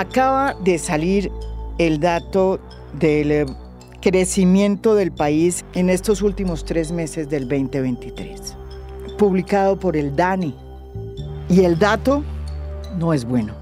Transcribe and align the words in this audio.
Acaba 0.00 0.54
de 0.54 0.78
salir 0.78 1.30
el 1.76 2.00
dato 2.00 2.58
del 2.98 3.30
eh, 3.30 3.44
crecimiento 4.00 4.94
del 4.94 5.12
país 5.12 5.62
en 5.74 5.90
estos 5.90 6.22
últimos 6.22 6.64
tres 6.64 6.90
meses 6.90 7.28
del 7.28 7.46
2023, 7.46 8.56
publicado 9.18 9.78
por 9.78 9.98
el 9.98 10.16
DANI. 10.16 10.56
Y 11.50 11.64
el 11.64 11.78
dato 11.78 12.24
no 12.98 13.12
es 13.12 13.26
bueno. 13.26 13.52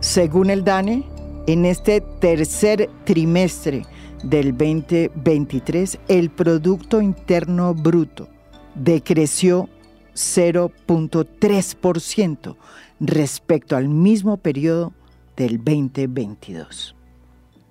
Según 0.00 0.48
el 0.48 0.64
DANE, 0.64 1.04
en 1.46 1.66
este 1.66 2.00
tercer 2.00 2.88
trimestre 3.04 3.84
del 4.22 4.56
2023, 4.56 5.98
el 6.08 6.30
Producto 6.30 7.02
Interno 7.02 7.74
Bruto 7.74 8.26
decreció 8.74 9.68
0.3% 10.14 12.56
respecto 13.00 13.76
al 13.76 13.90
mismo 13.90 14.38
periodo 14.38 14.94
del 15.36 15.58
2022. 15.58 16.94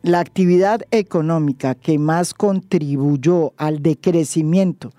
La 0.04 0.20
actividad 0.20 0.82
económica 0.92 1.74
que 1.74 1.98
más 1.98 2.34
contribuyó 2.34 3.54
al 3.58 3.82
decrecimiento 3.82 4.92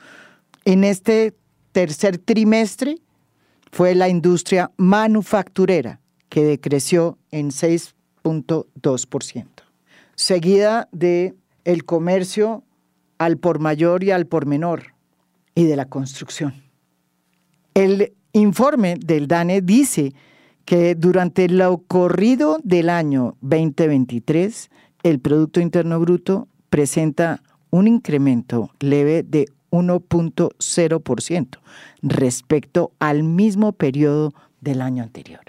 en 0.64 0.82
este 0.82 1.34
tercer 1.72 2.18
trimestre 2.18 2.98
fue 3.70 3.94
la 3.94 4.08
industria 4.08 4.72
manufacturera, 4.76 6.00
que 6.28 6.42
decreció 6.42 7.18
en 7.30 7.50
6.2%, 7.50 9.46
seguida 10.16 10.88
de 10.90 11.34
el 11.64 11.84
comercio 11.84 12.64
al 13.18 13.38
por 13.38 13.60
mayor 13.60 14.02
y 14.02 14.10
al 14.10 14.26
por 14.26 14.46
menor 14.46 14.94
y 15.54 15.64
de 15.64 15.76
la 15.76 15.86
construcción. 15.86 16.54
El 17.74 18.12
informe 18.32 18.96
del 18.98 19.28
DANE 19.28 19.60
dice 19.60 20.14
que 20.66 20.96
durante 20.96 21.48
lo 21.48 21.78
corrido 21.78 22.58
del 22.62 22.90
año 22.90 23.36
2023, 23.40 24.68
el 25.04 25.20
Producto 25.20 25.60
Interno 25.60 25.98
Bruto 26.00 26.48
presenta 26.68 27.40
un 27.70 27.86
incremento 27.86 28.70
leve 28.80 29.22
de 29.22 29.46
1.0% 29.70 31.58
respecto 32.02 32.92
al 32.98 33.22
mismo 33.22 33.72
periodo 33.72 34.34
del 34.60 34.82
año 34.82 35.04
anterior. 35.04 35.40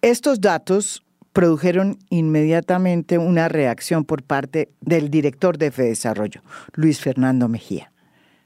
Estos 0.00 0.40
datos 0.40 1.04
produjeron 1.34 1.98
inmediatamente 2.08 3.18
una 3.18 3.48
reacción 3.48 4.04
por 4.04 4.22
parte 4.22 4.70
del 4.80 5.10
director 5.10 5.58
de 5.58 5.70
Desarrollo, 5.70 6.40
Luis 6.72 6.98
Fernando 6.98 7.46
Mejía, 7.48 7.92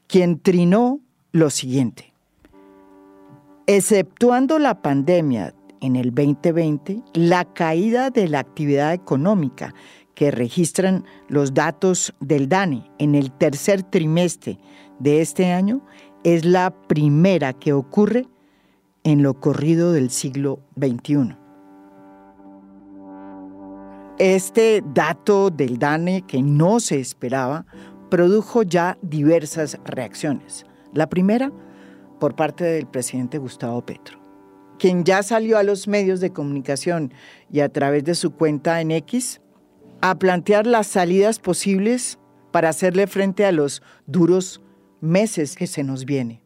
quien 0.07 0.39
trinó 0.39 0.99
lo 1.31 1.49
siguiente. 1.49 2.13
Exceptuando 3.65 4.59
la 4.59 4.81
pandemia 4.81 5.53
en 5.85 5.95
el 5.95 6.13
2020, 6.13 7.03
la 7.13 7.45
caída 7.45 8.09
de 8.09 8.27
la 8.27 8.39
actividad 8.39 8.93
económica 8.93 9.73
que 10.15 10.31
registran 10.31 11.05
los 11.27 11.53
datos 11.53 12.13
del 12.19 12.49
DANE 12.49 12.89
en 12.97 13.13
el 13.13 13.31
tercer 13.31 13.83
trimestre 13.83 14.57
de 14.99 15.21
este 15.21 15.51
año 15.51 15.85
es 16.23 16.43
la 16.43 16.71
primera 16.87 17.53
que 17.53 17.73
ocurre 17.73 18.27
en 19.03 19.21
lo 19.21 19.39
corrido 19.39 19.91
del 19.91 20.09
siglo 20.09 20.59
XXI. 20.79 21.37
Este 24.17 24.81
dato 24.93 25.51
del 25.51 25.77
DANE 25.77 26.23
que 26.23 26.41
no 26.41 26.79
se 26.79 26.99
esperaba 26.99 27.65
produjo 28.09 28.63
ya 28.63 28.97
diversas 29.01 29.77
reacciones. 29.85 30.65
La 30.93 31.09
primera, 31.09 31.51
por 32.19 32.35
parte 32.35 32.63
del 32.63 32.87
presidente 32.87 33.37
Gustavo 33.37 33.85
Petro, 33.85 34.24
quien 34.79 35.03
ya 35.03 35.23
salió 35.23 35.57
a 35.57 35.63
los 35.63 35.87
medios 35.87 36.19
de 36.19 36.31
comunicación 36.31 37.13
y 37.51 37.61
a 37.61 37.69
través 37.69 38.03
de 38.03 38.15
su 38.15 38.31
cuenta 38.31 38.81
en 38.81 38.91
X 38.91 39.41
a 40.01 40.19
plantear 40.19 40.67
las 40.67 40.87
salidas 40.87 41.39
posibles 41.39 42.19
para 42.51 42.69
hacerle 42.69 43.07
frente 43.07 43.45
a 43.45 43.51
los 43.51 43.81
duros 44.07 44.61
meses 45.01 45.55
que 45.55 45.67
se 45.67 45.83
nos 45.83 46.05
viene. 46.05 46.41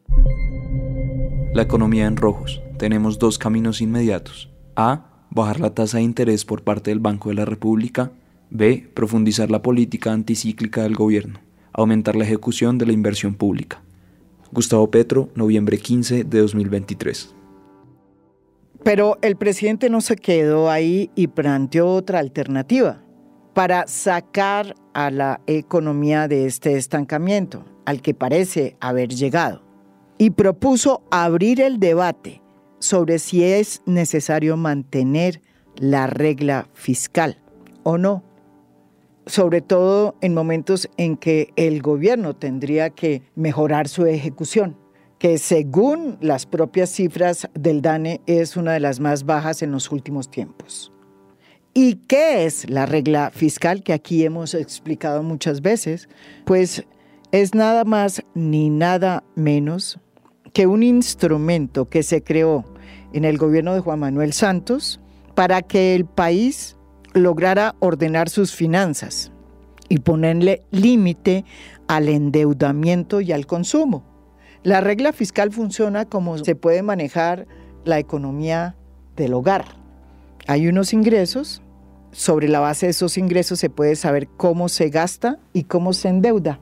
La 1.52 1.62
economía 1.62 2.06
en 2.06 2.16
rojos. 2.16 2.62
Tenemos 2.78 3.18
dos 3.18 3.38
caminos 3.38 3.80
inmediatos. 3.80 4.50
A 4.76 5.26
bajar 5.30 5.60
la 5.60 5.74
tasa 5.74 5.98
de 5.98 6.04
interés 6.04 6.44
por 6.44 6.62
parte 6.62 6.90
del 6.90 7.00
Banco 7.00 7.28
de 7.28 7.34
la 7.34 7.44
República, 7.44 8.12
B. 8.50 8.90
Profundizar 8.94 9.50
la 9.50 9.62
política 9.62 10.12
anticíclica 10.12 10.82
del 10.82 10.96
gobierno, 10.96 11.40
aumentar 11.72 12.16
la 12.16 12.24
ejecución 12.24 12.78
de 12.78 12.86
la 12.86 12.92
inversión 12.92 13.34
pública. 13.34 13.82
Gustavo 14.52 14.90
Petro, 14.90 15.28
noviembre 15.34 15.78
15 15.78 16.24
de 16.24 16.40
2023. 16.40 17.34
Pero 18.82 19.18
el 19.20 19.36
presidente 19.36 19.90
no 19.90 20.00
se 20.00 20.16
quedó 20.16 20.70
ahí 20.70 21.10
y 21.14 21.26
planteó 21.26 21.88
otra 21.88 22.18
alternativa 22.18 23.02
para 23.52 23.86
sacar 23.86 24.74
a 24.94 25.10
la 25.10 25.40
economía 25.46 26.28
de 26.28 26.46
este 26.46 26.76
estancamiento 26.76 27.64
al 27.84 28.00
que 28.00 28.14
parece 28.14 28.76
haber 28.80 29.08
llegado. 29.08 29.62
Y 30.16 30.30
propuso 30.30 31.02
abrir 31.10 31.60
el 31.60 31.78
debate 31.80 32.42
sobre 32.78 33.18
si 33.18 33.44
es 33.44 33.82
necesario 33.86 34.56
mantener 34.56 35.42
la 35.76 36.06
regla 36.06 36.68
fiscal 36.74 37.38
o 37.82 37.98
no, 37.98 38.22
sobre 39.26 39.60
todo 39.60 40.16
en 40.20 40.34
momentos 40.34 40.88
en 40.96 41.16
que 41.16 41.52
el 41.56 41.82
gobierno 41.82 42.34
tendría 42.34 42.90
que 42.90 43.22
mejorar 43.34 43.88
su 43.88 44.06
ejecución, 44.06 44.76
que 45.20 45.36
según 45.36 46.16
las 46.22 46.46
propias 46.46 46.88
cifras 46.88 47.46
del 47.52 47.82
DANE 47.82 48.22
es 48.26 48.56
una 48.56 48.72
de 48.72 48.80
las 48.80 49.00
más 49.00 49.26
bajas 49.26 49.62
en 49.62 49.70
los 49.70 49.92
últimos 49.92 50.30
tiempos. 50.30 50.92
¿Y 51.74 51.96
qué 52.08 52.46
es 52.46 52.68
la 52.70 52.86
regla 52.86 53.30
fiscal 53.30 53.82
que 53.82 53.92
aquí 53.92 54.24
hemos 54.24 54.54
explicado 54.54 55.22
muchas 55.22 55.60
veces? 55.60 56.08
Pues 56.46 56.86
es 57.32 57.54
nada 57.54 57.84
más 57.84 58.22
ni 58.34 58.70
nada 58.70 59.22
menos 59.36 60.00
que 60.54 60.66
un 60.66 60.82
instrumento 60.82 61.90
que 61.90 62.02
se 62.02 62.24
creó 62.24 62.64
en 63.12 63.26
el 63.26 63.36
gobierno 63.36 63.74
de 63.74 63.80
Juan 63.80 64.00
Manuel 64.00 64.32
Santos 64.32 65.00
para 65.34 65.60
que 65.60 65.94
el 65.94 66.06
país 66.06 66.78
lograra 67.12 67.76
ordenar 67.80 68.30
sus 68.30 68.54
finanzas 68.54 69.32
y 69.90 69.98
ponerle 69.98 70.62
límite 70.70 71.44
al 71.88 72.08
endeudamiento 72.08 73.20
y 73.20 73.32
al 73.32 73.46
consumo. 73.46 74.09
La 74.62 74.82
regla 74.82 75.12
fiscal 75.14 75.52
funciona 75.52 76.04
como 76.04 76.36
se 76.36 76.54
puede 76.54 76.82
manejar 76.82 77.46
la 77.84 77.98
economía 77.98 78.76
del 79.16 79.32
hogar. 79.32 79.64
Hay 80.46 80.68
unos 80.68 80.92
ingresos, 80.92 81.62
sobre 82.12 82.48
la 82.48 82.60
base 82.60 82.86
de 82.86 82.90
esos 82.90 83.16
ingresos 83.16 83.58
se 83.58 83.70
puede 83.70 83.96
saber 83.96 84.28
cómo 84.36 84.68
se 84.68 84.90
gasta 84.90 85.38
y 85.54 85.64
cómo 85.64 85.94
se 85.94 86.08
endeuda. 86.08 86.58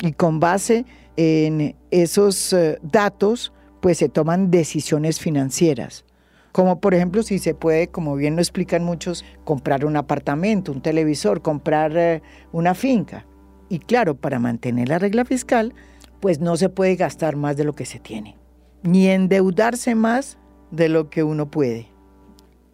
Y 0.00 0.12
con 0.12 0.40
base 0.40 0.86
en 1.16 1.76
esos 1.90 2.52
eh, 2.52 2.78
datos, 2.80 3.52
pues 3.80 3.98
se 3.98 4.08
toman 4.08 4.50
decisiones 4.50 5.20
financieras. 5.20 6.04
Como 6.52 6.80
por 6.80 6.94
ejemplo 6.94 7.22
si 7.22 7.38
se 7.38 7.54
puede, 7.54 7.88
como 7.88 8.16
bien 8.16 8.36
lo 8.36 8.40
explican 8.40 8.84
muchos, 8.84 9.24
comprar 9.44 9.84
un 9.84 9.96
apartamento, 9.96 10.72
un 10.72 10.80
televisor, 10.80 11.42
comprar 11.42 11.96
eh, 11.96 12.22
una 12.52 12.74
finca. 12.74 13.26
Y 13.68 13.80
claro, 13.80 14.14
para 14.14 14.38
mantener 14.38 14.88
la 14.88 14.98
regla 14.98 15.26
fiscal, 15.26 15.74
pues 16.20 16.40
no 16.40 16.56
se 16.56 16.68
puede 16.68 16.96
gastar 16.96 17.36
más 17.36 17.56
de 17.56 17.64
lo 17.64 17.74
que 17.74 17.86
se 17.86 17.98
tiene, 17.98 18.36
ni 18.82 19.08
endeudarse 19.08 19.94
más 19.94 20.38
de 20.70 20.88
lo 20.88 21.10
que 21.10 21.22
uno 21.22 21.50
puede. 21.50 21.88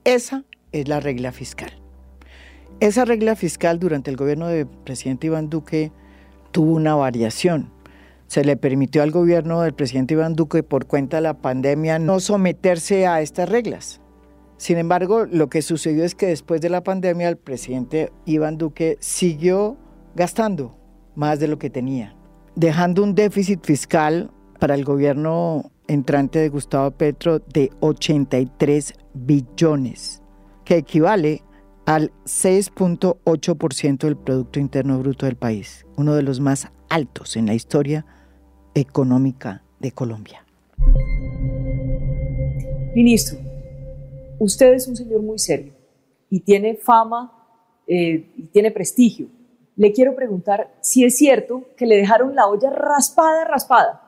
Esa 0.05 0.45
es 0.73 0.89
la 0.89 1.01
regla 1.01 1.33
fiscal. 1.33 1.73
Esa 2.81 3.05
regla 3.05 3.37
fiscal 3.37 3.79
durante 3.79 4.11
el 4.11 4.17
gobierno 4.17 4.49
del 4.49 4.67
presidente 4.67 5.29
Iván 5.29 5.49
Duque 5.49 5.93
tuvo 6.51 6.73
una 6.73 6.95
variación 6.95 7.75
se 8.27 8.45
le 8.45 8.57
permitió 8.57 9.03
al 9.03 9.11
gobierno 9.11 9.61
del 9.63 9.75
presidente 9.75 10.15
Iván 10.15 10.35
Duque 10.35 10.63
por 10.63 10.87
cuenta 10.87 11.19
de 11.19 11.23
la 11.23 11.35
pandemia 11.35 11.99
no 11.99 12.21
someterse 12.21 13.07
a 13.07 13.21
estas 13.21 13.49
reglas. 13.49 14.01
Sin 14.57 14.79
embargo, 14.79 15.27
lo 15.27 15.49
que 15.49 15.63
sucedió 15.63 16.05
es 16.05 16.15
que 16.15 16.27
después 16.27 16.61
de 16.61 16.71
la 16.71 16.83
pandemia 16.83 17.29
el 17.29 17.37
presidente 17.37 18.13
Iván 18.25 18.57
Duque 18.57 18.97
siguió 19.01 19.77
gastando 20.15 20.77
más 21.15 21.39
de 21.39 21.49
lo 21.49 21.59
que 21.59 21.71
tenía, 21.71 22.17
dejando 22.57 23.03
un 23.03 23.15
déficit 23.15 23.65
fiscal 23.65 24.31
para 24.59 24.75
el 24.75 24.85
gobierno 24.85 25.71
entrante 25.89 26.39
de 26.39 26.49
Gustavo 26.49 26.91
Petro 26.93 27.39
de 27.41 27.71
83 27.81 28.95
billones, 29.15 30.23
que 30.65 30.77
equivale 30.77 31.43
al 31.87 32.13
6.8% 32.25 33.99
del 33.99 34.17
Producto 34.17 34.59
Interno 34.59 34.99
Bruto 34.99 35.27
del 35.27 35.37
país, 35.37 35.85
uno 35.97 36.15
de 36.15 36.23
los 36.23 36.41
más 36.41 36.69
altos 36.89 37.37
en 37.37 37.47
la 37.47 37.55
historia 37.55 38.07
económica 38.75 39.63
de 39.81 39.93
Colombia. 39.93 40.45
Ministro, 42.95 43.39
usted 44.39 44.75
es 44.75 44.89
un 44.89 44.97
señor 44.97 45.23
muy 45.23 45.39
serio 45.39 45.73
y 46.31 46.41
tiene 46.41 46.77
fama 46.77 47.33
eh, 47.87 48.33
y 48.37 48.47
tiene 48.47 48.71
prestigio. 48.71 49.29
Le 49.77 49.93
quiero 49.93 50.15
preguntar 50.15 50.73
si 50.81 51.05
es 51.05 51.17
cierto 51.17 51.65
que 51.77 51.87
le 51.87 51.97
dejaron 51.97 52.35
la 52.35 52.47
olla 52.47 52.71
raspada, 52.71 53.45
raspada. 53.45 54.01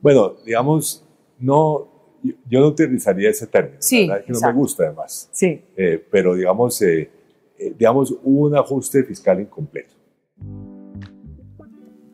Bueno, 0.00 0.34
digamos, 0.44 1.04
no, 1.38 1.88
yo, 2.22 2.60
no 2.60 2.68
utilizaría 2.68 3.30
ese 3.30 3.46
término, 3.46 3.76
sí, 3.80 4.08
que 4.26 4.32
no 4.32 4.40
me 4.40 4.52
gusta 4.52 4.84
además. 4.84 5.28
Sí. 5.32 5.62
Eh, 5.76 6.04
pero 6.10 6.34
digamos, 6.34 6.80
eh, 6.82 7.10
eh, 7.58 7.74
digamos, 7.76 8.14
un 8.22 8.56
ajuste 8.56 9.04
fiscal 9.04 9.40
incompleto. 9.40 9.94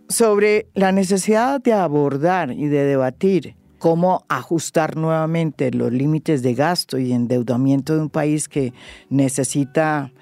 Sobre 0.08 0.69
la 0.75 0.93
necesidad 0.93 1.61
de 1.61 1.73
abordar 1.73 2.50
y 2.52 2.69
de 2.69 2.85
debatir 2.85 3.56
cómo 3.79 4.25
ajustar 4.29 4.96
nuevamente 4.96 5.70
los 5.70 5.93
límites 5.93 6.43
de 6.43 6.55
gasto 6.55 6.99
y 6.99 7.12
endeudamiento 7.12 7.94
de 7.94 8.00
un 8.00 8.11
país 8.11 8.49
que 8.49 8.73
necesita 9.11 10.12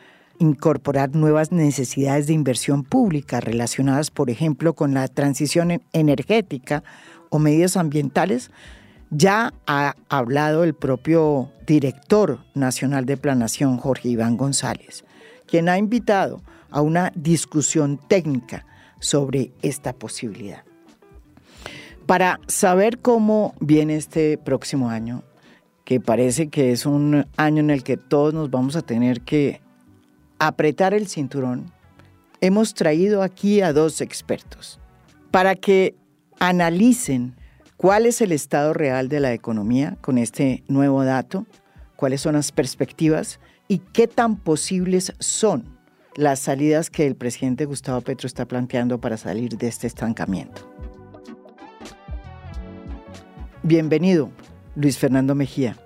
incorporar 0.43 1.15
nuevas 1.15 1.53
necesidades 1.53 2.27
de 2.27 2.33
inversión 2.33 2.83
pública 2.83 3.41
relacionadas, 3.41 4.11
por 4.11 4.29
ejemplo, 4.29 4.75
con 4.75 4.93
la 4.93 5.07
transición 5.07 5.81
energética 5.93 6.83
o 7.31 7.39
medidas 7.39 7.77
ambientales, 7.77 8.51
ya 9.11 9.55
ha 9.69 9.95
hablado 10.09 10.65
el 10.65 10.75
propio 10.75 11.53
director 11.65 12.41
nacional 12.55 13.07
de 13.07 13.17
planación, 13.17 13.77
Jorge 13.77 14.09
Iván 14.09 14.37
González, 14.37 15.05
quien 15.47 15.69
ha 15.69 15.79
invitado 15.79 16.43
a 16.71 16.81
una 16.81 17.13
discusión 17.15 18.01
técnica 18.09 18.67
sobre 18.99 19.53
esta 19.63 19.93
posibilidad. 19.93 20.65
Para 22.07 22.41
saber 22.49 22.99
cómo 22.99 23.55
viene 23.61 23.95
este 23.95 24.39
próximo 24.39 24.91
año, 24.91 25.23
que 25.85 26.01
parece 26.01 26.49
que 26.49 26.73
es 26.73 26.85
un 26.85 27.27
año 27.37 27.61
en 27.61 27.71
el 27.71 27.85
que 27.85 27.97
todos 27.97 28.35
nos 28.35 28.51
vamos 28.51 28.75
a 28.75 28.83
tener 28.83 29.21
que 29.21 29.61
apretar 30.49 30.93
el 30.93 31.07
cinturón, 31.07 31.73
hemos 32.41 32.75
traído 32.75 33.23
aquí 33.23 33.61
a 33.61 33.73
dos 33.73 34.01
expertos 34.01 34.81
para 35.31 35.55
que 35.55 35.95
analicen 36.41 37.37
cuál 37.77 38.07
es 38.07 38.21
el 38.21 38.33
estado 38.33 38.75
real 38.75 39.09
de 39.09 39.21
la 39.21 39.33
economía 39.33 39.97
con 40.01 40.19
este 40.19 40.65
nuevo 40.67 41.05
dato, 41.05 41.47
cuáles 41.95 42.23
son 42.23 42.35
las 42.35 42.51
perspectivas 42.51 43.39
y 43.69 43.79
qué 43.79 44.09
tan 44.09 44.37
posibles 44.37 45.15
son 45.21 45.79
las 46.17 46.41
salidas 46.41 46.91
que 46.91 47.07
el 47.07 47.15
presidente 47.15 47.65
Gustavo 47.65 48.01
Petro 48.01 48.27
está 48.27 48.45
planteando 48.45 49.01
para 49.01 49.17
salir 49.19 49.57
de 49.57 49.69
este 49.69 49.87
estancamiento. 49.87 50.69
Bienvenido, 53.63 54.33
Luis 54.75 54.99
Fernando 54.99 55.37
Mejía, 55.37 55.77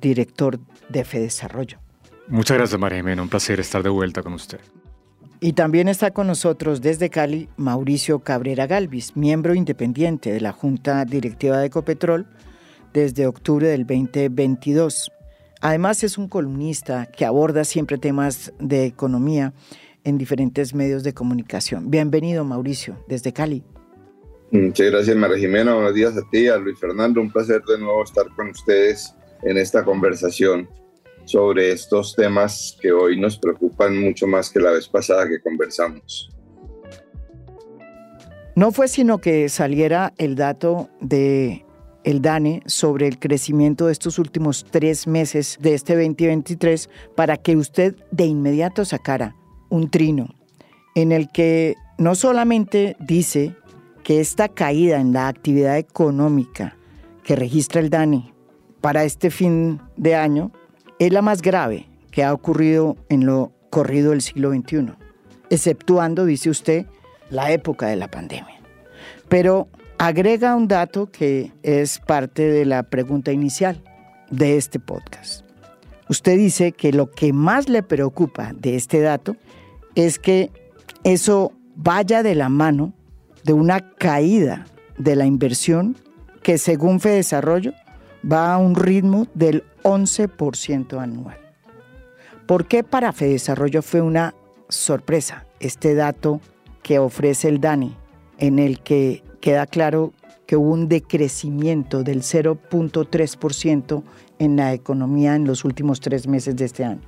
director 0.00 0.58
de 0.88 1.04
FEDesarrollo. 1.04 1.85
Muchas 2.28 2.56
gracias, 2.56 2.80
María 2.80 2.98
Jimena. 2.98 3.22
Un 3.22 3.28
placer 3.28 3.60
estar 3.60 3.82
de 3.82 3.88
vuelta 3.88 4.22
con 4.22 4.34
usted. 4.34 4.58
Y 5.38 5.52
también 5.52 5.88
está 5.88 6.12
con 6.12 6.26
nosotros 6.26 6.80
desde 6.80 7.10
Cali 7.10 7.48
Mauricio 7.56 8.20
Cabrera 8.20 8.66
Galvis, 8.66 9.16
miembro 9.16 9.54
independiente 9.54 10.32
de 10.32 10.40
la 10.40 10.52
Junta 10.52 11.04
Directiva 11.04 11.58
de 11.58 11.66
Ecopetrol 11.66 12.26
desde 12.94 13.26
octubre 13.26 13.68
del 13.68 13.86
2022. 13.86 15.10
Además 15.60 16.02
es 16.04 16.16
un 16.16 16.28
columnista 16.28 17.06
que 17.06 17.26
aborda 17.26 17.64
siempre 17.64 17.98
temas 17.98 18.52
de 18.58 18.86
economía 18.86 19.52
en 20.04 20.16
diferentes 20.16 20.74
medios 20.74 21.02
de 21.02 21.12
comunicación. 21.12 21.90
Bienvenido 21.90 22.44
Mauricio, 22.44 22.96
desde 23.06 23.32
Cali. 23.34 23.62
Muchas 24.50 24.90
gracias 24.90 25.16
María 25.16 25.38
Jimena, 25.38 25.74
buenos 25.74 25.94
días 25.94 26.16
a 26.16 26.22
ti, 26.30 26.48
a 26.48 26.56
Luis 26.56 26.78
Fernando, 26.78 27.20
un 27.20 27.30
placer 27.30 27.62
de 27.64 27.78
nuevo 27.78 28.02
estar 28.04 28.26
con 28.34 28.48
ustedes 28.48 29.14
en 29.42 29.58
esta 29.58 29.84
conversación 29.84 30.68
sobre 31.26 31.72
estos 31.72 32.14
temas 32.14 32.78
que 32.80 32.92
hoy 32.92 33.20
nos 33.20 33.36
preocupan 33.36 34.00
mucho 34.00 34.26
más 34.26 34.48
que 34.48 34.60
la 34.60 34.70
vez 34.70 34.88
pasada 34.88 35.28
que 35.28 35.40
conversamos. 35.40 36.30
No 38.54 38.72
fue 38.72 38.88
sino 38.88 39.18
que 39.18 39.50
saliera 39.50 40.14
el 40.16 40.34
dato 40.34 40.88
de 41.00 41.66
el 42.04 42.22
DANE 42.22 42.62
sobre 42.66 43.08
el 43.08 43.18
crecimiento 43.18 43.86
de 43.86 43.92
estos 43.92 44.20
últimos 44.20 44.64
tres 44.70 45.08
meses 45.08 45.58
de 45.60 45.74
este 45.74 45.94
2023 45.96 46.88
para 47.16 47.36
que 47.36 47.56
usted 47.56 47.96
de 48.12 48.26
inmediato 48.26 48.84
sacara 48.84 49.34
un 49.68 49.90
trino 49.90 50.28
en 50.94 51.10
el 51.10 51.28
que 51.32 51.74
no 51.98 52.14
solamente 52.14 52.96
dice 53.00 53.56
que 54.04 54.20
esta 54.20 54.48
caída 54.48 55.00
en 55.00 55.12
la 55.12 55.26
actividad 55.26 55.78
económica 55.78 56.76
que 57.24 57.34
registra 57.34 57.80
el 57.80 57.90
DANE 57.90 58.32
para 58.80 59.02
este 59.02 59.30
fin 59.30 59.80
de 59.96 60.14
año 60.14 60.52
es 60.98 61.12
la 61.12 61.22
más 61.22 61.42
grave 61.42 61.86
que 62.10 62.24
ha 62.24 62.32
ocurrido 62.32 62.96
en 63.08 63.26
lo 63.26 63.52
corrido 63.70 64.10
del 64.10 64.22
siglo 64.22 64.50
XXI, 64.52 64.92
exceptuando, 65.50 66.24
dice 66.24 66.50
usted, 66.50 66.86
la 67.30 67.50
época 67.52 67.86
de 67.88 67.96
la 67.96 68.10
pandemia. 68.10 68.60
Pero 69.28 69.68
agrega 69.98 70.56
un 70.56 70.68
dato 70.68 71.10
que 71.10 71.52
es 71.62 71.98
parte 71.98 72.48
de 72.48 72.64
la 72.64 72.84
pregunta 72.84 73.32
inicial 73.32 73.82
de 74.30 74.56
este 74.56 74.78
podcast. 74.78 75.44
Usted 76.08 76.36
dice 76.36 76.72
que 76.72 76.92
lo 76.92 77.10
que 77.10 77.32
más 77.32 77.68
le 77.68 77.82
preocupa 77.82 78.52
de 78.54 78.76
este 78.76 79.00
dato 79.00 79.36
es 79.94 80.18
que 80.18 80.50
eso 81.04 81.52
vaya 81.74 82.22
de 82.22 82.34
la 82.34 82.48
mano 82.48 82.92
de 83.44 83.52
una 83.52 83.80
caída 83.96 84.66
de 84.98 85.16
la 85.16 85.26
inversión 85.26 85.96
que 86.42 86.58
según 86.58 87.00
FEDesarrollo 87.00 87.72
va 88.30 88.54
a 88.54 88.58
un 88.58 88.74
ritmo 88.74 89.26
del 89.34 89.64
11% 89.82 91.00
anual. 91.00 91.38
¿Por 92.46 92.66
qué 92.66 92.84
para 92.84 93.12
FEDesarrollo 93.12 93.82
fue 93.82 94.00
una 94.00 94.34
sorpresa 94.68 95.46
este 95.60 95.94
dato 95.94 96.40
que 96.82 96.98
ofrece 96.98 97.48
el 97.48 97.60
DANI, 97.60 97.96
en 98.38 98.58
el 98.58 98.80
que 98.80 99.22
queda 99.40 99.66
claro 99.66 100.12
que 100.46 100.56
hubo 100.56 100.72
un 100.72 100.88
decrecimiento 100.88 102.04
del 102.04 102.22
0.3% 102.22 104.02
en 104.38 104.56
la 104.56 104.72
economía 104.72 105.34
en 105.34 105.44
los 105.44 105.64
últimos 105.64 106.00
tres 106.00 106.28
meses 106.28 106.54
de 106.56 106.64
este 106.64 106.84
año? 106.84 107.00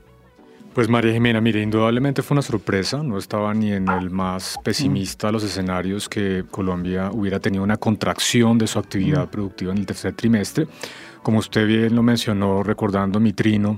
Pues 0.74 0.88
María 0.88 1.12
Jimena, 1.12 1.40
mire, 1.40 1.60
indudablemente 1.60 2.22
fue 2.22 2.36
una 2.36 2.42
sorpresa, 2.42 3.02
no 3.02 3.18
estaba 3.18 3.52
ni 3.54 3.72
en 3.72 3.88
el 3.88 4.10
más 4.10 4.56
pesimista 4.62 5.28
de 5.28 5.32
los 5.32 5.42
escenarios 5.42 6.08
que 6.08 6.44
Colombia 6.50 7.10
hubiera 7.12 7.40
tenido 7.40 7.64
una 7.64 7.76
contracción 7.76 8.58
de 8.58 8.66
su 8.66 8.78
actividad 8.78 9.26
mm. 9.26 9.30
productiva 9.30 9.72
en 9.72 9.78
el 9.78 9.86
tercer 9.86 10.12
trimestre. 10.12 10.68
Como 11.28 11.40
usted 11.40 11.66
bien 11.66 11.94
lo 11.94 12.02
mencionó, 12.02 12.62
recordando 12.62 13.20
mi 13.20 13.34
trino, 13.34 13.76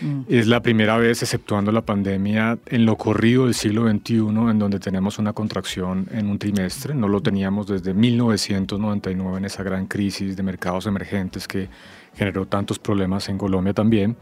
mm. 0.00 0.20
es 0.28 0.46
la 0.46 0.62
primera 0.62 0.98
vez, 0.98 1.20
exceptuando 1.20 1.72
la 1.72 1.80
pandemia, 1.80 2.58
en 2.66 2.86
lo 2.86 2.96
corrido 2.96 3.46
del 3.46 3.54
siglo 3.54 3.90
XXI, 3.90 4.18
en 4.18 4.58
donde 4.60 4.78
tenemos 4.78 5.18
una 5.18 5.32
contracción 5.32 6.06
en 6.12 6.28
un 6.28 6.38
trimestre. 6.38 6.94
No 6.94 7.08
lo 7.08 7.20
teníamos 7.20 7.66
desde 7.66 7.92
1999 7.92 9.36
en 9.36 9.44
esa 9.44 9.64
gran 9.64 9.88
crisis 9.88 10.36
de 10.36 10.44
mercados 10.44 10.86
emergentes 10.86 11.48
que 11.48 11.68
generó 12.14 12.46
tantos 12.46 12.78
problemas 12.78 13.28
en 13.28 13.36
Colombia 13.36 13.74
también. 13.74 14.16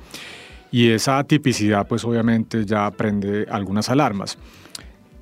Y 0.72 0.88
esa 0.88 1.18
atipicidad, 1.18 1.86
pues 1.86 2.02
obviamente 2.06 2.64
ya 2.64 2.90
prende 2.92 3.46
algunas 3.50 3.90
alarmas. 3.90 4.38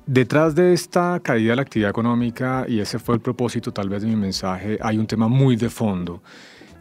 Detrás 0.05 0.55
de 0.55 0.71
esta 0.71 1.19
caída 1.21 1.49
de 1.49 1.55
la 1.57 1.63
actividad 1.63 1.89
económica, 1.89 2.63
y 2.69 2.79
ese 2.79 2.99
fue 2.99 3.15
el 3.15 3.21
propósito 3.21 3.73
tal 3.73 3.89
vez 3.89 4.01
de 4.01 4.07
mi 4.07 4.15
mensaje, 4.15 4.79
hay 4.81 4.97
un 4.97 5.07
tema 5.07 5.27
muy 5.27 5.57
de 5.57 5.69
fondo, 5.69 6.23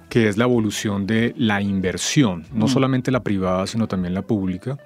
que 0.09 0.29
es 0.29 0.37
la 0.37 0.45
evolución 0.45 1.07
de 1.07 1.35
la 1.37 1.61
inversión, 1.61 2.45
no 2.53 2.67
mm. 2.67 2.69
solamente 2.69 3.11
la 3.11 3.23
privada, 3.23 3.67
sino 3.67 3.87
también 3.87 4.15
la 4.15 4.23
pública. 4.23 4.79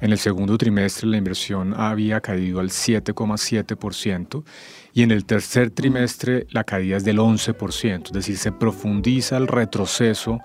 En 0.00 0.12
el 0.12 0.18
segundo 0.18 0.58
trimestre 0.58 1.08
la 1.08 1.16
inversión 1.16 1.72
había 1.74 2.20
caído 2.20 2.60
al 2.60 2.68
7,7% 2.68 4.44
y 4.92 5.02
en 5.02 5.10
el 5.10 5.24
tercer 5.24 5.70
trimestre 5.70 6.46
la 6.50 6.64
caída 6.64 6.98
es 6.98 7.04
del 7.04 7.18
11%, 7.18 8.06
es 8.06 8.12
decir, 8.12 8.36
se 8.36 8.52
profundiza 8.52 9.38
el 9.38 9.46
retroceso 9.46 10.40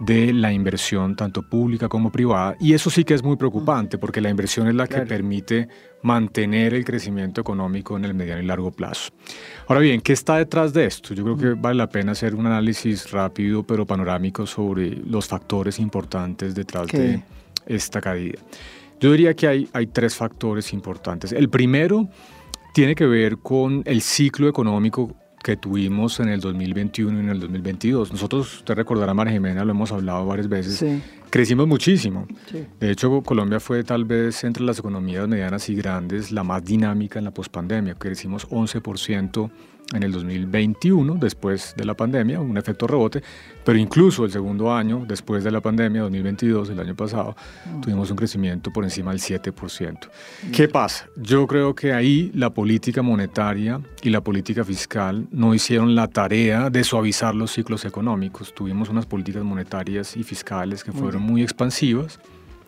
de 0.00 0.32
la 0.32 0.52
inversión 0.52 1.16
tanto 1.16 1.42
pública 1.42 1.88
como 1.88 2.10
privada. 2.12 2.56
Y 2.60 2.74
eso 2.74 2.90
sí 2.90 3.04
que 3.04 3.14
es 3.14 3.22
muy 3.22 3.36
preocupante 3.36 3.98
porque 3.98 4.20
la 4.20 4.30
inversión 4.30 4.68
es 4.68 4.74
la 4.74 4.86
que 4.86 5.00
permite 5.00 5.68
mantener 6.04 6.74
el 6.74 6.84
crecimiento 6.84 7.40
económico 7.40 7.96
en 7.96 8.04
el 8.04 8.12
mediano 8.12 8.42
y 8.42 8.44
largo 8.44 8.70
plazo. 8.70 9.10
Ahora 9.66 9.80
bien, 9.80 10.02
¿qué 10.02 10.12
está 10.12 10.36
detrás 10.36 10.74
de 10.74 10.84
esto? 10.84 11.14
Yo 11.14 11.24
creo 11.24 11.36
que 11.36 11.60
vale 11.60 11.78
la 11.78 11.88
pena 11.88 12.12
hacer 12.12 12.34
un 12.34 12.46
análisis 12.46 13.10
rápido 13.10 13.62
pero 13.62 13.86
panorámico 13.86 14.46
sobre 14.46 14.90
los 14.90 15.26
factores 15.26 15.78
importantes 15.78 16.54
detrás 16.54 16.88
de 16.88 17.22
esta 17.66 18.02
caída. 18.02 18.38
Yo 19.00 19.12
diría 19.12 19.34
que 19.34 19.48
hay, 19.48 19.68
hay 19.72 19.86
tres 19.86 20.14
factores 20.14 20.74
importantes. 20.74 21.32
El 21.32 21.48
primero 21.48 22.06
tiene 22.74 22.94
que 22.94 23.06
ver 23.06 23.38
con 23.38 23.82
el 23.86 24.02
ciclo 24.02 24.46
económico 24.46 25.16
que 25.42 25.56
tuvimos 25.56 26.20
en 26.20 26.28
el 26.28 26.40
2021 26.40 27.18
y 27.18 27.20
en 27.22 27.28
el 27.30 27.40
2022. 27.40 28.12
Nosotros, 28.12 28.58
usted 28.58 28.74
recordará, 28.74 29.14
María 29.14 29.32
Jimena, 29.32 29.64
lo 29.64 29.70
hemos 29.70 29.90
hablado 29.90 30.26
varias 30.26 30.48
veces, 30.48 30.84
Crecimos 31.34 31.66
muchísimo. 31.66 32.28
De 32.78 32.92
hecho, 32.92 33.20
Colombia 33.24 33.58
fue 33.58 33.82
tal 33.82 34.04
vez 34.04 34.44
entre 34.44 34.62
las 34.62 34.78
economías 34.78 35.26
medianas 35.26 35.68
y 35.68 35.74
grandes 35.74 36.30
la 36.30 36.44
más 36.44 36.64
dinámica 36.64 37.18
en 37.18 37.24
la 37.24 37.32
pospandemia. 37.32 37.96
Crecimos 37.96 38.48
11% 38.50 39.50
en 39.92 40.02
el 40.02 40.12
2021, 40.12 41.16
después 41.16 41.74
de 41.76 41.84
la 41.84 41.94
pandemia, 41.94 42.40
un 42.40 42.56
efecto 42.56 42.86
rebote, 42.86 43.22
pero 43.64 43.78
incluso 43.78 44.24
el 44.24 44.32
segundo 44.32 44.72
año, 44.72 45.04
después 45.06 45.44
de 45.44 45.50
la 45.50 45.60
pandemia, 45.60 46.02
2022, 46.02 46.70
el 46.70 46.80
año 46.80 46.94
pasado, 46.94 47.36
mm. 47.66 47.80
tuvimos 47.80 48.10
un 48.10 48.16
crecimiento 48.16 48.72
por 48.72 48.84
encima 48.84 49.10
del 49.12 49.20
7%. 49.20 50.08
¿Qué 50.52 50.68
pasa? 50.68 51.08
Yo 51.16 51.46
creo 51.46 51.74
que 51.74 51.92
ahí 51.92 52.30
la 52.34 52.50
política 52.50 53.02
monetaria 53.02 53.80
y 54.02 54.10
la 54.10 54.22
política 54.22 54.64
fiscal 54.64 55.26
no 55.30 55.54
hicieron 55.54 55.94
la 55.94 56.08
tarea 56.08 56.70
de 56.70 56.82
suavizar 56.82 57.34
los 57.34 57.52
ciclos 57.52 57.84
económicos. 57.84 58.54
Tuvimos 58.54 58.88
unas 58.88 59.06
políticas 59.06 59.44
monetarias 59.44 60.16
y 60.16 60.22
fiscales 60.22 60.82
que 60.82 60.92
fueron 60.92 61.22
muy 61.24 61.42
expansivas. 61.42 62.20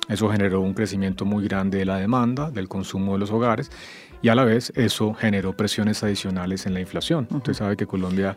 Eso 0.09 0.31
generó 0.31 0.61
un 0.61 0.75
crecimiento 0.75 1.25
muy 1.25 1.45
grande 1.49 1.79
de 1.79 1.85
la 1.85 1.97
demanda, 1.97 2.51
del 2.51 2.69
consumo 2.69 3.15
de 3.15 3.19
los 3.19 3.31
hogares 3.31 3.71
y 4.23 4.29
a 4.29 4.35
la 4.35 4.45
vez 4.45 4.73
eso 4.75 5.15
generó 5.15 5.53
presiones 5.53 6.03
adicionales 6.03 6.67
en 6.67 6.75
la 6.75 6.81
inflación. 6.81 7.29
Usted 7.31 7.55
sabe 7.55 7.77
que 7.77 7.87
Colombia 7.87 8.37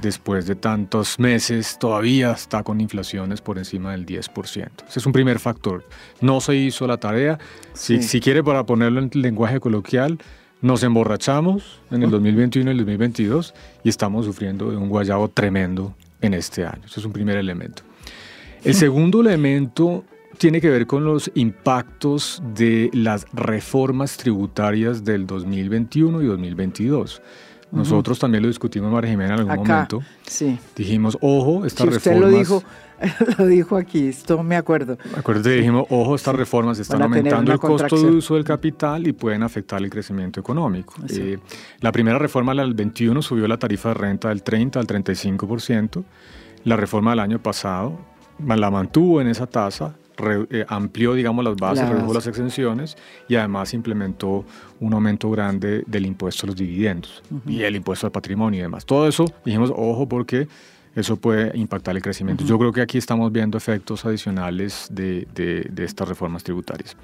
después 0.00 0.46
de 0.46 0.54
tantos 0.54 1.18
meses 1.18 1.78
todavía 1.78 2.32
está 2.32 2.62
con 2.62 2.80
inflaciones 2.80 3.40
por 3.40 3.58
encima 3.58 3.92
del 3.92 4.06
10%. 4.06 4.68
Ese 4.88 4.98
es 4.98 5.06
un 5.06 5.12
primer 5.12 5.38
factor. 5.38 5.84
No 6.20 6.40
se 6.40 6.56
hizo 6.56 6.86
la 6.86 6.96
tarea. 6.96 7.38
Si, 7.72 8.02
si 8.02 8.20
quiere, 8.20 8.42
para 8.42 8.64
ponerlo 8.64 9.00
en 9.00 9.10
lenguaje 9.14 9.60
coloquial, 9.60 10.18
nos 10.60 10.82
emborrachamos 10.82 11.80
en 11.90 12.02
el 12.02 12.10
2021 12.10 12.70
y 12.70 12.72
el 12.72 12.78
2022 12.78 13.54
y 13.84 13.88
estamos 13.88 14.26
sufriendo 14.26 14.70
de 14.70 14.76
un 14.76 14.88
guayabo 14.88 15.28
tremendo 15.28 15.94
en 16.20 16.34
este 16.34 16.64
año. 16.64 16.82
Ese 16.84 17.00
es 17.00 17.06
un 17.06 17.12
primer 17.12 17.36
elemento. 17.36 17.82
El 18.64 18.74
segundo 18.74 19.20
elemento 19.20 20.04
tiene 20.38 20.60
que 20.60 20.70
ver 20.70 20.86
con 20.86 21.04
los 21.04 21.30
impactos 21.34 22.42
de 22.54 22.90
las 22.92 23.26
reformas 23.32 24.16
tributarias 24.16 25.04
del 25.04 25.26
2021 25.26 26.22
y 26.22 26.26
2022. 26.26 27.22
Nosotros 27.70 28.18
también 28.18 28.42
lo 28.42 28.48
discutimos, 28.48 28.90
María 28.90 29.10
Jimena, 29.10 29.34
en 29.34 29.40
algún 29.40 29.66
momento. 29.66 30.00
Sí. 30.26 30.58
Dijimos, 30.74 31.18
ojo, 31.20 31.66
estas 31.66 31.86
reformas... 31.86 32.22
Usted 32.22 32.32
lo 32.32 32.38
dijo, 32.38 32.62
lo 33.38 33.46
dijo 33.46 33.76
aquí, 33.76 34.08
esto 34.08 34.42
me 34.42 34.56
acuerdo. 34.56 34.96
Acuérdate, 35.14 35.50
dijimos, 35.50 35.84
ojo, 35.90 36.14
estas 36.14 36.34
reformas 36.34 36.78
están 36.78 37.02
aumentando 37.02 37.52
el 37.52 37.58
costo 37.58 37.96
de 37.96 38.10
uso 38.10 38.36
del 38.36 38.44
capital 38.44 39.06
y 39.06 39.12
pueden 39.12 39.42
afectar 39.42 39.82
el 39.82 39.90
crecimiento 39.90 40.40
económico. 40.40 40.94
Eh, 41.10 41.38
la 41.80 41.92
primera 41.92 42.18
reforma, 42.18 42.54
la 42.54 42.62
del 42.62 42.72
21, 42.72 43.20
subió 43.20 43.46
la 43.46 43.58
tarifa 43.58 43.90
de 43.90 43.94
renta 43.94 44.28
del 44.30 44.42
30 44.42 44.80
al 44.80 44.86
35%. 44.86 46.04
La 46.64 46.76
reforma 46.76 47.10
del 47.10 47.20
año 47.20 47.42
pasado 47.42 47.98
la 48.38 48.70
mantuvo 48.70 49.20
en 49.20 49.28
esa 49.28 49.46
tasa 49.46 49.94
eh, 50.20 50.64
amplió, 50.68 51.14
digamos, 51.14 51.44
las 51.44 51.56
bases, 51.56 51.88
redujo 51.88 52.12
las 52.12 52.26
exenciones 52.26 52.96
y 53.28 53.36
además 53.36 53.72
implementó 53.72 54.44
un 54.80 54.92
aumento 54.92 55.30
grande 55.30 55.84
del 55.86 56.06
impuesto 56.06 56.44
a 56.44 56.48
los 56.48 56.56
dividendos 56.56 57.22
y 57.46 57.62
el 57.62 57.76
impuesto 57.76 58.06
al 58.06 58.12
patrimonio 58.12 58.58
y 58.58 58.62
demás. 58.62 58.84
Todo 58.84 59.06
eso, 59.06 59.26
dijimos, 59.44 59.72
ojo, 59.74 60.08
porque 60.08 60.48
eso 60.96 61.16
puede 61.16 61.56
impactar 61.56 61.94
el 61.94 62.02
crecimiento. 62.02 62.44
Yo 62.44 62.58
creo 62.58 62.72
que 62.72 62.80
aquí 62.80 62.98
estamos 62.98 63.30
viendo 63.30 63.56
efectos 63.56 64.04
adicionales 64.04 64.88
de, 64.90 65.28
de, 65.32 65.84
estas 65.84 66.08
reformas 66.08 66.42
tributarias. 66.42 66.96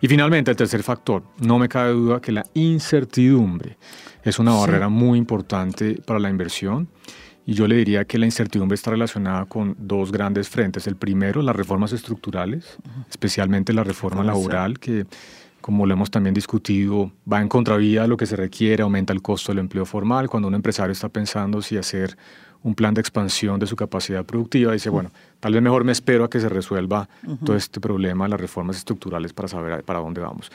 Y 0.00 0.08
finalmente, 0.08 0.50
el 0.50 0.56
tercer 0.56 0.82
factor, 0.82 1.22
no 1.38 1.60
me 1.60 1.68
cabe 1.68 1.92
duda 1.92 2.20
que 2.20 2.32
la 2.32 2.44
incertidumbre 2.54 3.76
es 4.24 4.40
una 4.40 4.52
barrera 4.52 4.88
muy 4.88 5.18
importante 5.18 6.02
para 6.04 6.18
la 6.18 6.30
inversión 6.30 6.88
y 7.46 7.54
yo 7.54 7.68
le 7.68 7.76
diría 7.76 8.04
que 8.04 8.18
la 8.18 8.26
incertidumbre 8.26 8.74
está 8.74 8.90
relacionada 8.90 9.44
con 9.44 9.76
dos 9.78 10.10
grandes 10.10 10.48
frentes. 10.48 10.88
El 10.88 10.96
primero, 10.96 11.40
las 11.42 11.54
reformas 11.54 11.92
estructurales, 11.92 12.76
especialmente 13.08 13.72
la 13.72 13.84
reforma 13.84 14.24
laboral, 14.24 14.80
que 14.80 15.06
como 15.60 15.86
lo 15.86 15.94
hemos 15.94 16.10
también 16.10 16.34
discutido, 16.34 17.12
va 17.30 17.40
en 17.40 17.48
contravía 17.48 18.02
de 18.02 18.08
lo 18.08 18.16
que 18.16 18.26
se 18.26 18.36
requiere, 18.36 18.82
aumenta 18.82 19.12
el 19.12 19.22
costo 19.22 19.52
del 19.52 19.60
empleo 19.60 19.84
formal. 19.84 20.28
Cuando 20.28 20.48
un 20.48 20.54
empresario 20.54 20.92
está 20.92 21.08
pensando 21.08 21.62
si 21.62 21.76
hacer 21.76 22.16
un 22.62 22.74
plan 22.74 22.94
de 22.94 23.00
expansión 23.00 23.60
de 23.60 23.66
su 23.66 23.76
capacidad 23.76 24.24
productiva, 24.24 24.72
dice, 24.72 24.90
bueno, 24.90 25.10
tal 25.38 25.52
vez 25.52 25.62
mejor 25.62 25.84
me 25.84 25.92
espero 25.92 26.24
a 26.24 26.30
que 26.30 26.40
se 26.40 26.48
resuelva 26.48 27.08
todo 27.44 27.56
este 27.56 27.80
problema 27.80 28.24
de 28.24 28.30
las 28.30 28.40
reformas 28.40 28.76
estructurales 28.76 29.32
para 29.32 29.46
saber 29.46 29.84
para 29.84 30.00
dónde 30.00 30.20
vamos. 30.20 30.50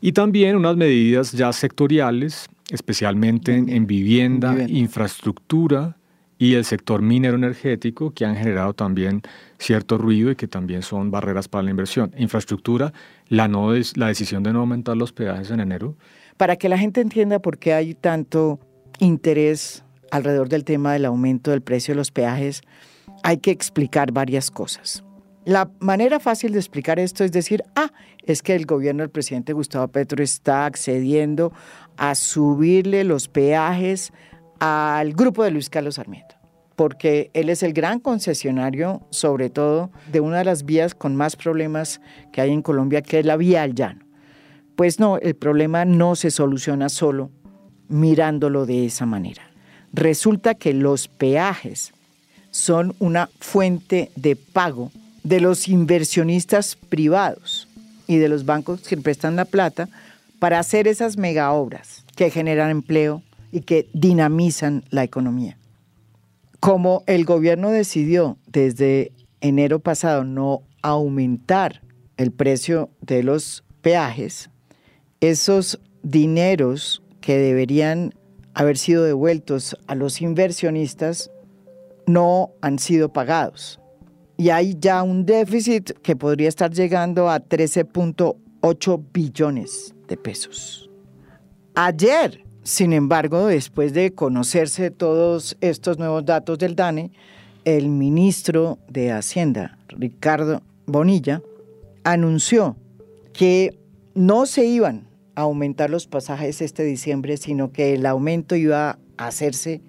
Y 0.00 0.12
también 0.12 0.54
unas 0.54 0.76
medidas 0.76 1.32
ya 1.32 1.52
sectoriales, 1.52 2.48
especialmente 2.70 3.56
en, 3.56 3.86
vivienda, 3.88 4.56
infraestructura, 4.68 5.96
y 6.38 6.54
el 6.54 6.64
sector 6.64 7.02
minero 7.02 7.36
energético, 7.36 8.12
que 8.12 8.24
han 8.24 8.36
generado 8.36 8.72
también 8.72 9.22
cierto 9.58 9.98
ruido 9.98 10.30
y 10.30 10.36
que 10.36 10.46
también 10.46 10.82
son 10.82 11.10
barreras 11.10 11.48
para 11.48 11.64
la 11.64 11.70
inversión. 11.70 12.12
Infraestructura, 12.16 12.92
la, 13.28 13.48
no 13.48 13.72
la 13.96 14.06
decisión 14.06 14.44
de 14.44 14.52
no 14.52 14.60
aumentar 14.60 14.96
los 14.96 15.12
peajes 15.12 15.50
en 15.50 15.60
enero. 15.60 15.96
Para 16.36 16.56
que 16.56 16.68
la 16.68 16.78
gente 16.78 17.00
entienda 17.00 17.40
por 17.40 17.58
qué 17.58 17.74
hay 17.74 17.94
tanto 17.94 18.60
interés 19.00 19.84
alrededor 20.12 20.48
del 20.48 20.64
tema 20.64 20.92
del 20.92 21.04
aumento 21.06 21.50
del 21.50 21.60
precio 21.60 21.92
de 21.92 21.96
los 21.96 22.12
peajes, 22.12 22.62
hay 23.24 23.38
que 23.38 23.50
explicar 23.50 24.12
varias 24.12 24.50
cosas. 24.50 25.04
La 25.44 25.70
manera 25.80 26.20
fácil 26.20 26.52
de 26.52 26.58
explicar 26.58 26.98
esto 26.98 27.24
es 27.24 27.32
decir, 27.32 27.64
ah, 27.74 27.90
es 28.22 28.42
que 28.42 28.54
el 28.54 28.66
gobierno 28.66 29.02
del 29.02 29.10
presidente 29.10 29.54
Gustavo 29.54 29.88
Petro 29.88 30.22
está 30.22 30.66
accediendo 30.66 31.52
a 31.96 32.14
subirle 32.14 33.02
los 33.02 33.28
peajes 33.28 34.12
al 34.60 35.12
grupo 35.14 35.44
de 35.44 35.50
Luis 35.50 35.70
Carlos 35.70 35.96
Sarmiento, 35.96 36.34
porque 36.76 37.30
él 37.34 37.48
es 37.48 37.62
el 37.62 37.72
gran 37.72 38.00
concesionario, 38.00 39.02
sobre 39.10 39.50
todo, 39.50 39.90
de 40.10 40.20
una 40.20 40.38
de 40.38 40.44
las 40.44 40.64
vías 40.64 40.94
con 40.94 41.16
más 41.16 41.36
problemas 41.36 42.00
que 42.32 42.40
hay 42.40 42.50
en 42.50 42.62
Colombia, 42.62 43.02
que 43.02 43.20
es 43.20 43.26
la 43.26 43.36
vía 43.36 43.62
al 43.62 43.74
llano. 43.74 44.04
Pues 44.76 45.00
no, 45.00 45.18
el 45.18 45.34
problema 45.34 45.84
no 45.84 46.14
se 46.14 46.30
soluciona 46.30 46.88
solo 46.88 47.30
mirándolo 47.88 48.66
de 48.66 48.86
esa 48.86 49.06
manera. 49.06 49.42
Resulta 49.92 50.54
que 50.54 50.74
los 50.74 51.08
peajes 51.08 51.92
son 52.50 52.94
una 52.98 53.28
fuente 53.40 54.10
de 54.14 54.36
pago 54.36 54.90
de 55.22 55.40
los 55.40 55.68
inversionistas 55.68 56.76
privados 56.76 57.68
y 58.06 58.16
de 58.16 58.28
los 58.28 58.44
bancos 58.44 58.82
que 58.82 58.96
prestan 58.96 59.36
la 59.36 59.44
plata 59.44 59.88
para 60.38 60.58
hacer 60.58 60.88
esas 60.88 61.16
mega 61.16 61.52
obras 61.52 62.04
que 62.16 62.30
generan 62.30 62.70
empleo, 62.70 63.22
y 63.50 63.60
que 63.60 63.88
dinamizan 63.92 64.84
la 64.90 65.04
economía. 65.04 65.58
Como 66.60 67.04
el 67.06 67.24
gobierno 67.24 67.70
decidió 67.70 68.36
desde 68.46 69.12
enero 69.40 69.78
pasado 69.78 70.24
no 70.24 70.62
aumentar 70.82 71.82
el 72.16 72.32
precio 72.32 72.90
de 73.00 73.22
los 73.22 73.64
peajes, 73.80 74.50
esos 75.20 75.80
dineros 76.02 77.02
que 77.20 77.38
deberían 77.38 78.14
haber 78.54 78.76
sido 78.76 79.04
devueltos 79.04 79.76
a 79.86 79.94
los 79.94 80.20
inversionistas 80.20 81.30
no 82.06 82.52
han 82.60 82.78
sido 82.78 83.12
pagados. 83.12 83.78
Y 84.36 84.50
hay 84.50 84.76
ya 84.78 85.02
un 85.02 85.26
déficit 85.26 85.90
que 86.02 86.16
podría 86.16 86.48
estar 86.48 86.72
llegando 86.72 87.28
a 87.28 87.40
13.8 87.40 89.04
billones 89.12 89.94
de 90.08 90.16
pesos. 90.16 90.90
Ayer 91.74 92.47
sin 92.68 92.92
embargo, 92.92 93.46
después 93.46 93.94
de 93.94 94.14
conocerse 94.14 94.90
todos 94.90 95.56
estos 95.62 95.98
nuevos 95.98 96.26
datos 96.26 96.58
del 96.58 96.76
DANE, 96.76 97.12
el 97.64 97.88
ministro 97.88 98.76
de 98.90 99.10
Hacienda, 99.10 99.78
Ricardo 99.88 100.60
Bonilla, 100.84 101.40
anunció 102.04 102.76
que 103.32 103.78
no 104.14 104.44
se 104.44 104.66
iban 104.66 105.08
a 105.34 105.42
aumentar 105.42 105.88
los 105.88 106.06
pasajes 106.06 106.60
este 106.60 106.84
diciembre, 106.84 107.38
sino 107.38 107.72
que 107.72 107.94
el 107.94 108.04
aumento 108.04 108.54
iba 108.54 108.98
a 109.16 109.26
hacerse 109.26 109.80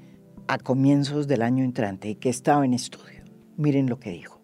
a 0.48 0.58
comienzos 0.58 1.28
del 1.28 1.42
año 1.42 1.66
entrante 1.66 2.08
y 2.08 2.16
que 2.16 2.30
estaba 2.30 2.64
en 2.64 2.74
estudio. 2.74 3.24
Miren 3.58 3.90
lo 3.90 4.00
que 4.00 4.12
dijo. 4.12 4.40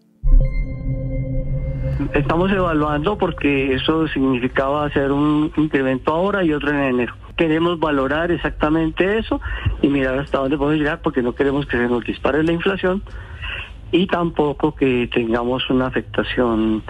Estamos 2.13 2.51
evaluando 2.51 3.17
porque 3.17 3.73
eso 3.73 4.09
significaba 4.09 4.87
hacer 4.87 5.13
un 5.13 5.53
incremento 5.55 6.11
ahora 6.11 6.43
y 6.43 6.51
otro 6.51 6.71
en 6.71 6.79
enero 6.79 7.24
queremos 7.35 7.79
valorar 7.79 8.31
exactamente 8.31 9.17
eso 9.17 9.41
y 9.81 9.87
mirar 9.87 10.19
hasta 10.19 10.39
dónde 10.39 10.57
podemos 10.57 10.79
llegar 10.79 11.01
porque 11.01 11.21
no 11.21 11.35
queremos 11.35 11.65
que 11.65 11.77
se 11.77 11.87
nos 11.87 12.03
dispare 12.05 12.43
la 12.43 12.51
inflación 12.51 13.03
y 13.91 14.07
tampoco 14.07 14.75
que 14.75 15.09
tengamos 15.13 15.69
una 15.69 15.87
afectación 15.87 16.83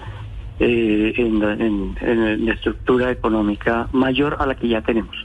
eh, 0.60 1.14
en, 1.18 1.96
en 2.02 2.46
la 2.46 2.54
estructura 2.54 3.12
económica 3.12 3.90
mayor 3.92 4.38
a 4.40 4.46
la 4.46 4.56
que 4.56 4.68
ya 4.68 4.82
tenemos. 4.82 5.16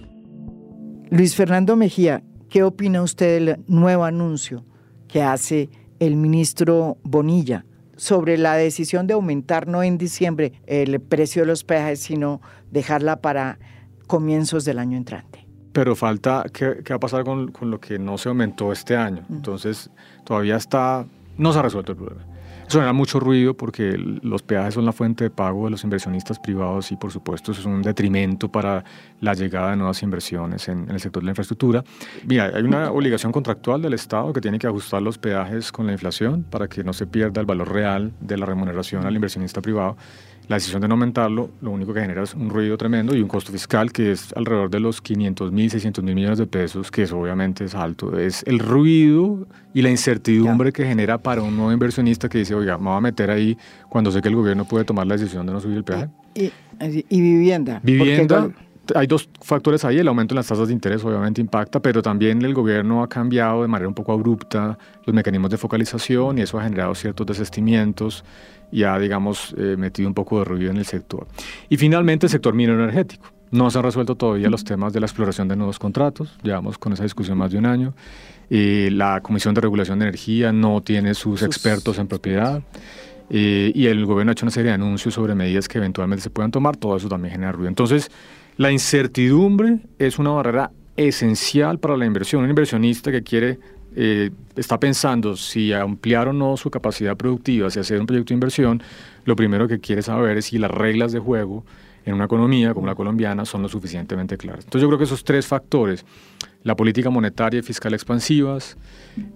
Luis 1.10 1.34
Fernando 1.34 1.76
Mejía, 1.76 2.22
¿qué 2.48 2.62
opina 2.62 3.02
usted 3.02 3.44
del 3.44 3.64
nuevo 3.66 4.04
anuncio 4.04 4.64
que 5.08 5.22
hace 5.22 5.70
el 5.98 6.16
ministro 6.16 6.98
Bonilla 7.02 7.64
sobre 7.96 8.38
la 8.38 8.54
decisión 8.54 9.06
de 9.06 9.14
aumentar 9.14 9.68
no 9.68 9.82
en 9.82 9.98
diciembre 9.98 10.52
el 10.66 11.00
precio 11.00 11.42
de 11.42 11.48
los 11.48 11.64
peajes, 11.64 12.00
sino 12.00 12.40
dejarla 12.70 13.20
para 13.20 13.58
comienzos 14.10 14.64
del 14.64 14.80
año 14.80 14.96
entrante. 14.96 15.46
Pero 15.72 15.94
falta, 15.94 16.44
¿qué, 16.52 16.82
va 16.90 16.96
a 16.96 16.98
pasar 16.98 17.22
con, 17.22 17.52
con, 17.52 17.70
lo 17.70 17.78
que 17.78 17.96
no 17.96 18.18
se 18.18 18.28
aumentó 18.28 18.72
este 18.72 18.96
año? 18.96 19.24
Entonces, 19.30 19.88
todavía 20.24 20.56
está, 20.56 21.06
no 21.38 21.52
se 21.52 21.60
ha 21.60 21.62
resuelto 21.62 21.92
el 21.92 21.98
problema. 21.98 22.24
Eso 22.70 22.78
genera 22.78 22.92
mucho 22.92 23.18
ruido 23.18 23.54
porque 23.54 23.96
los 23.96 24.42
peajes 24.42 24.74
son 24.74 24.84
la 24.84 24.92
fuente 24.92 25.24
de 25.24 25.30
pago 25.30 25.64
de 25.64 25.70
los 25.70 25.82
inversionistas 25.82 26.38
privados 26.38 26.92
y 26.92 26.96
por 26.96 27.10
supuesto 27.10 27.50
eso 27.50 27.62
es 27.62 27.66
un 27.66 27.82
detrimento 27.82 28.48
para 28.48 28.84
la 29.20 29.34
llegada 29.34 29.70
de 29.70 29.76
nuevas 29.76 30.00
inversiones 30.04 30.68
en, 30.68 30.88
el 30.88 31.00
sector 31.00 31.20
de 31.20 31.26
la 31.26 31.30
infraestructura. 31.32 31.82
Mira, 32.24 32.52
hay 32.54 32.62
una 32.62 32.90
obligación 32.92 33.32
contractual 33.32 33.82
del 33.82 33.94
Estado 33.94 34.32
que 34.32 34.40
tiene 34.40 34.60
que 34.60 34.68
ajustar 34.68 35.02
los 35.02 35.18
peajes 35.18 35.72
con 35.72 35.86
la 35.86 35.92
inflación 35.92 36.44
para 36.48 36.68
que 36.68 36.84
no 36.84 36.92
se 36.92 37.08
pierda 37.08 37.40
el 37.40 37.46
valor 37.46 37.72
real 37.72 38.12
de 38.20 38.36
la 38.36 38.46
remuneración 38.46 39.04
al 39.04 39.16
inversionista 39.16 39.60
privado. 39.60 39.96
La 40.50 40.56
decisión 40.56 40.82
de 40.82 40.88
no 40.88 40.94
aumentarlo 40.94 41.50
lo 41.60 41.70
único 41.70 41.94
que 41.94 42.00
genera 42.00 42.24
es 42.24 42.34
un 42.34 42.50
ruido 42.50 42.76
tremendo 42.76 43.14
y 43.14 43.22
un 43.22 43.28
costo 43.28 43.52
fiscal 43.52 43.92
que 43.92 44.10
es 44.10 44.32
alrededor 44.34 44.68
de 44.68 44.80
los 44.80 45.00
500 45.00 45.52
mil, 45.52 45.70
600 45.70 46.02
mil 46.02 46.16
millones 46.16 46.38
de 46.38 46.46
pesos, 46.48 46.90
que 46.90 47.04
eso 47.04 47.20
obviamente 47.20 47.64
es 47.64 47.76
alto. 47.76 48.18
Es 48.18 48.42
el 48.48 48.58
ruido 48.58 49.46
y 49.74 49.82
la 49.82 49.90
incertidumbre 49.90 50.72
que 50.72 50.84
genera 50.84 51.18
para 51.18 51.40
un 51.40 51.56
nuevo 51.56 51.70
inversionista 51.70 52.28
que 52.28 52.38
dice, 52.38 52.56
oiga, 52.56 52.78
me 52.78 52.86
voy 52.86 52.96
a 52.96 53.00
meter 53.00 53.30
ahí 53.30 53.56
cuando 53.88 54.10
sé 54.10 54.20
que 54.20 54.26
el 54.26 54.34
gobierno 54.34 54.64
puede 54.64 54.84
tomar 54.84 55.06
la 55.06 55.16
decisión 55.16 55.46
de 55.46 55.52
no 55.52 55.60
subir 55.60 55.76
el 55.76 55.84
peaje. 55.84 56.08
Y, 56.34 56.50
y, 56.80 57.20
vivienda. 57.20 57.78
Vivienda. 57.84 58.50
Hay 58.96 59.06
dos 59.06 59.28
factores 59.40 59.84
ahí, 59.84 59.98
el 59.98 60.08
aumento 60.08 60.34
en 60.34 60.36
las 60.38 60.48
tasas 60.48 60.66
de 60.66 60.74
interés 60.74 61.04
obviamente 61.04 61.40
impacta, 61.40 61.78
pero 61.78 62.02
también 62.02 62.42
el 62.42 62.54
gobierno 62.54 63.04
ha 63.04 63.08
cambiado 63.08 63.62
de 63.62 63.68
manera 63.68 63.86
un 63.86 63.94
poco 63.94 64.12
abrupta 64.12 64.76
los 65.06 65.14
mecanismos 65.14 65.52
de 65.52 65.58
focalización 65.58 66.38
y 66.38 66.40
eso 66.40 66.58
ha 66.58 66.64
generado 66.64 66.92
ciertos 66.96 67.24
desestimientos 67.24 68.24
y 68.72 68.84
ha, 68.84 68.98
digamos, 68.98 69.54
eh, 69.58 69.76
metido 69.78 70.08
un 70.08 70.14
poco 70.14 70.38
de 70.38 70.44
ruido 70.44 70.70
en 70.70 70.76
el 70.76 70.84
sector. 70.84 71.26
Y 71.68 71.76
finalmente 71.76 72.26
el 72.26 72.30
sector 72.30 72.54
minero 72.54 72.82
energético. 72.82 73.32
No 73.50 73.68
se 73.70 73.78
han 73.78 73.84
resuelto 73.84 74.14
todavía 74.14 74.48
los 74.48 74.62
temas 74.62 74.92
de 74.92 75.00
la 75.00 75.06
exploración 75.06 75.48
de 75.48 75.56
nuevos 75.56 75.78
contratos, 75.78 76.38
llevamos 76.42 76.78
con 76.78 76.92
esa 76.92 77.02
discusión 77.02 77.36
más 77.36 77.50
de 77.50 77.58
un 77.58 77.66
año. 77.66 77.94
Eh, 78.48 78.90
la 78.92 79.20
Comisión 79.20 79.54
de 79.54 79.60
Regulación 79.60 79.98
de 79.98 80.06
Energía 80.06 80.52
no 80.52 80.82
tiene 80.82 81.14
sus 81.14 81.42
expertos 81.42 81.98
en 81.98 82.06
propiedad. 82.06 82.62
Eh, 83.28 83.70
y 83.74 83.86
el 83.86 84.04
gobierno 84.06 84.30
ha 84.30 84.32
hecho 84.32 84.44
una 84.44 84.50
serie 84.50 84.70
de 84.70 84.74
anuncios 84.74 85.14
sobre 85.14 85.36
medidas 85.36 85.68
que 85.68 85.78
eventualmente 85.78 86.22
se 86.22 86.30
puedan 86.30 86.50
tomar, 86.50 86.76
todo 86.76 86.96
eso 86.96 87.08
también 87.08 87.32
genera 87.32 87.52
ruido. 87.52 87.68
Entonces, 87.68 88.10
la 88.56 88.72
incertidumbre 88.72 89.78
es 89.98 90.18
una 90.18 90.30
barrera 90.30 90.72
esencial 90.96 91.78
para 91.78 91.96
la 91.96 92.06
inversión. 92.06 92.42
Un 92.42 92.50
inversionista 92.50 93.10
que 93.10 93.22
quiere, 93.22 93.58
eh, 93.96 94.30
está 94.56 94.78
pensando 94.78 95.36
si 95.36 95.72
ampliar 95.72 96.28
o 96.28 96.32
no 96.32 96.56
su 96.56 96.70
capacidad 96.70 97.16
productiva, 97.16 97.70
si 97.70 97.80
hacer 97.80 98.00
un 98.00 98.06
proyecto 98.06 98.28
de 98.28 98.34
inversión, 98.34 98.82
lo 99.24 99.36
primero 99.36 99.68
que 99.68 99.80
quiere 99.80 100.02
saber 100.02 100.38
es 100.38 100.46
si 100.46 100.58
las 100.58 100.70
reglas 100.70 101.12
de 101.12 101.18
juego 101.18 101.64
en 102.04 102.14
una 102.14 102.24
economía 102.24 102.74
como 102.74 102.86
la 102.86 102.94
colombiana 102.94 103.44
son 103.44 103.62
lo 103.62 103.68
suficientemente 103.68 104.36
claras. 104.36 104.64
Entonces 104.64 104.82
yo 104.82 104.88
creo 104.88 104.98
que 104.98 105.04
esos 105.04 105.24
tres 105.24 105.46
factores, 105.46 106.04
la 106.62 106.76
política 106.76 107.10
monetaria 107.10 107.60
y 107.60 107.62
fiscal 107.62 107.94
expansivas, 107.94 108.76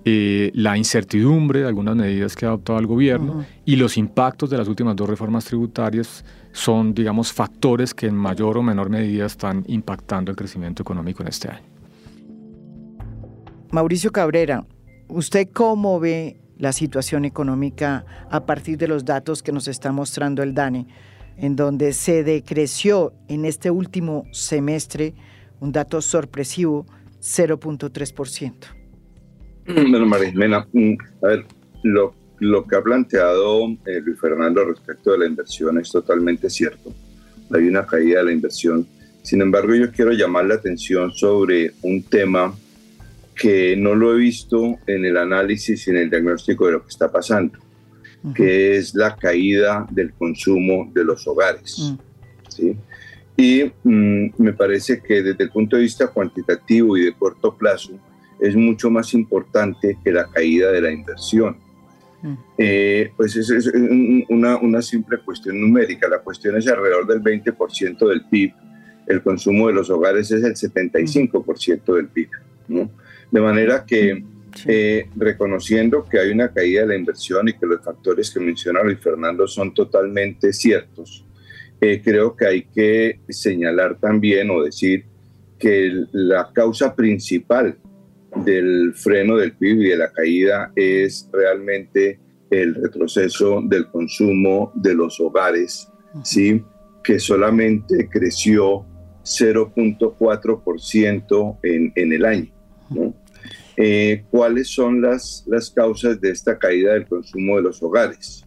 eh, 0.05 0.51
la 0.55 0.77
incertidumbre 0.77 1.61
de 1.61 1.69
algunas 1.69 1.97
medidas 1.97 2.37
que 2.37 2.47
ha 2.47 2.49
adoptado 2.49 2.79
el 2.79 2.87
gobierno 2.87 3.45
y 3.65 3.77
los 3.77 3.97
impactos 3.97 4.51
de 4.51 4.59
las 4.59 4.69
últimas 4.69 4.97
dos 4.97 5.09
reformas 5.09 5.45
tributarias 5.45 6.25
son, 6.53 6.95
digamos, 6.95 7.33
factores 7.33 7.93
que 7.93 8.07
en 8.07 8.15
mayor 8.15 8.57
o 8.59 8.63
menor 8.63 8.89
medida 8.89 9.27
están 9.27 9.65
impactando 9.67 10.31
el 10.31 10.37
crecimiento 10.37 10.83
económico 10.83 11.23
en 11.23 11.29
este 11.29 11.49
año. 11.49 11.74
Mauricio 13.75 14.13
Cabrera, 14.13 14.65
¿usted 15.09 15.49
cómo 15.53 15.99
ve 15.99 16.37
la 16.59 16.73
situación 16.73 17.25
económica 17.25 18.07
a 18.31 18.47
partir 18.47 18.79
de 18.79 18.87
los 18.87 19.05
datos 19.05 19.43
que 19.43 19.51
nos 19.51 19.67
está 19.67 19.91
mostrando 19.91 20.45
el 20.45 20.55
DANE? 20.55 20.87
en 21.37 21.57
donde 21.57 21.93
se 21.93 22.23
decreció 22.23 23.13
en 23.27 23.45
este 23.45 23.73
último 23.73 24.29
semestre 24.31 25.15
un 25.59 25.73
dato 25.73 26.01
sorpresivo, 26.01 26.87
0.3%. 27.21 28.53
Bueno, 29.67 30.07
María 30.07 30.33
mm, 30.73 30.97
a 31.25 31.27
ver, 31.27 31.45
lo, 31.83 32.15
lo 32.39 32.65
que 32.69 32.77
ha 32.77 32.81
planteado 32.81 33.67
eh, 33.87 34.01
Luis 34.05 34.21
Fernando 34.21 34.65
respecto 34.65 35.11
de 35.11 35.19
la 35.19 35.27
inversión 35.27 35.81
es 35.81 35.91
totalmente 35.91 36.49
cierto. 36.49 36.93
Hay 37.51 37.67
una 37.67 37.85
caída 37.85 38.21
de 38.21 38.27
la 38.27 38.33
inversión. 38.33 38.87
Sin 39.23 39.43
embargo, 39.43 39.75
yo 39.75 39.91
quiero 39.91 40.13
llamar 40.13 40.45
la 40.45 40.55
atención 40.55 41.11
sobre 41.11 41.73
un 41.83 42.05
tema 42.05 42.55
que 43.35 43.77
no 43.77 43.95
lo 43.95 44.15
he 44.15 44.19
visto 44.19 44.79
en 44.87 45.05
el 45.05 45.17
análisis 45.17 45.87
y 45.87 45.91
en 45.91 45.97
el 45.97 46.11
diagnóstico 46.11 46.67
de 46.67 46.73
lo 46.73 46.83
que 46.83 46.89
está 46.89 47.11
pasando 47.11 47.59
que 48.33 48.77
es 48.77 48.95
la 48.95 49.15
caída 49.17 49.87
del 49.91 50.15
consumo 50.15 50.91
de 50.95 51.05
los 51.05 51.27
hogares. 51.27 51.79
Mm. 51.79 51.95
¿sí? 52.49 52.77
Y 53.37 53.65
mm, 53.83 54.35
me 54.39 54.53
parece 54.53 55.03
que 55.03 55.23
desde 55.23 55.45
el 55.45 55.51
punto 55.51 55.77
de 55.77 55.83
vista 55.83 56.07
cuantitativo 56.07 56.97
y 56.97 57.05
de 57.05 57.13
corto 57.13 57.55
plazo 57.55 57.93
es 58.41 58.57
mucho 58.57 58.91
más 58.91 59.13
importante 59.13 59.99
que 60.03 60.13
la 60.13 60.27
caída 60.27 60.71
de 60.71 60.81
la 60.81 60.91
inversión. 60.91 61.57
Mm. 62.23 62.35
Eh, 62.57 63.11
pues 63.17 63.37
es, 63.37 63.51
es 63.51 63.67
una, 64.31 64.57
una, 64.57 64.81
simple 64.81 65.19
cuestión 65.19 65.61
numérica. 65.61 66.09
La 66.09 66.21
cuestión 66.21 66.57
es 66.57 66.67
alrededor 66.67 67.07
del 67.07 67.23
20% 67.23 68.09
del 68.09 68.25
PIB. 68.31 68.53
El 69.07 69.23
consumo 69.23 69.67
de 69.67 69.75
los 69.75 69.91
hogares 69.91 70.31
es 70.31 70.43
el 70.43 70.55
75% 70.55 71.95
del 71.95 72.09
PIB. 72.09 72.31
¿no? 72.69 72.91
De 73.35 73.41
manera 73.41 73.85
que 73.85 74.25
eh, 74.65 75.09
reconociendo 75.17 76.07
que 76.09 76.21
hay 76.21 76.31
una 76.31 76.53
caída 76.53 76.83
de 76.83 76.87
la 76.87 76.95
inversión 76.95 77.49
y 77.49 77.55
que 77.55 77.67
los 77.67 77.83
factores 77.83 78.31
que 78.31 78.39
menciona 78.39 78.85
Luis 78.85 79.01
Fernando 79.01 79.49
son 79.49 79.75
totalmente 79.75 80.53
ciertos, 80.53 81.27
eh, 81.81 82.01
creo 82.01 82.37
que 82.37 82.47
hay 82.47 82.63
que 82.63 83.19
señalar 83.29 83.99
también 83.99 84.51
o 84.51 84.63
decir 84.63 85.07
que 85.59 86.05
la 86.13 86.53
causa 86.53 86.95
principal 86.95 87.77
del 88.37 88.95
freno 88.95 89.37
del 89.37 89.57
PIB 89.57 89.83
y 89.83 89.89
de 89.89 89.97
la 89.97 90.13
caída 90.13 90.71
es 90.77 91.29
realmente 91.33 92.21
el 92.51 92.77
retroceso 92.77 93.63
del 93.65 93.89
consumo 93.89 94.71
de 94.77 94.95
los 94.95 95.19
hogares, 95.19 95.89
¿sí? 96.23 96.63
que 97.03 97.19
solamente 97.19 98.09
creció 98.09 98.87
0.4% 99.25 101.59
en, 101.65 101.93
en 101.97 102.13
el 102.13 102.25
año. 102.25 102.55
¿no? 102.91 103.24
Eh, 103.77 104.25
cuáles 104.31 104.69
son 104.69 105.01
las, 105.03 105.45
las 105.49 105.71
causas 105.71 106.21
de 106.21 106.31
esta 106.31 106.59
caída 106.59 106.93
del 106.93 107.07
consumo 107.07 107.57
de 107.57 107.63
los 107.63 107.83
hogares. 107.83 108.45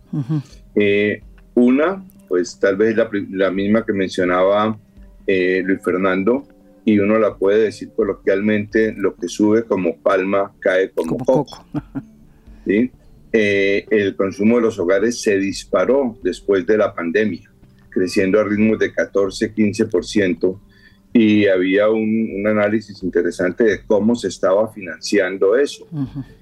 Eh, 0.75 1.21
una, 1.53 2.05
pues 2.27 2.57
tal 2.59 2.77
vez 2.77 2.95
la, 2.95 3.09
la 3.31 3.51
misma 3.51 3.85
que 3.85 3.93
mencionaba 3.93 4.77
eh, 5.25 5.61
Luis 5.65 5.81
Fernando, 5.83 6.47
y 6.85 6.99
uno 6.99 7.19
la 7.19 7.35
puede 7.35 7.63
decir 7.63 7.89
coloquialmente, 7.93 8.93
lo 8.95 9.15
que 9.15 9.27
sube 9.27 9.63
como 9.63 9.97
palma 9.97 10.53
cae 10.59 10.91
como, 10.91 11.17
coco. 11.17 11.65
el 13.33 14.15
consumo 14.15 14.55
de 14.55 14.61
los 14.61 14.79
hogares 14.79 15.21
se 15.21 15.37
disparó 15.37 16.17
después 16.23 16.65
de 16.65 16.77
la 16.77 16.93
pandemia, 16.95 17.51
creciendo 17.89 18.39
a 18.39 18.45
ritmos 18.45 18.79
de 18.79 18.93
14-15%, 18.93 20.59
y 21.19 21.47
había 21.47 21.89
un, 21.89 22.45
análisis 22.45 23.01
interesante 23.01 23.63
de 23.63 23.85
cómo 23.87 24.13
se 24.15 24.27
estaba 24.27 24.71
financiando 24.71 25.57
eso. 25.57 25.87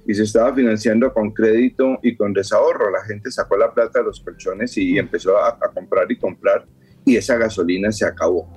Y 0.05 0.13
se 0.13 0.23
estaba 0.23 0.53
financiando 0.53 1.13
con 1.13 1.31
crédito 1.31 1.97
y 2.03 2.17
con 2.17 2.33
desahorro. 2.33 2.91
La 2.91 3.01
gente 3.05 3.31
sacó 3.31 3.55
la 3.55 3.73
plata 3.73 3.99
de 3.99 4.05
los 4.05 4.19
colchones 4.19 4.77
y 4.77 4.97
empezó 4.97 5.37
a, 5.37 5.57
comprar 5.73 6.11
y 6.11 6.17
comprar 6.17 6.65
y 7.05 7.15
esa 7.15 7.37
gasolina 7.37 7.89
se 7.93 8.05
acabó. 8.05 8.49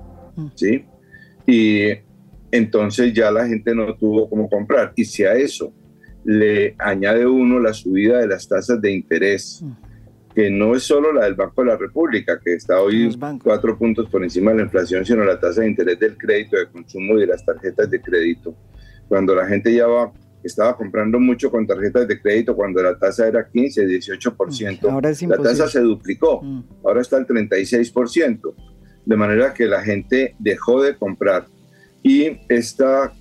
¿sí? 0.55 0.83
Y 1.47 1.87
entonces 2.51 3.13
ya 3.13 3.31
la 3.31 3.47
gente 3.47 3.73
no 3.73 3.95
tuvo 3.95 4.29
cómo 4.29 4.49
comprar. 4.49 4.91
Y 4.97 5.05
si 5.05 5.23
a 5.23 5.35
eso 5.35 5.73
le 6.25 6.75
añade 6.79 7.25
uno 7.25 7.59
la 7.59 7.73
subida 7.73 8.17
de 8.17 8.27
las 8.27 8.45
tasas 8.45 8.81
de 8.81 8.91
interés, 8.91 9.63
que 10.39 10.49
no 10.49 10.73
es 10.73 10.83
solo 10.83 11.11
la 11.11 11.25
del 11.25 11.33
Banco 11.33 11.63
de 11.63 11.67
la 11.67 11.75
República, 11.75 12.39
que 12.39 12.53
está 12.53 12.81
hoy 12.81 13.13
cuatro 13.43 13.77
puntos 13.77 14.07
por 14.09 14.23
encima 14.23 14.51
de 14.51 14.57
la 14.59 14.63
inflación, 14.63 15.05
sino 15.05 15.25
la 15.25 15.37
tasa 15.37 15.59
de 15.59 15.67
interés 15.67 15.99
del 15.99 16.17
crédito 16.17 16.55
de 16.55 16.67
consumo 16.67 17.17
y 17.17 17.19
de 17.19 17.27
las 17.27 17.43
tarjetas 17.43 17.89
de 17.89 17.99
crédito. 17.99 18.55
Cuando 19.09 19.35
la 19.35 19.45
gente 19.47 19.75
ya 19.75 19.85
va, 19.85 20.13
estaba 20.41 20.77
comprando 20.77 21.19
mucho 21.19 21.51
con 21.51 21.67
tarjetas 21.67 22.07
de 22.07 22.21
crédito, 22.21 22.55
cuando 22.55 22.81
la 22.81 22.97
tasa 22.97 23.27
era 23.27 23.45
15, 23.49 23.85
18%, 23.85 24.89
ahora 24.89 25.11
la 25.27 25.37
tasa 25.43 25.67
se 25.67 25.81
duplicó, 25.81 26.41
mm. 26.41 26.63
ahora 26.85 27.01
está 27.01 27.17
al 27.17 27.27
36%, 27.27 28.53
de 29.05 29.15
manera 29.17 29.53
que 29.53 29.65
la 29.65 29.81
gente 29.81 30.35
dejó 30.39 30.81
de 30.81 30.95
comprar. 30.95 31.47
Y 32.01 32.37
esta, 32.47 33.11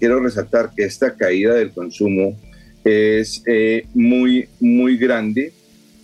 quiero 0.00 0.18
resaltar 0.18 0.72
que 0.74 0.82
esta 0.82 1.14
caída 1.14 1.54
del 1.54 1.70
consumo 1.70 2.36
es 2.82 3.44
eh, 3.46 3.86
muy, 3.94 4.48
muy 4.58 4.96
grande 4.96 5.52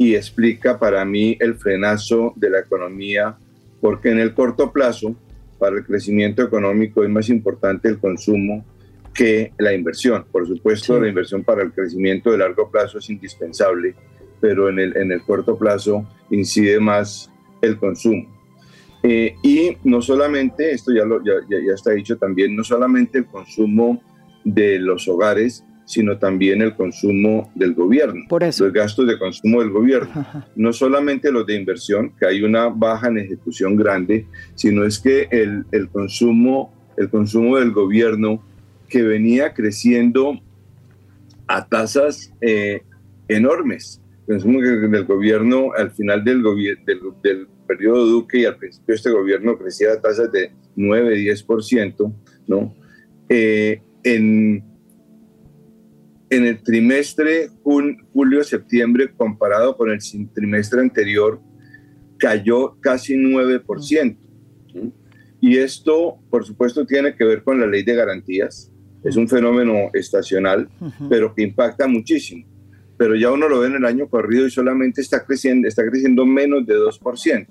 y 0.00 0.14
explica 0.14 0.78
para 0.78 1.04
mí 1.04 1.36
el 1.40 1.56
frenazo 1.56 2.32
de 2.34 2.48
la 2.48 2.60
economía, 2.60 3.36
porque 3.82 4.08
en 4.08 4.18
el 4.18 4.32
corto 4.32 4.72
plazo, 4.72 5.14
para 5.58 5.76
el 5.76 5.84
crecimiento 5.84 6.42
económico 6.42 7.04
es 7.04 7.10
más 7.10 7.28
importante 7.28 7.86
el 7.86 7.98
consumo 7.98 8.64
que 9.12 9.52
la 9.58 9.74
inversión. 9.74 10.24
Por 10.32 10.48
supuesto, 10.48 10.98
la 10.98 11.08
inversión 11.08 11.44
para 11.44 11.62
el 11.62 11.72
crecimiento 11.72 12.32
de 12.32 12.38
largo 12.38 12.70
plazo 12.70 12.96
es 12.96 13.10
indispensable, 13.10 13.94
pero 14.40 14.70
en 14.70 14.78
el, 14.78 14.96
en 14.96 15.12
el 15.12 15.20
corto 15.20 15.58
plazo 15.58 16.08
incide 16.30 16.80
más 16.80 17.30
el 17.60 17.76
consumo. 17.76 18.26
Eh, 19.02 19.34
y 19.42 19.76
no 19.84 20.00
solamente, 20.00 20.70
esto 20.72 20.94
ya, 20.94 21.04
lo, 21.04 21.22
ya, 21.22 21.34
ya 21.50 21.74
está 21.74 21.90
dicho 21.90 22.16
también, 22.16 22.56
no 22.56 22.64
solamente 22.64 23.18
el 23.18 23.26
consumo 23.26 24.02
de 24.44 24.78
los 24.78 25.06
hogares, 25.08 25.62
sino 25.90 26.18
también 26.18 26.62
el 26.62 26.76
consumo 26.76 27.50
del 27.56 27.74
gobierno, 27.74 28.24
Por 28.28 28.44
eso. 28.44 28.62
los 28.64 28.72
gastos 28.72 29.08
de 29.08 29.18
consumo 29.18 29.60
del 29.60 29.70
gobierno. 29.70 30.24
No 30.54 30.72
solamente 30.72 31.32
los 31.32 31.44
de 31.46 31.56
inversión, 31.56 32.12
que 32.16 32.26
hay 32.26 32.44
una 32.44 32.68
baja 32.68 33.08
en 33.08 33.18
ejecución 33.18 33.74
grande, 33.74 34.24
sino 34.54 34.84
es 34.84 35.00
que 35.00 35.26
el, 35.32 35.64
el 35.72 35.88
consumo, 35.88 36.72
el 36.96 37.10
consumo 37.10 37.58
del 37.58 37.72
gobierno 37.72 38.40
que 38.88 39.02
venía 39.02 39.52
creciendo 39.52 40.40
a 41.48 41.66
tasas 41.66 42.32
eh, 42.40 42.82
enormes. 43.26 44.00
El 44.28 44.34
consumo 44.36 44.60
del 44.60 45.04
gobierno 45.06 45.72
al 45.76 45.90
final 45.90 46.22
del, 46.22 46.40
del, 46.86 47.00
del 47.20 47.48
periodo 47.66 48.06
Duque 48.06 48.38
y 48.38 48.44
al 48.44 48.56
principio 48.58 48.94
este 48.94 49.10
gobierno 49.10 49.58
crecía 49.58 49.94
a 49.94 50.00
tasas 50.00 50.30
de 50.30 50.52
9-10%, 50.76 52.14
¿no? 52.46 52.76
Eh, 53.28 53.82
en, 54.04 54.69
en 56.30 56.46
el 56.46 56.62
trimestre 56.62 57.50
julio-septiembre 57.64 59.12
comparado 59.16 59.76
con 59.76 59.90
el 59.90 59.98
trimestre 60.32 60.80
anterior 60.80 61.40
cayó 62.18 62.76
casi 62.80 63.16
9%. 63.16 64.16
Y 65.40 65.56
esto, 65.56 66.18
por 66.30 66.44
supuesto, 66.44 66.86
tiene 66.86 67.16
que 67.16 67.24
ver 67.24 67.42
con 67.42 67.58
la 67.58 67.66
ley 67.66 67.82
de 67.82 67.96
garantías. 67.96 68.70
Es 69.02 69.16
un 69.16 69.26
fenómeno 69.26 69.90
estacional, 69.92 70.68
pero 71.08 71.34
que 71.34 71.42
impacta 71.42 71.88
muchísimo. 71.88 72.46
Pero 72.96 73.16
ya 73.16 73.32
uno 73.32 73.48
lo 73.48 73.60
ve 73.60 73.68
en 73.68 73.76
el 73.76 73.84
año 73.86 74.08
corrido 74.08 74.46
y 74.46 74.50
solamente 74.50 75.00
está 75.00 75.24
creciendo, 75.24 75.66
está 75.66 75.82
creciendo 75.84 76.24
menos 76.26 76.64
de 76.66 76.74
2%. 76.76 77.46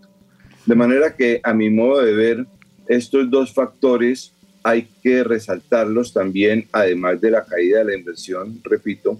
De 0.68 0.76
manera 0.76 1.15
que, 1.15 1.42
a 1.44 1.54
mi 1.54 1.70
modo 1.70 2.02
de 2.02 2.13
ver, 2.13 2.48
estos 2.88 3.30
dos 3.30 3.54
factores 3.54 4.36
hay 4.63 4.88
que 5.02 5.24
resaltarlos 5.24 6.13
también, 6.13 6.65
además 6.72 7.22
de 7.22 7.32
la 7.32 7.45
caída 7.45 7.80
de 7.80 7.86
la 7.86 7.95
inversión, 7.95 8.60
repito, 8.63 9.19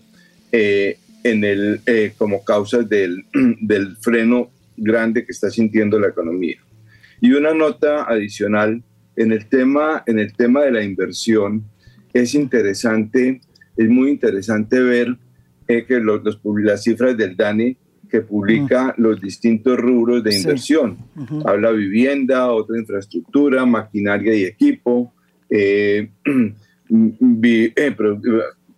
eh, 0.52 0.97
en 1.23 1.43
el, 1.43 1.82
eh, 1.86 2.13
como 2.17 2.43
causas 2.43 2.88
del, 2.88 3.25
del 3.62 3.97
freno 3.97 4.49
grande 4.78 5.25
que 5.25 5.32
está 5.32 5.49
sintiendo 5.49 5.99
la 5.99 6.08
economía. 6.08 6.58
Y 7.21 7.32
una 7.32 7.54
nota 7.54 8.04
adicional, 8.04 8.82
en 9.15 9.32
el 9.34 9.47
tema, 9.47 10.04
en 10.06 10.19
el 10.19 10.34
tema 10.34 10.63
de 10.63 10.71
la 10.71 10.84
inversión, 10.84 11.63
es 12.13 12.34
interesante, 12.34 13.41
es 13.75 13.89
muy 13.89 14.12
interesante 14.12 14.80
ver 14.80 15.17
eh, 15.67 15.86
que 15.86 15.99
los, 15.99 16.23
los, 16.23 16.39
las 16.63 16.84
cifras 16.84 17.17
del 17.17 17.36
DANE 17.36 17.78
que 18.10 18.21
publica 18.21 18.95
los 18.97 19.21
distintos 19.21 19.78
rubros 19.78 20.23
de 20.23 20.36
inversión. 20.36 20.97
Sí. 20.97 21.19
Uh 21.19 21.25
-huh. 21.25 21.49
Habla 21.49 21.71
vivienda, 21.71 22.52
otra 22.52 22.80
infraestructura, 22.80 23.65
maquinaria 23.65 24.34
y 24.34 24.45
equipo, 24.45 25.13
eh, 25.50 26.10
eh, 27.46 27.96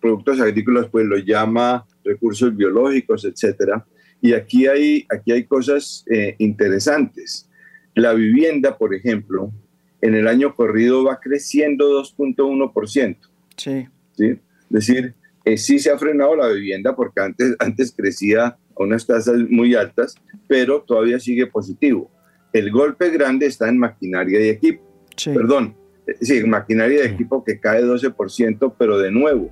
productos 0.00 0.40
agrícolas, 0.40 0.88
pues 0.90 1.06
lo 1.06 1.16
llama 1.18 1.86
recursos 2.04 2.54
biológicos, 2.54 3.24
etcétera. 3.24 3.84
Y 4.20 4.34
aquí 4.34 4.66
hay, 4.66 5.06
aquí 5.10 5.32
hay 5.32 5.44
cosas 5.44 6.04
eh, 6.10 6.36
interesantes. 6.38 7.48
La 7.94 8.14
vivienda, 8.14 8.78
por 8.78 8.94
ejemplo, 8.94 9.52
en 10.00 10.14
el 10.14 10.28
año 10.28 10.54
corrido 10.54 11.04
va 11.04 11.20
creciendo 11.20 12.02
2.1%. 12.02 13.16
Sí. 13.56 13.86
¿sí? 14.16 14.26
Es 14.26 14.38
decir, 14.68 15.14
eh, 15.44 15.56
sí 15.56 15.78
se 15.78 15.90
ha 15.90 15.98
frenado 15.98 16.36
la 16.36 16.48
vivienda 16.48 16.94
porque 16.94 17.20
antes, 17.20 17.56
antes 17.58 17.92
crecía 17.96 18.46
a 18.46 18.82
unas 18.82 19.06
tasas 19.06 19.38
muy 19.48 19.74
altas, 19.74 20.14
pero 20.48 20.82
todavía 20.82 21.18
sigue 21.18 21.46
positivo. 21.46 22.10
El 22.52 22.70
golpe 22.70 23.10
grande 23.10 23.46
está 23.46 23.68
en 23.68 23.78
maquinaria 23.78 24.40
y 24.40 24.48
equipo. 24.48 24.82
Sí. 25.16 25.30
Perdón, 25.30 25.74
sí, 26.20 26.42
maquinaria 26.44 27.02
de 27.02 27.08
equipo 27.08 27.44
que 27.44 27.58
cae 27.60 27.82
12%, 27.82 28.74
pero 28.78 28.98
de 28.98 29.10
nuevo, 29.10 29.50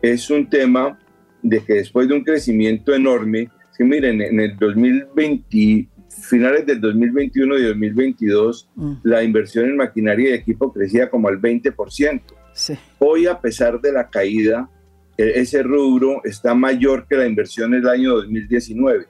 es 0.00 0.30
un 0.30 0.48
tema 0.48 0.98
de 1.42 1.60
que 1.60 1.74
después 1.74 2.08
de 2.08 2.14
un 2.14 2.24
crecimiento 2.24 2.94
enorme, 2.94 3.50
es 3.70 3.78
que 3.78 3.84
miren, 3.84 4.20
en 4.20 4.40
el 4.40 4.56
2020, 4.58 5.88
finales 6.08 6.66
del 6.66 6.80
2021 6.80 7.58
y 7.58 7.62
2022, 7.64 8.70
mm. 8.74 8.92
la 9.02 9.22
inversión 9.22 9.66
en 9.66 9.76
maquinaria 9.76 10.30
y 10.30 10.32
equipo 10.34 10.72
crecía 10.72 11.10
como 11.10 11.28
al 11.28 11.40
20%. 11.40 12.22
Sí. 12.54 12.74
Hoy, 12.98 13.26
a 13.26 13.40
pesar 13.40 13.80
de 13.80 13.92
la 13.92 14.08
caída, 14.08 14.68
e, 15.16 15.40
ese 15.40 15.62
rubro 15.62 16.20
está 16.24 16.54
mayor 16.54 17.06
que 17.08 17.16
la 17.16 17.26
inversión 17.26 17.74
en 17.74 17.80
el 17.80 17.88
año 17.88 18.14
2019. 18.16 19.06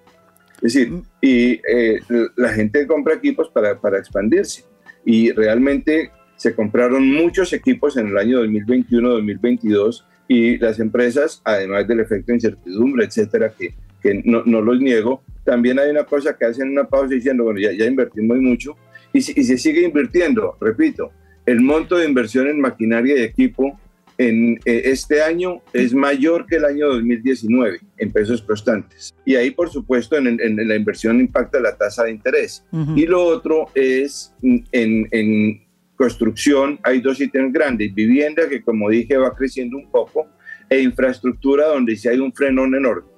Es 0.56 0.74
decir, 0.74 0.90
Mm. 0.90 1.02
y 1.20 1.60
eh, 1.68 2.00
la 2.36 2.50
gente 2.50 2.86
compra 2.86 3.14
equipos 3.14 3.50
para, 3.50 3.80
para 3.80 3.98
expandirse. 3.98 4.64
Y 5.04 5.32
realmente 5.32 6.12
se 6.42 6.56
compraron 6.56 7.08
muchos 7.08 7.52
equipos 7.52 7.96
en 7.96 8.08
el 8.08 8.18
año 8.18 8.42
2021-2022 8.44 10.04
y 10.26 10.58
las 10.58 10.80
empresas, 10.80 11.40
además 11.44 11.86
del 11.86 12.00
efecto 12.00 12.32
de 12.32 12.34
incertidumbre, 12.34 13.04
etcétera, 13.04 13.52
que, 13.56 13.74
que 14.02 14.22
no, 14.24 14.42
no, 14.44 14.60
los 14.60 14.80
niego, 14.80 15.22
también 15.44 15.78
hay 15.78 15.90
una 15.90 16.02
cosa 16.02 16.36
que 16.36 16.46
hacen 16.46 16.70
una 16.70 16.82
pausa 16.82 17.14
diciendo, 17.14 17.44
bueno, 17.44 17.60
ya, 17.60 17.70
ya 17.70 17.86
invertimos 17.86 18.38
mucho 18.38 18.74
y, 19.12 19.18
y 19.18 19.44
se 19.44 19.56
sigue 19.56 19.82
invirtiendo, 19.82 20.56
repito, 20.60 21.12
el 21.46 21.60
monto 21.60 21.96
de 21.96 22.06
inversión 22.08 22.48
en 22.48 22.60
maquinaria 22.60 23.16
y 23.18 23.22
equipo 23.22 23.78
en 24.18 24.58
eh, 24.64 24.82
este 24.86 25.22
año 25.22 25.62
es 25.72 25.94
mayor 25.94 26.46
que 26.46 26.56
el 26.56 26.64
año 26.64 26.88
2019 26.88 27.78
en 27.98 28.12
pesos 28.12 28.42
constantes. 28.42 29.14
Y 29.24 29.36
ahí, 29.36 29.52
por 29.52 29.70
supuesto, 29.70 30.16
en, 30.16 30.26
en 30.26 30.68
la 30.68 30.76
inversión 30.76 31.20
impacta 31.20 31.60
la 31.60 31.76
tasa 31.76 32.04
de 32.04 32.10
interés. 32.10 32.64
Uh 32.72 32.78
-huh. 32.78 32.98
Y 32.98 33.06
lo 33.06 33.24
otro 33.24 33.68
es 33.74 34.34
en, 34.42 35.08
en, 35.10 35.62
construcción, 36.02 36.80
hay 36.82 37.00
dos 37.00 37.20
ítems 37.20 37.52
grandes, 37.52 37.94
vivienda 37.94 38.48
que 38.48 38.60
como 38.60 38.90
dije 38.90 39.16
va 39.16 39.32
creciendo 39.36 39.76
un 39.76 39.88
poco 39.88 40.26
e 40.68 40.80
infraestructura 40.80 41.68
donde 41.68 41.94
sí 41.94 42.08
hay 42.08 42.18
un 42.18 42.32
frenón 42.32 42.74
enorme. 42.74 43.08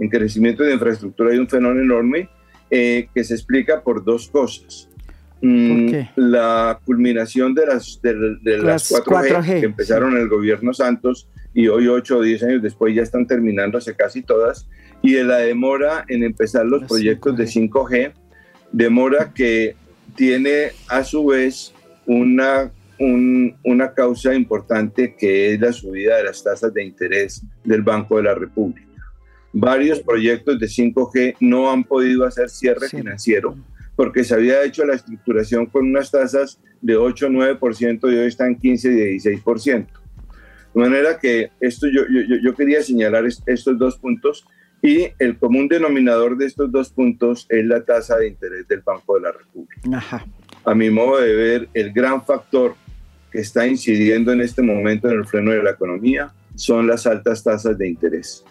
En 0.00 0.08
crecimiento 0.08 0.64
de 0.64 0.72
infraestructura 0.72 1.30
hay 1.30 1.38
un 1.38 1.48
frenón 1.48 1.78
enorme 1.78 2.28
eh, 2.68 3.06
que 3.14 3.22
se 3.22 3.34
explica 3.34 3.80
por 3.80 4.04
dos 4.04 4.28
cosas. 4.28 4.88
Mm, 5.40 5.92
la 6.16 6.80
culminación 6.84 7.54
de 7.54 7.66
las, 7.66 8.00
de, 8.02 8.12
de 8.42 8.58
las, 8.58 8.90
las 8.90 9.04
4G, 9.04 9.28
4G, 9.28 9.60
que 9.60 9.66
empezaron 9.66 10.10
sí. 10.10 10.16
en 10.16 10.22
el 10.22 10.28
gobierno 10.28 10.74
Santos 10.74 11.28
y 11.54 11.68
hoy 11.68 11.86
8 11.86 12.18
o 12.18 12.22
10 12.22 12.42
años 12.42 12.62
después 12.62 12.92
ya 12.92 13.02
están 13.02 13.24
terminándose 13.24 13.94
casi 13.94 14.22
todas, 14.22 14.68
y 15.00 15.12
de 15.12 15.22
la 15.22 15.38
demora 15.38 16.04
en 16.08 16.24
empezar 16.24 16.66
los, 16.66 16.80
los 16.80 16.90
proyectos 16.90 17.34
5G. 17.34 17.36
de 17.36 17.44
5G, 17.46 18.12
demora 18.72 19.32
que 19.32 19.76
tiene 20.16 20.72
a 20.88 21.04
su 21.04 21.26
vez 21.26 21.72
una, 22.10 22.72
un, 22.98 23.54
una 23.62 23.94
causa 23.94 24.34
importante 24.34 25.14
que 25.16 25.54
es 25.54 25.60
la 25.60 25.72
subida 25.72 26.16
de 26.16 26.24
las 26.24 26.42
tasas 26.42 26.74
de 26.74 26.82
interés 26.82 27.42
del 27.62 27.82
Banco 27.82 28.16
de 28.16 28.24
la 28.24 28.34
República. 28.34 28.88
Varios 29.52 30.00
proyectos 30.00 30.58
de 30.58 30.66
5G 30.66 31.36
no 31.40 31.70
han 31.70 31.84
podido 31.84 32.24
hacer 32.24 32.50
cierre 32.50 32.88
sí. 32.88 32.96
financiero 32.96 33.56
porque 33.94 34.24
se 34.24 34.34
había 34.34 34.64
hecho 34.64 34.84
la 34.84 34.94
estructuración 34.94 35.66
con 35.66 35.86
unas 35.86 36.10
tasas 36.10 36.58
de 36.80 36.96
8 36.96 37.26
o 37.26 37.30
9% 37.30 38.00
y 38.02 38.16
hoy 38.16 38.26
están 38.26 38.56
15 38.56 38.88
y 38.88 39.18
16%. 39.18 39.86
De 40.74 40.80
manera 40.80 41.18
que 41.18 41.50
esto 41.60 41.86
yo, 41.86 42.02
yo, 42.08 42.36
yo 42.42 42.54
quería 42.54 42.82
señalar 42.82 43.24
estos 43.26 43.78
dos 43.78 43.98
puntos 43.98 44.44
y 44.82 45.08
el 45.18 45.38
común 45.38 45.68
denominador 45.68 46.36
de 46.36 46.46
estos 46.46 46.72
dos 46.72 46.90
puntos 46.90 47.46
es 47.50 47.64
la 47.66 47.84
tasa 47.84 48.16
de 48.16 48.28
interés 48.28 48.66
del 48.66 48.80
Banco 48.80 49.14
de 49.14 49.20
la 49.20 49.32
República. 49.32 49.80
Ajá. 49.92 50.24
A 50.64 50.74
mi 50.74 50.90
modo 50.90 51.20
de 51.20 51.34
ver, 51.34 51.68
el 51.74 51.92
gran 51.92 52.24
factor 52.24 52.74
que 53.30 53.40
está 53.40 53.66
incidiendo 53.66 54.32
en 54.32 54.40
este 54.40 54.62
momento 54.62 55.08
en 55.08 55.18
el 55.18 55.26
freno 55.26 55.52
de 55.52 55.62
la 55.62 55.70
economía 55.70 56.32
son 56.54 56.86
las 56.86 57.06
altas 57.06 57.42
tasas 57.42 57.78
de 57.78 57.88
interés. 57.88 58.44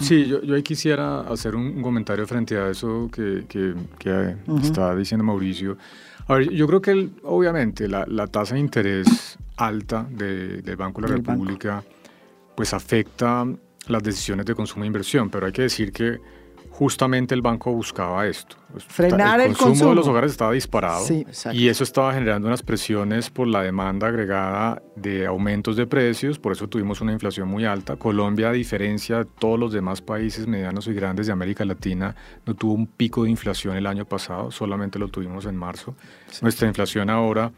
Sí, 0.00 0.26
yo, 0.26 0.40
yo 0.42 0.54
ahí 0.54 0.62
quisiera 0.62 1.20
hacer 1.22 1.54
un, 1.56 1.66
un, 1.66 1.82
comentario 1.82 2.26
frente 2.26 2.56
a 2.56 2.70
eso 2.70 3.10
que, 3.12 3.44
que, 3.48 3.74
que 3.98 4.10
uh 4.10 4.56
-huh. 4.56 4.62
está 4.62 4.94
diciendo 4.94 5.24
Mauricio. 5.24 5.76
A 6.28 6.34
ver, 6.34 6.50
yo 6.50 6.66
creo 6.66 6.80
que 6.80 6.92
el, 6.92 7.10
obviamente 7.24 7.88
la, 7.88 8.06
la, 8.06 8.26
tasa 8.28 8.54
de 8.54 8.60
interés 8.60 9.36
alta 9.56 10.06
de, 10.08 10.62
del 10.62 10.76
Banco 10.76 11.00
de 11.02 11.08
la 11.08 11.16
República 11.16 11.74
banco. 11.74 11.88
pues 12.56 12.72
afecta 12.72 13.44
las 13.88 14.02
decisiones 14.02 14.46
de 14.46 14.54
consumo 14.54 14.84
e 14.84 14.86
inversión, 14.86 15.28
pero 15.28 15.46
hay 15.46 15.52
que 15.52 15.62
decir 15.62 15.92
que 15.92 16.20
justamente 16.82 17.32
el 17.32 17.42
banco 17.42 17.72
buscaba 17.72 18.26
esto. 18.26 18.56
Frenar 18.88 19.38
el, 19.38 19.50
el 19.50 19.52
consumo, 19.52 19.68
consumo, 19.68 19.90
de 19.90 19.96
los 19.96 20.08
hogares 20.08 20.32
estaba 20.32 20.50
disparado 20.50 21.04
sí, 21.04 21.24
y 21.52 21.68
eso 21.68 21.84
estaba 21.84 22.12
generando 22.12 22.48
unas 22.48 22.62
presiones 22.62 23.30
por 23.30 23.46
la 23.46 23.62
demanda 23.62 24.08
agregada 24.08 24.82
de 24.96 25.26
aumentos 25.26 25.76
de 25.76 25.86
precios, 25.86 26.40
por 26.40 26.50
eso 26.50 26.68
tuvimos 26.68 27.00
una 27.00 27.12
inflación 27.12 27.46
muy 27.46 27.64
alta. 27.64 27.94
Colombia, 27.94 28.48
a 28.48 28.52
diferencia 28.52 29.18
de 29.18 29.24
todos 29.26 29.60
los 29.60 29.72
demás 29.72 30.02
países 30.02 30.48
medianos 30.48 30.88
y 30.88 30.92
grandes 30.92 31.28
de 31.28 31.32
América 31.32 31.64
Latina, 31.64 32.16
no 32.46 32.54
tuvo 32.54 32.72
un 32.72 32.88
pico 32.88 33.22
de 33.22 33.30
inflación 33.30 33.76
el 33.76 33.86
año 33.86 34.04
pasado, 34.04 34.50
solamente 34.50 34.98
lo 34.98 35.06
tuvimos 35.06 35.46
en 35.46 35.54
marzo. 35.54 35.94
Sí. 36.26 36.40
Nuestra 36.42 36.66
inflación 36.66 37.10
ahora 37.10 37.52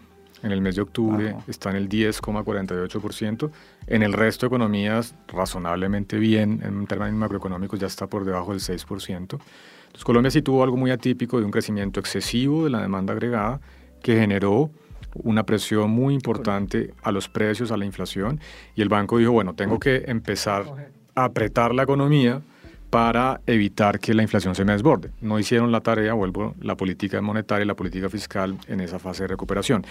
en 0.45 0.53
el 0.53 0.61
mes 0.61 0.77
de 0.77 0.83
octubre 0.83 1.31
Ajá. 1.31 1.45
está 1.49 1.71
en 1.71 1.77
el 1.77 1.89
10,48%. 1.89 3.51
En 3.87 4.03
el 4.03 4.13
resto 4.13 4.47
de 4.47 4.49
economías, 4.49 5.15
razonablemente 5.29 6.19
bien, 6.19 6.61
en 6.63 6.87
términos 6.87 7.15
macroeconómicos 7.15 7.81
ya 7.81 7.87
está 7.87 8.07
por 8.07 8.25
debajo 8.25 8.53
del 8.53 8.61
6%. 8.61 9.17
Entonces, 9.17 10.05
Colombia 10.05 10.31
sí 10.31 10.43
tuvo 10.43 10.63
algo 10.63 10.77
muy 10.77 10.91
atípico 10.91 11.39
de 11.39 11.47
un 11.47 11.51
crecimiento 11.51 11.99
excesivo 11.99 12.65
de 12.65 12.71
la 12.71 12.83
demanda 12.83 13.13
agregada 13.13 13.61
que 14.03 14.17
generó 14.17 14.71
una 15.15 15.45
presión 15.45 15.91
muy 15.91 16.15
importante 16.15 16.93
a 17.03 17.13
los 17.13 17.29
precios, 17.29 17.71
a 17.71 17.77
la 17.77 17.85
inflación, 17.85 18.41
y 18.75 18.83
el 18.83 18.89
banco 18.89 19.19
dijo, 19.19 19.33
bueno, 19.33 19.55
tengo 19.55 19.79
que 19.79 20.05
empezar 20.07 20.65
a 21.15 21.25
apretar 21.25 21.75
la 21.75 21.85
economía 21.85 22.43
para 22.91 23.41
evitar 23.47 23.99
que 23.99 24.15
la 24.15 24.23
inflación 24.23 24.55
se 24.55 24.65
me 24.65 24.73
desborde. 24.73 25.11
No 25.21 25.39
hicieron 25.39 25.73
la 25.73 25.81
tarea, 25.81 26.13
vuelvo, 26.15 26.55
la 26.61 26.77
política 26.77 27.21
monetaria 27.21 27.65
y 27.65 27.67
la 27.67 27.75
política 27.75 28.09
fiscal 28.09 28.57
en 28.69 28.81
esa 28.81 28.99
fase 28.99 29.25
de 29.25 29.29
recuperación. 29.29 29.85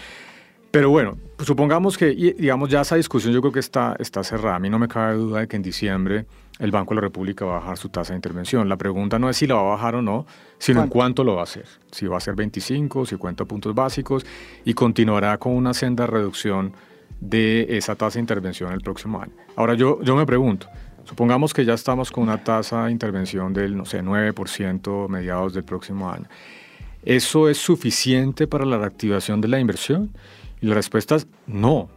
Pero 0.73 0.89
bueno, 0.89 1.19
pues 1.35 1.45
supongamos 1.45 1.99
que, 1.99 2.15
digamos, 2.15 2.67
ya 2.67 2.81
esa 2.81 2.95
discusión 2.95 3.31
yo 3.31 3.41
creo 3.41 3.53
que 3.53 3.59
está, 3.59 3.95
está 3.99 4.23
cerrada. 4.23 4.55
A 4.55 4.59
mí 4.59 4.71
no 4.71 4.79
me 4.79 4.87
cabe 4.87 5.13
duda 5.13 5.41
de 5.41 5.47
que 5.47 5.55
en 5.55 5.61
diciembre 5.61 6.25
el 6.57 6.71
Banco 6.71 6.95
de 6.95 6.95
la 6.95 7.01
República 7.01 7.45
va 7.45 7.57
a 7.57 7.59
bajar 7.59 7.77
su 7.77 7.89
tasa 7.89 8.13
de 8.13 8.17
intervención. 8.17 8.67
La 8.67 8.75
pregunta 8.75 9.19
no 9.19 9.29
es 9.29 9.37
si 9.37 9.45
la 9.45 9.53
va 9.53 9.61
a 9.61 9.75
bajar 9.75 9.93
o 9.93 10.01
no, 10.01 10.25
sino 10.57 10.81
en 10.81 10.89
cuánto 10.89 11.23
lo 11.23 11.35
va 11.35 11.41
a 11.41 11.43
hacer. 11.43 11.67
Si 11.91 12.07
va 12.07 12.17
a 12.17 12.19
ser 12.19 12.33
25, 12.33 13.05
50 13.05 13.45
puntos 13.45 13.75
básicos 13.75 14.25
y 14.65 14.73
continuará 14.73 15.37
con 15.37 15.53
una 15.53 15.75
senda 15.75 16.05
de 16.05 16.11
reducción 16.11 16.73
de 17.19 17.67
esa 17.77 17.93
tasa 17.93 18.15
de 18.15 18.21
intervención 18.21 18.73
el 18.73 18.81
próximo 18.81 19.21
año. 19.21 19.33
Ahora 19.55 19.75
yo, 19.75 20.01
yo 20.01 20.15
me 20.15 20.25
pregunto, 20.25 20.69
supongamos 21.03 21.53
que 21.53 21.65
ya 21.65 21.75
estamos 21.75 22.09
con 22.09 22.23
una 22.23 22.43
tasa 22.43 22.85
de 22.85 22.91
intervención 22.91 23.53
del, 23.53 23.77
no 23.77 23.85
sé, 23.85 24.01
9% 24.01 25.07
mediados 25.07 25.53
del 25.53 25.65
próximo 25.65 26.09
año. 26.11 26.25
¿Eso 27.03 27.47
es 27.47 27.59
suficiente 27.59 28.47
para 28.47 28.65
la 28.65 28.79
reactivación 28.79 29.39
de 29.39 29.49
la 29.49 29.59
inversión? 29.59 30.09
Y 30.63 30.67
la 30.67 30.75
respuesta 30.75 31.15
es 31.15 31.27
no. 31.45 31.89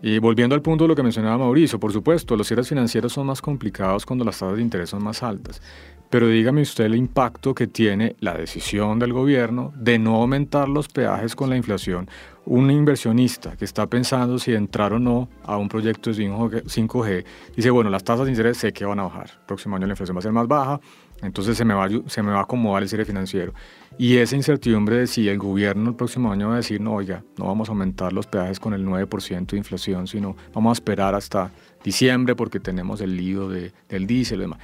Y 0.00 0.20
volviendo 0.20 0.54
al 0.54 0.62
punto 0.62 0.84
de 0.84 0.88
lo 0.88 0.94
que 0.94 1.02
mencionaba 1.02 1.38
Mauricio, 1.38 1.80
por 1.80 1.92
supuesto, 1.92 2.36
los 2.36 2.46
cierres 2.46 2.68
financieros 2.68 3.12
son 3.12 3.26
más 3.26 3.42
complicados 3.42 4.06
cuando 4.06 4.24
las 4.24 4.38
tasas 4.38 4.54
de 4.56 4.62
interés 4.62 4.90
son 4.90 5.02
más 5.02 5.24
altas. 5.24 5.60
Pero 6.08 6.28
dígame 6.28 6.62
usted 6.62 6.84
el 6.84 6.94
impacto 6.94 7.52
que 7.52 7.66
tiene 7.66 8.14
la 8.20 8.34
decisión 8.34 9.00
del 9.00 9.12
gobierno 9.12 9.72
de 9.74 9.98
no 9.98 10.14
aumentar 10.14 10.68
los 10.68 10.86
peajes 10.86 11.34
con 11.34 11.50
la 11.50 11.56
inflación. 11.56 12.08
Un 12.44 12.70
inversionista 12.70 13.56
que 13.56 13.64
está 13.64 13.88
pensando 13.88 14.38
si 14.38 14.54
entrar 14.54 14.92
o 14.92 15.00
no 15.00 15.28
a 15.42 15.56
un 15.56 15.68
proyecto 15.68 16.12
de 16.12 16.28
5G, 16.28 17.24
dice, 17.56 17.70
bueno, 17.70 17.90
las 17.90 18.04
tasas 18.04 18.26
de 18.26 18.30
interés 18.30 18.58
sé 18.58 18.72
que 18.72 18.84
van 18.84 19.00
a 19.00 19.02
bajar. 19.02 19.30
El 19.40 19.46
próximo 19.46 19.74
año 19.74 19.88
la 19.88 19.94
inflación 19.94 20.16
va 20.16 20.20
a 20.20 20.22
ser 20.22 20.30
más 20.30 20.46
baja, 20.46 20.80
entonces 21.22 21.56
se 21.56 21.64
me 21.64 21.74
va, 21.74 21.88
se 22.06 22.22
me 22.22 22.32
va 22.32 22.38
a 22.38 22.42
acomodar 22.42 22.82
el 22.82 22.88
cierre 22.88 23.04
financiero. 23.04 23.54
Y 23.98 24.18
esa 24.18 24.36
incertidumbre 24.36 24.96
de 24.98 25.06
si 25.06 25.28
el 25.28 25.38
gobierno 25.38 25.90
el 25.90 25.96
próximo 25.96 26.30
año 26.30 26.48
va 26.48 26.54
a 26.54 26.56
decir, 26.58 26.80
no, 26.80 26.94
oiga, 26.94 27.24
no 27.38 27.46
vamos 27.46 27.68
a 27.68 27.72
aumentar 27.72 28.12
los 28.12 28.26
peajes 28.26 28.60
con 28.60 28.74
el 28.74 28.84
9% 28.84 29.46
de 29.46 29.56
inflación, 29.56 30.06
sino 30.06 30.36
vamos 30.52 30.70
a 30.70 30.74
esperar 30.74 31.14
hasta 31.14 31.50
diciembre 31.82 32.34
porque 32.34 32.60
tenemos 32.60 33.00
el 33.00 33.16
lío 33.16 33.48
de, 33.48 33.72
del 33.88 34.06
diésel 34.06 34.38
y 34.38 34.40
demás. 34.42 34.58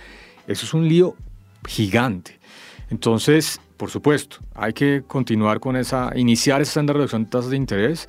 Eso 0.46 0.66
es 0.66 0.74
un 0.74 0.86
lío 0.86 1.16
gigante. 1.66 2.38
Entonces, 2.90 3.60
por 3.78 3.90
supuesto, 3.90 4.36
hay 4.54 4.74
que 4.74 5.02
continuar 5.06 5.60
con 5.60 5.76
esa, 5.76 6.12
iniciar 6.14 6.60
esa 6.60 6.72
senda 6.74 6.92
de 6.92 6.98
reducción 6.98 7.24
de 7.24 7.30
tasas 7.30 7.50
de 7.50 7.56
interés, 7.56 8.08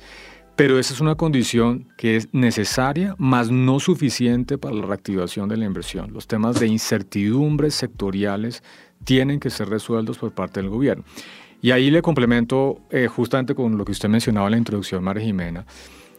pero 0.56 0.78
esa 0.78 0.94
es 0.94 1.00
una 1.00 1.16
condición 1.16 1.88
que 1.96 2.16
es 2.16 2.28
necesaria, 2.32 3.16
más 3.18 3.50
no 3.50 3.80
suficiente 3.80 4.56
para 4.58 4.74
la 4.74 4.86
reactivación 4.86 5.48
de 5.48 5.56
la 5.56 5.64
inversión. 5.64 6.12
Los 6.12 6.26
temas 6.26 6.60
de 6.60 6.68
incertidumbres 6.68 7.74
sectoriales 7.74 8.62
tienen 9.04 9.40
que 9.40 9.50
ser 9.50 9.68
resueltos 9.68 10.18
por 10.18 10.32
parte 10.32 10.60
del 10.60 10.70
gobierno. 10.70 11.04
Y 11.60 11.70
ahí 11.70 11.90
le 11.90 12.02
complemento 12.02 12.82
eh, 12.90 13.08
justamente 13.08 13.54
con 13.54 13.76
lo 13.78 13.84
que 13.84 13.92
usted 13.92 14.08
mencionaba 14.08 14.46
en 14.48 14.52
la 14.52 14.58
introducción, 14.58 15.02
María 15.02 15.24
Jimena. 15.24 15.66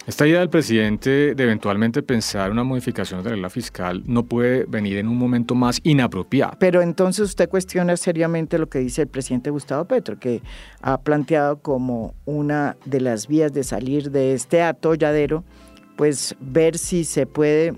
Esta 0.08 0.28
idea 0.28 0.40
del 0.40 0.52
presidente 0.52 1.34
de 1.34 1.44
eventualmente 1.44 2.04
pensar 2.04 2.52
una 2.52 2.64
modificación 2.64 3.24
de 3.24 3.24
la 3.24 3.32
regla 3.32 3.50
fiscal 3.50 4.04
no 4.06 4.24
puede 4.24 4.66
venir 4.66 4.98
en 4.98 5.08
un 5.08 5.18
momento 5.18 5.56
más 5.56 5.80
inapropiado. 5.82 6.58
Pero 6.60 6.84
entonces 6.84 7.30
usted 7.30 7.50
cuestiona 7.50 7.98
seriamente 7.98 8.60
lo 8.60 8.70
que 8.70 8.78
dice 8.78 9.02
el 9.02 9.08
presidente 9.08 9.50
Gustavo 9.50 9.86
Petro, 9.86 10.20
que 10.20 10.44
ha 10.82 11.02
planteado 11.02 11.60
como 11.60 12.14
una 12.26 12.78
de 12.86 13.02
las 13.02 13.28
vías 13.28 13.52
de 13.52 13.64
salir 13.64 14.12
de 14.12 14.34
este 14.36 14.62
atolladero, 14.62 15.44
pues 15.96 16.36
ver 16.40 16.78
si 16.78 17.04
se 17.04 17.26
puede 17.26 17.74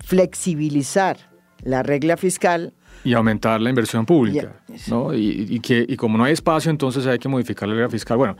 flexibilizar 0.00 1.16
la 1.62 1.84
regla 1.84 2.16
fiscal 2.16 2.74
y 3.04 3.14
aumentar 3.14 3.60
la 3.60 3.70
inversión 3.70 4.04
pública, 4.04 4.62
¿no? 4.88 5.14
Y, 5.14 5.60
que, 5.60 5.84
y 5.88 5.96
como 5.96 6.18
no 6.18 6.24
hay 6.24 6.32
espacio, 6.32 6.70
entonces 6.70 7.06
hay 7.06 7.18
que 7.18 7.28
modificar 7.28 7.68
la 7.68 7.74
regla 7.74 7.90
fiscal. 7.90 8.16
Bueno, 8.16 8.36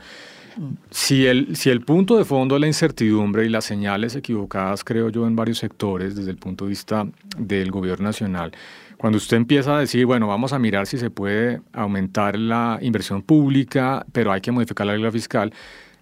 si 0.89 1.25
el, 1.25 1.55
si 1.55 1.69
el 1.69 1.81
punto 1.81 2.17
de 2.17 2.25
fondo 2.25 2.55
es 2.55 2.61
la 2.61 2.67
incertidumbre 2.67 3.45
y 3.45 3.49
las 3.49 3.65
señales 3.65 4.15
equivocadas, 4.15 4.83
creo 4.83 5.09
yo, 5.09 5.27
en 5.27 5.35
varios 5.35 5.57
sectores, 5.57 6.15
desde 6.15 6.31
el 6.31 6.37
punto 6.37 6.65
de 6.65 6.69
vista 6.69 7.07
del 7.37 7.71
gobierno 7.71 8.05
nacional, 8.05 8.51
cuando 8.97 9.17
usted 9.17 9.37
empieza 9.37 9.75
a 9.75 9.79
decir, 9.79 10.05
bueno, 10.05 10.27
vamos 10.27 10.53
a 10.53 10.59
mirar 10.59 10.87
si 10.87 10.97
se 10.97 11.09
puede 11.09 11.61
aumentar 11.73 12.37
la 12.37 12.79
inversión 12.81 13.21
pública, 13.21 14.05
pero 14.11 14.31
hay 14.31 14.41
que 14.41 14.51
modificar 14.51 14.87
la 14.87 14.93
regla 14.93 15.11
fiscal, 15.11 15.53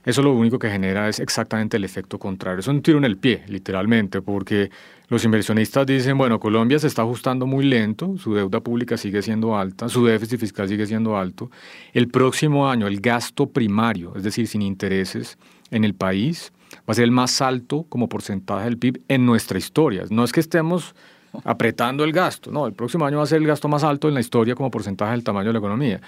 eso 0.05 0.21
lo 0.21 0.33
único 0.33 0.57
que 0.57 0.69
genera 0.69 1.07
es 1.09 1.19
exactamente 1.19 1.77
el 1.77 1.83
efecto 1.83 2.17
contrario. 2.17 2.59
Es 2.59 2.67
un 2.67 2.81
tiro 2.81 2.97
en 2.97 3.05
el 3.05 3.17
pie, 3.17 3.43
literalmente, 3.47 4.21
porque 4.21 4.71
los 5.12 5.26
inversionistas 5.26 5.86
dicen, 5.86 6.17
bueno, 6.17 6.39
Colombia 6.39 6.80
se 6.80 6.88
está 6.88 7.02
ajustando 7.02 7.45
muy 7.45 7.65
lento, 7.65 8.15
su 8.17 8.34
deuda 8.34 8.62
pública 8.62 8.95
sigue 8.95 9.21
siendo 9.21 9.58
alta, 9.58 9.89
su 9.89 10.06
déficit 10.06 10.39
fiscal 10.39 10.69
sigue 10.69 10.86
siendo 10.86 11.17
alto. 11.17 11.52
El 11.91 12.08
próximo 12.08 12.69
año 12.69 12.88
el 12.88 13.02
gasto 13.02 13.50
primario, 13.50 14.13
es 14.15 14.24
decir, 14.24 14.47
sin 14.47 14.62
intereses 14.62 15.38
en 15.69 15.84
el 15.84 15.95
país, 15.95 16.54
va 16.78 16.93
a 16.93 16.93
ser 16.93 17.04
el 17.04 17.12
más 17.12 17.41
alto 17.41 17.86
como 17.89 18.08
porcentaje 18.08 18.63
del 18.63 18.78
PIB 18.78 19.02
en 19.10 19.26
nuestra 19.26 19.58
historia. 19.58 20.06
No 20.10 20.24
es 20.24 20.32
que 20.32 20.39
estemos 20.39 20.95
apretando 21.43 22.06
el 22.06 22.13
gasto, 22.13 22.50
no, 22.50 22.65
el 22.65 22.71
próximo 22.71 23.06
año 23.06 23.17
va 23.17 23.24
a 23.24 23.28
ser 23.28 23.41
el 23.41 23.47
gasto 23.47 23.67
más 23.67 23.84
alto 23.84 24.08
en 24.08 24.13
la 24.13 24.21
historia 24.21 24.56
como 24.56 24.71
porcentaje 24.71 25.12
del 25.12 25.26
tamaño 25.26 25.47
de 25.47 25.54
la 25.54 25.60
economía 25.60 26.00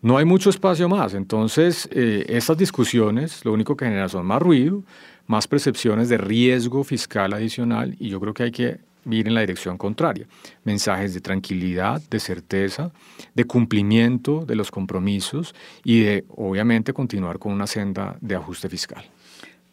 no 0.00 0.16
hay 0.16 0.24
mucho 0.24 0.50
espacio 0.50 0.88
más. 0.88 1.14
Entonces, 1.14 1.88
eh, 1.92 2.24
estas 2.28 2.56
discusiones 2.56 3.44
lo 3.44 3.52
único 3.52 3.76
que 3.76 3.86
generan 3.86 4.08
son 4.08 4.26
más 4.26 4.40
ruido, 4.40 4.82
más 5.28 5.46
percepciones 5.46 6.08
de 6.08 6.18
riesgo 6.18 6.82
fiscal 6.82 7.32
adicional 7.32 7.94
y 8.00 8.08
yo 8.08 8.18
creo 8.20 8.34
que 8.34 8.42
hay 8.42 8.50
que 8.50 8.80
ir 9.08 9.28
en 9.28 9.34
la 9.34 9.40
dirección 9.42 9.78
contraria. 9.78 10.26
Mensajes 10.64 11.14
de 11.14 11.20
tranquilidad, 11.20 12.02
de 12.10 12.18
certeza, 12.18 12.90
de 13.34 13.44
cumplimiento 13.44 14.44
de 14.44 14.56
los 14.56 14.72
compromisos 14.72 15.54
y 15.84 16.00
de, 16.00 16.24
obviamente, 16.30 16.92
continuar 16.92 17.38
con 17.38 17.52
una 17.52 17.68
senda 17.68 18.16
de 18.20 18.34
ajuste 18.34 18.68
fiscal. 18.68 19.04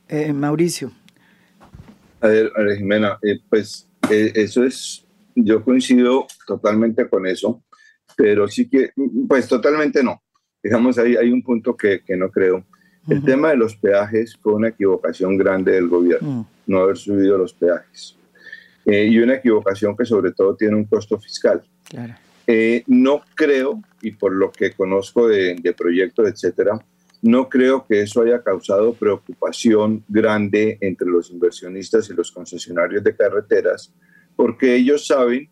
Eh, 0.08 0.32
Mauricio. 0.32 0.92
A 2.22 2.28
ver, 2.28 2.52
Jimena, 2.78 3.18
eh, 3.24 3.40
pues 3.50 3.90
eso 4.12 4.64
es, 4.64 5.04
yo 5.34 5.64
coincido 5.64 6.28
totalmente 6.46 7.10
con 7.10 7.26
eso 7.26 7.64
pero 8.16 8.48
sí 8.48 8.70
que, 8.70 8.92
pues 9.28 9.48
totalmente 9.48 10.04
no. 10.04 10.22
Digamos, 10.64 10.98
ahí 10.98 11.16
hay 11.16 11.30
un 11.32 11.44
punto 11.44 11.76
que, 11.76 12.02
que 12.04 12.16
no 12.16 12.30
creo. 12.32 12.66
El 13.08 13.24
tema 13.24 13.50
de 13.50 13.58
los 13.58 13.76
peajes 13.76 14.38
fue 14.42 14.54
una 14.54 14.70
equivocación 14.70 15.38
grande 15.38 15.74
del 15.74 15.88
gobierno, 15.88 16.30
mm. 16.30 16.46
no 16.68 16.80
haber 16.80 16.98
subido 16.98 17.38
los 17.38 17.54
peajes. 17.54 18.18
Eh, 18.86 19.08
y 19.08 19.20
una 19.20 19.36
equivocación 19.36 19.96
que 19.96 20.06
sobre 20.06 20.32
todo 20.32 20.56
tiene 20.56 20.76
un 20.76 20.86
costo 20.86 21.20
fiscal. 21.20 21.64
Claro. 21.90 22.16
Eh, 22.48 22.84
no 22.88 23.22
creo, 23.36 23.82
y 24.02 24.12
por 24.12 24.34
lo 24.34 24.52
que 24.52 24.74
conozco 24.74 25.28
de, 25.28 25.56
de 25.56 25.74
proyectos, 25.74 26.28
etcétera, 26.28 26.80
no 27.22 27.50
creo 27.50 27.86
que 27.88 28.02
eso 28.02 28.22
haya 28.22 28.44
causado 28.44 28.94
preocupación 28.94 30.04
grande 30.08 30.78
entre 30.82 31.08
los 31.08 31.32
inversionistas 31.32 32.10
y 32.10 32.14
los 32.14 32.32
concesionarios 32.32 33.04
de 33.04 33.16
carreteras, 33.16 33.92
porque 34.36 34.76
ellos 34.76 35.08
saben 35.08 35.50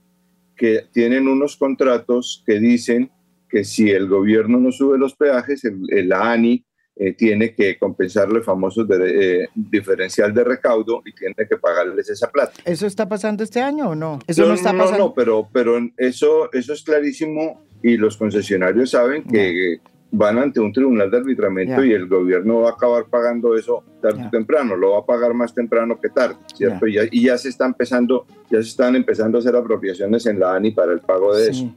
que 0.56 0.86
tienen 0.92 1.28
unos 1.28 1.58
contratos 1.58 2.44
que 2.46 2.60
dicen 2.60 3.10
que 3.50 3.63
si 3.63 3.89
el 3.89 4.08
gobierno 4.08 4.60
no 4.60 4.72
sube 4.72 4.98
los 4.98 5.16
peajes, 5.16 5.63
el, 5.63 6.12
ANI 6.12 6.63
eh, 6.96 7.14
tiene 7.14 7.56
que 7.56 7.78
compensarle 7.80 8.38
el 8.40 8.44
famoso 8.44 8.86
eh, 8.90 9.48
diferencial 9.56 10.32
de 10.34 10.44
recaudo 10.44 11.02
y 11.06 11.14
tiene 11.14 11.36
que 11.36 11.58
pagarles 11.58 12.10
esa 12.10 12.30
plata. 12.30 12.54
¿Eso 12.66 12.86
está 12.86 13.10
pasando 13.10 13.44
este 13.44 13.62
año 13.62 13.90
o 13.90 13.96
no? 13.96 14.20
Eso 14.28 14.46
no, 14.46 14.54
está 14.54 14.74
pasando. 14.74 14.98
No, 15.00 15.14
pero, 15.14 15.48
pero 15.52 15.80
eso, 15.98 16.52
eso 16.54 16.74
es 16.74 16.84
clarísimo 16.84 17.64
y 17.82 17.98
los 17.98 18.16
concesionarios 18.16 18.92
saben 18.92 19.24
que 19.24 19.80
van 20.12 20.38
ante 20.38 20.60
un 20.60 20.72
tribunal 20.72 21.10
de 21.10 21.18
arbitramiento 21.18 21.84
y 21.84 21.92
el 21.92 22.08
gobierno 22.08 22.62
va 22.62 22.70
a 22.70 22.74
acabar 22.74 23.06
pagando 23.06 23.58
eso 23.58 23.84
tarde 24.00 24.28
o 24.28 24.30
temprano, 24.30 24.76
lo 24.76 24.92
va 24.92 25.00
a 25.00 25.06
pagar 25.06 25.34
más 25.34 25.56
temprano 25.56 26.00
que 26.00 26.10
tarde, 26.10 26.36
¿cierto? 26.54 26.86
Y, 26.86 26.94
ya, 26.94 27.02
y, 27.10 27.24
ya, 27.24 27.38
se 27.40 27.50
está 27.50 27.66
empezando, 27.66 28.28
ya 28.52 28.62
se 28.62 28.70
están 28.70 28.96
empezando 28.96 29.40
a 29.40 29.42
hacer 29.42 29.56
apropiaciones 29.56 30.28
en 30.28 30.40
la 30.40 30.54
ANI 30.54 30.70
para 30.70 30.94
el 30.94 31.00
pago 31.00 31.36
de 31.36 31.50
eso. 31.50 31.74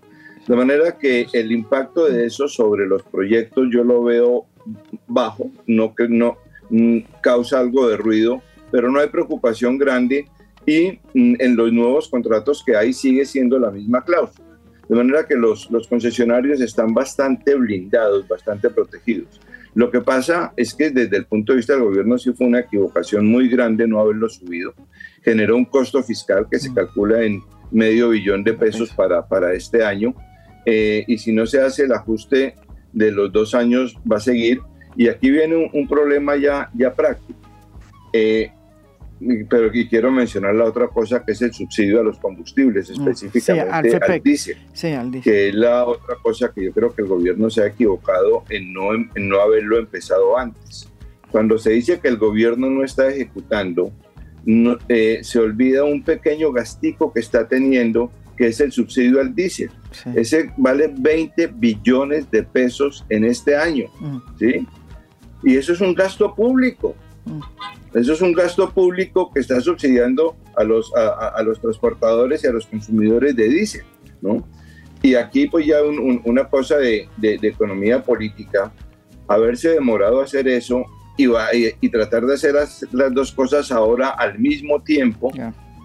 De 0.47 0.55
manera 0.55 0.99
que 0.99 1.27
el 1.33 1.51
impacto 1.51 2.05
de 2.05 2.27
eso 2.27 2.47
sobre 2.47 2.87
los 2.87 3.03
proyectos 3.05 3.69
yo 3.73 3.83
lo 3.83 4.05
veo 4.05 4.45
bajo, 5.07 5.51
no 5.67 5.95
que 5.95 6.09
no 6.09 6.39
mm, 6.71 6.99
causa 7.21 7.61
algo 7.61 7.89
de 7.89 7.97
ruido, 7.97 8.43
pero 8.71 8.91
no 8.91 9.01
hay 9.01 9.09
preocupación 9.09 9.79
grande 9.79 10.27
y 10.67 10.99
mm, 11.15 11.37
en 11.39 11.57
los 11.57 11.73
nuevos 11.73 12.09
contratos 12.09 12.63
que 12.65 12.77
hay 12.77 12.93
sigue 12.93 13.25
siendo 13.25 13.59
la 13.59 13.71
misma 13.71 14.05
cláusula. 14.05 14.47
De 14.89 14.95
manera 14.95 15.27
que 15.27 15.35
los, 15.35 15.71
los 15.71 15.89
concesionarios 15.89 16.61
están 16.61 16.95
bastante 16.95 17.55
blindados, 17.55 18.29
bastante 18.29 18.71
protegidos. 18.71 19.41
Lo 19.75 19.91
que 19.91 20.01
pasa 20.01 20.53
es 20.57 20.75
que 20.75 20.91
desde 20.91 21.19
el 21.19 21.27
punto 21.27 21.53
de 21.53 21.59
vista 21.59 21.75
del 21.75 21.83
gobierno 21.83 22.17
sí 22.19 22.33
fue 22.33 22.47
una 22.47 22.61
equivocación 22.61 23.27
muy 23.27 23.49
grande 23.49 23.87
no 23.87 24.01
haberlo 24.01 24.29
subido. 24.29 24.73
Generó 25.23 25.57
un 25.57 25.67
costo 25.67 26.03
fiscal 26.03 26.47
que 26.51 26.59
se 26.59 26.71
mm. 26.71 26.75
calcula 26.75 27.23
en 27.23 27.43
medio 27.71 28.11
billón 28.11 28.43
de 28.43 28.55
pesos 28.55 28.91
para, 28.95 29.27
para 29.27 29.53
este 29.53 29.85
año. 29.85 30.15
Eh, 30.65 31.05
y 31.07 31.19
si 31.19 31.33
no 31.33 31.47
se 31.47 31.61
hace 31.61 31.85
el 31.85 31.93
ajuste 31.93 32.55
de 32.97 33.13
los 33.13 33.31
dos 33.31 33.55
años, 33.55 33.95
va 34.11 34.17
a 34.17 34.21
seguir. 34.21 34.61
Y 34.97 35.09
aquí 35.09 35.31
viene 35.31 35.71
un, 35.71 35.87
problema 35.87 36.35
ya, 36.37 36.71
ya 36.75 36.93
práctico. 36.95 37.39
Eh, 38.13 38.51
pero 39.49 39.69
aquí 39.69 39.87
quiero 39.87 40.11
mencionar 40.11 40.55
la 40.55 40.65
otra 40.65 40.89
cosa 40.89 41.23
que 41.25 41.33
es 41.33 41.43
el 41.43 41.53
subsidio 41.53 42.01
a 42.01 42.03
los 42.03 42.19
combustibles, 42.19 42.91
mm, 42.91 42.93
específicamente 42.93 43.97
al, 43.97 44.23
diésel, 44.23 44.57
que 45.23 45.49
es 45.49 45.55
la 45.55 45.85
otra 45.85 46.17
cosa 46.23 46.53
que 46.55 46.65
yo 46.65 46.73
creo 46.73 46.95
que 46.95 47.03
el 47.03 47.09
gobierno 47.09 47.49
se 47.51 47.63
ha 47.63 47.67
equivocado 47.67 48.45
en 48.49 48.73
no, 48.73 48.95
en 48.95 49.29
no 49.29 49.41
haberlo 49.41 49.79
empezado 49.79 50.37
antes. 50.39 50.91
Cuando 51.31 51.59
se 51.59 51.71
dice 51.71 52.01
que 52.01 52.09
el 52.09 52.17
gobierno 52.17 52.71
no 52.71 52.83
está 52.83 53.09
ejecutando, 53.09 53.91
eh, 54.89 55.21
se 55.23 55.39
olvida 55.39 55.85
un 55.85 56.03
pequeño 56.03 56.53
gastico 56.53 57.13
que 57.13 57.21
está 57.21 57.47
teniendo, 57.47 58.11
que 58.37 58.49
es 58.49 58.61
el 58.61 58.70
subsidio 58.70 59.20
al 59.20 59.35
diésel. 59.35 59.70
Ese 60.14 60.53
vale 60.57 60.92
20 60.96 61.49
billones 61.49 62.31
de 62.31 62.42
pesos 62.42 63.05
en 63.09 63.25
este 63.25 63.57
año, 63.57 63.87
mm. 63.99 64.18
¿sí? 64.38 64.66
Y 65.42 65.57
eso 65.57 65.72
es 65.72 65.81
un 65.81 65.94
gasto 65.94 66.35
público. 66.35 66.94
Mm. 67.25 67.40
Eso 67.94 68.12
es 68.12 68.20
un 68.20 68.33
gasto 68.33 68.70
público 68.70 69.31
que 69.33 69.40
está 69.40 69.61
subsidiando 69.61 70.37
a 70.55 70.64
los, 70.64 70.92
a, 70.94 71.42
los 71.42 71.61
transportadores 71.61 72.44
y 72.44 72.46
a 72.46 72.53
los 72.53 72.66
consumidores 72.66 73.35
de 73.35 73.49
diésel, 73.49 73.85
¿no? 74.20 74.46
Y 75.03 75.14
aquí 75.14 75.46
pues 75.46 75.66
ya 75.66 75.77
una 76.25 76.44
cosa 76.49 76.77
de, 76.77 77.09
de, 77.16 77.38
economía 77.42 78.03
política, 78.03 78.72
haberse 79.29 79.70
demorado 79.70 80.20
a 80.20 80.25
hacer 80.25 80.49
eso 80.49 80.85
y, 81.16 81.27
y, 81.81 81.88
tratar 81.88 82.27
de 82.27 82.35
hacer 82.35 82.55
las, 82.55 82.85
dos 83.12 83.33
cosas 83.33 83.70
ahora 83.70 84.11
al 84.11 84.38
mismo 84.38 84.83
tiempo, 84.83 85.33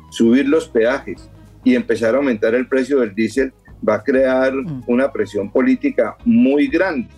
subir 0.09 0.47
los 0.49 0.67
peajes 0.67 1.30
y 1.63 1.75
empezar 1.75 2.15
a 2.15 2.17
aumentar 2.17 2.55
el 2.55 2.67
precio 2.67 2.99
del 2.99 3.13
diésel, 3.13 3.53
va 3.87 3.95
a 3.95 4.03
crear 4.03 4.53
mm. 4.53 4.83
una 4.87 5.11
presión 5.11 5.51
política 5.51 6.15
muy 6.25 6.67
grande. 6.67 7.09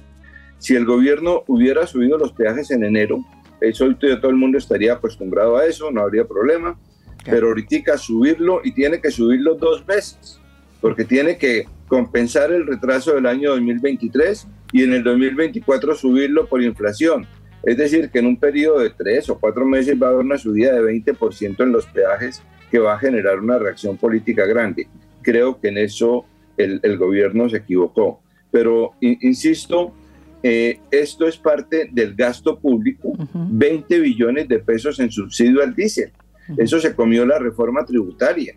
Si 0.58 0.76
el 0.76 0.86
gobierno 0.86 1.44
hubiera 1.48 1.86
subido 1.86 2.18
los 2.18 2.32
peajes 2.32 2.72
en 2.72 2.84
enero, 2.84 3.20
eso 3.60 3.86
todo 3.96 4.30
el 4.30 4.36
mundo 4.36 4.58
estaría 4.58 4.94
acostumbrado 4.94 5.58
a 5.58 5.66
eso, 5.66 5.92
no 5.92 6.02
habría 6.02 6.26
problema. 6.26 6.78
Pero 7.26 7.48
ahorita 7.48 7.98
subirlo 7.98 8.60
y 8.64 8.74
tiene 8.74 9.00
que 9.00 9.10
subirlo 9.10 9.56
dos 9.56 9.86
veces, 9.86 10.40
porque 10.82 11.06
tiene 11.06 11.38
que 11.38 11.66
compensar 11.88 12.52
el 12.52 12.68
retraso 12.68 13.14
del 13.14 13.26
año 13.28 13.52
2023 13.52 14.48
y 14.74 14.84
en 14.84 14.94
el 14.94 15.04
2024 15.04 15.96
subirlo 15.96 16.48
por 16.48 16.62
inflación. 16.62 17.26
Es 17.64 17.78
decir, 17.78 18.10
que 18.10 18.20
en 18.20 18.26
un 18.26 18.38
periodo 18.38 18.80
de 18.80 18.90
tres 18.90 19.30
o 19.30 19.40
cuatro 19.40 19.66
meses 19.66 19.96
va 20.02 20.08
a 20.08 20.10
haber 20.10 20.26
una 20.26 20.38
subida 20.38 20.74
de 20.74 20.82
20% 20.82 21.64
en 21.64 21.72
los 21.72 21.86
peajes 21.86 22.44
que 22.74 22.80
va 22.80 22.96
a 22.96 22.98
generar 22.98 23.40
una 23.40 23.60
reacción 23.60 23.98
política 23.98 24.48
grande. 24.48 24.88
Creo 25.22 25.62
que 25.62 25.68
en 25.68 25.78
eso 25.78 26.26
el, 26.58 26.80
el 26.82 26.98
gobierno 26.98 27.48
se 27.48 27.58
equivocó. 27.58 28.20
Pero, 28.50 28.94
insisto, 29.00 29.94
eh, 30.42 30.80
esto 30.90 31.28
es 31.28 31.38
parte 31.38 31.88
del 31.92 32.16
gasto 32.16 32.58
público, 32.58 33.14
20 33.32 34.00
billones 34.00 34.48
de 34.48 34.58
pesos 34.58 35.00
en 35.00 35.12
subsidio 35.12 35.62
al 35.62 35.76
diésel. 35.76 36.14
Eso 36.58 36.80
se 36.80 36.96
comió 36.96 37.28
la 37.28 37.38
reforma 37.38 37.86
tributaria, 37.86 38.56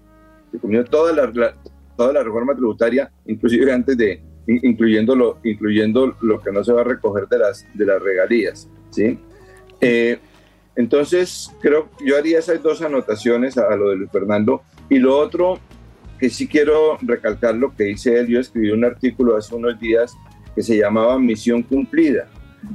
se 0.50 0.58
comió 0.58 0.82
toda 0.86 1.12
la, 1.12 1.54
toda 1.94 2.14
la 2.14 2.22
reforma 2.22 2.54
tributaria, 2.54 3.12
inclusive 3.26 3.70
antes 3.70 3.98
de, 3.98 4.22
incluyendo 4.46 5.14
lo, 5.14 5.40
incluyendo 5.44 6.16
lo 6.22 6.40
que 6.40 6.52
no 6.52 6.64
se 6.64 6.72
va 6.72 6.80
a 6.80 6.84
recoger 6.84 7.28
de 7.28 7.38
las, 7.38 7.66
de 7.74 7.84
las 7.84 8.02
regalías. 8.02 8.66
¿sí? 8.88 9.18
Eh, 9.78 10.18
entonces, 10.76 11.50
creo 11.60 11.88
yo 12.04 12.16
haría 12.16 12.38
esas 12.38 12.62
dos 12.62 12.82
anotaciones 12.82 13.56
a, 13.56 13.72
a, 13.72 13.76
lo 13.76 13.90
de 13.90 13.96
Luis 13.96 14.10
Fernando. 14.10 14.62
Y 14.90 14.98
lo 14.98 15.18
otro 15.18 15.58
que 16.18 16.30
sí 16.30 16.46
quiero 16.46 16.98
recalcar 17.02 17.54
lo 17.54 17.74
que 17.74 17.84
dice 17.84 18.18
él, 18.18 18.28
yo 18.28 18.40
escribí 18.40 18.70
un 18.70 18.84
artículo 18.84 19.36
hace 19.36 19.54
unos 19.54 19.78
días 19.80 20.14
que 20.54 20.62
se 20.62 20.76
llamaba 20.76 21.18
Misión 21.18 21.62
Cumplida. 21.62 22.28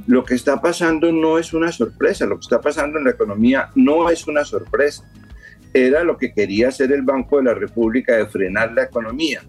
Lo 0.06 0.24
que 0.24 0.34
está 0.34 0.60
pasando 0.60 1.12
no 1.12 1.38
es 1.38 1.52
una 1.52 1.70
sorpresa, 1.70 2.26
lo 2.26 2.36
que 2.36 2.42
está 2.42 2.60
pasando 2.60 2.98
en 2.98 3.04
la 3.04 3.10
economía 3.10 3.70
no 3.74 4.10
es 4.10 4.26
una 4.26 4.44
sorpresa. 4.44 5.04
Era 5.74 6.02
lo 6.04 6.18
que 6.18 6.32
quería 6.32 6.68
hacer 6.68 6.92
el 6.92 7.02
Banco 7.02 7.38
de 7.38 7.44
la 7.44 7.54
República 7.54 8.16
de 8.16 8.26
frenar 8.26 8.72
la 8.72 8.84
economía. 8.84 9.42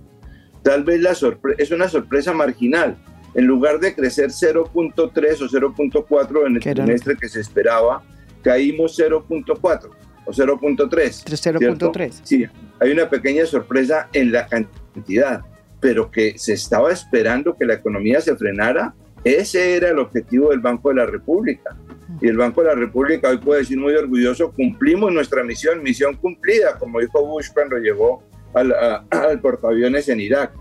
Tal 0.63 0.83
vez 0.83 1.01
la 1.01 1.15
es 1.57 1.71
una 1.71 1.89
sorpresa 1.89 2.33
marginal. 2.33 2.97
En 3.35 3.45
lugar 3.45 3.79
de 3.79 3.95
crecer 3.95 4.29
0.3 4.29 4.71
o 4.73 5.49
0.4 5.49 6.47
en 6.47 6.55
el 6.55 6.61
trimestre 6.61 7.15
que 7.15 7.27
se 7.27 7.41
esperaba, 7.41 8.03
caímos 8.43 8.99
0.4 8.99 9.89
o 10.25 10.32
0.3. 10.32 10.89
0.3. 10.89 12.21
Sí, 12.23 12.45
hay 12.79 12.91
una 12.91 13.10
pequeña 13.10 13.45
sorpresa 13.45 14.10
en 14.13 14.32
la 14.32 14.47
cantidad 14.47 15.43
pero 15.84 16.10
que 16.10 16.38
se 16.38 16.53
estaba 16.53 16.93
esperando 16.93 17.58
que 17.58 17.65
la 17.65 17.73
economía 17.73 18.21
se 18.21 18.38
frenara, 18.38 18.95
ese 19.21 19.75
era 19.75 19.89
el 19.89 19.99
objetivo 19.99 20.51
del 20.51 20.62
Banco 20.62 20.88
de 20.88 20.95
la 20.95 21.06
República. 21.06 21.75
Y 22.21 22.29
el 22.29 22.38
Banco 22.38 22.62
de 22.62 22.67
la 22.67 22.75
República 22.75 23.27
hoy 23.27 23.38
puede 23.38 23.60
decir 23.60 23.77
muy 23.77 23.93
orgulloso, 23.93 24.53
cumplimos 24.53 25.12
nuestra 25.12 25.43
misión, 25.43 25.84
misión 25.84 26.15
cumplida, 26.15 26.77
como 26.79 27.01
dijo 27.01 27.27
Bush 27.27 27.49
cuando 27.53 27.75
llegó 27.79 28.23
al, 28.53 28.73
al 29.10 29.41
portaaviones 29.41 30.08
en 30.08 30.21
Irak. 30.21 30.53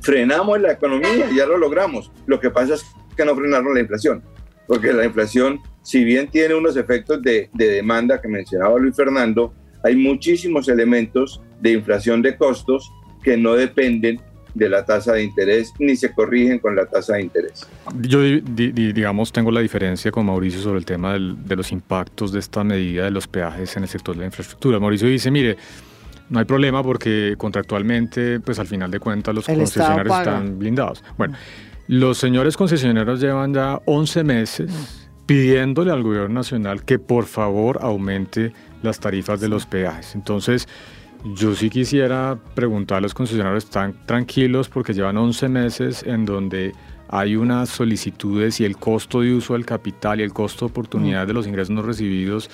Frenamos 0.00 0.60
la 0.60 0.70
economía, 0.74 1.28
ya 1.34 1.46
lo 1.46 1.58
logramos. 1.58 2.12
Lo 2.26 2.38
que 2.38 2.50
pasa 2.50 2.74
es 2.74 2.86
que 3.16 3.24
no 3.24 3.34
frenaron 3.34 3.74
la 3.74 3.80
inflación, 3.80 4.22
porque 4.68 4.92
la 4.92 5.04
inflación, 5.04 5.58
si 5.82 6.04
bien 6.04 6.28
tiene 6.28 6.54
unos 6.54 6.76
efectos 6.76 7.20
de, 7.22 7.50
de 7.54 7.68
demanda 7.70 8.20
que 8.20 8.28
mencionaba 8.28 8.78
Luis 8.78 8.94
Fernando, 8.94 9.52
hay 9.82 9.96
muchísimos 9.96 10.68
elementos 10.68 11.40
de 11.60 11.72
inflación 11.72 12.22
de 12.22 12.36
costos 12.36 12.88
que 13.24 13.36
no 13.36 13.54
dependen 13.54 14.20
de 14.54 14.68
la 14.68 14.84
tasa 14.84 15.12
de 15.12 15.22
interés 15.22 15.72
ni 15.78 15.96
se 15.96 16.12
corrigen 16.12 16.58
con 16.58 16.74
la 16.74 16.86
tasa 16.86 17.14
de 17.14 17.22
interés. 17.22 17.66
Yo, 18.00 18.20
digamos, 18.22 19.32
tengo 19.32 19.50
la 19.50 19.60
diferencia 19.60 20.10
con 20.10 20.26
Mauricio 20.26 20.60
sobre 20.60 20.78
el 20.78 20.84
tema 20.84 21.14
de 21.14 21.56
los 21.56 21.72
impactos 21.72 22.32
de 22.32 22.40
esta 22.40 22.64
medida 22.64 23.04
de 23.04 23.10
los 23.10 23.26
peajes 23.28 23.76
en 23.76 23.84
el 23.84 23.88
sector 23.88 24.14
de 24.14 24.20
la 24.20 24.26
infraestructura. 24.26 24.80
Mauricio 24.80 25.08
dice, 25.08 25.30
mire, 25.30 25.56
no 26.28 26.38
hay 26.40 26.44
problema 26.44 26.82
porque 26.82 27.34
contractualmente, 27.38 28.40
pues 28.40 28.58
al 28.58 28.66
final 28.66 28.90
de 28.90 29.00
cuentas, 29.00 29.34
los 29.34 29.46
concesionarios 29.46 30.18
están 30.18 30.58
blindados. 30.58 31.02
Bueno, 31.16 31.36
los 31.88 32.18
señores 32.18 32.56
concesionarios 32.56 33.18
llevan 33.18 33.54
ya 33.54 33.80
11 33.86 34.22
meses 34.22 35.08
pidiéndole 35.24 35.90
al 35.90 36.02
gobierno 36.02 36.34
nacional 36.34 36.84
que 36.84 36.98
por 36.98 37.24
favor 37.24 37.78
aumente 37.80 38.52
las 38.82 39.00
tarifas 39.00 39.40
de 39.40 39.48
los 39.48 39.66
peajes. 39.66 40.14
Entonces, 40.14 40.68
yo 41.34 41.54
sí 41.54 41.70
quisiera 41.70 42.38
preguntar 42.54 42.98
a 42.98 43.00
los 43.00 43.14
concesionarios, 43.14 43.64
¿están 43.64 43.94
tranquilos 44.06 44.68
porque 44.68 44.92
llevan 44.92 45.16
11 45.16 45.48
meses 45.48 46.02
en 46.02 46.26
donde 46.26 46.74
hay 47.08 47.36
unas 47.36 47.70
solicitudes 47.70 48.60
y 48.60 48.66
el 48.66 48.76
costo 48.76 49.22
de 49.22 49.34
uso 49.34 49.54
del 49.54 49.64
capital 49.64 50.20
y 50.20 50.24
el 50.24 50.32
costo 50.32 50.66
de 50.66 50.70
oportunidad 50.70 51.26
de 51.26 51.32
los 51.32 51.46
ingresos 51.46 51.70
no 51.70 51.80
recibidos 51.80 52.50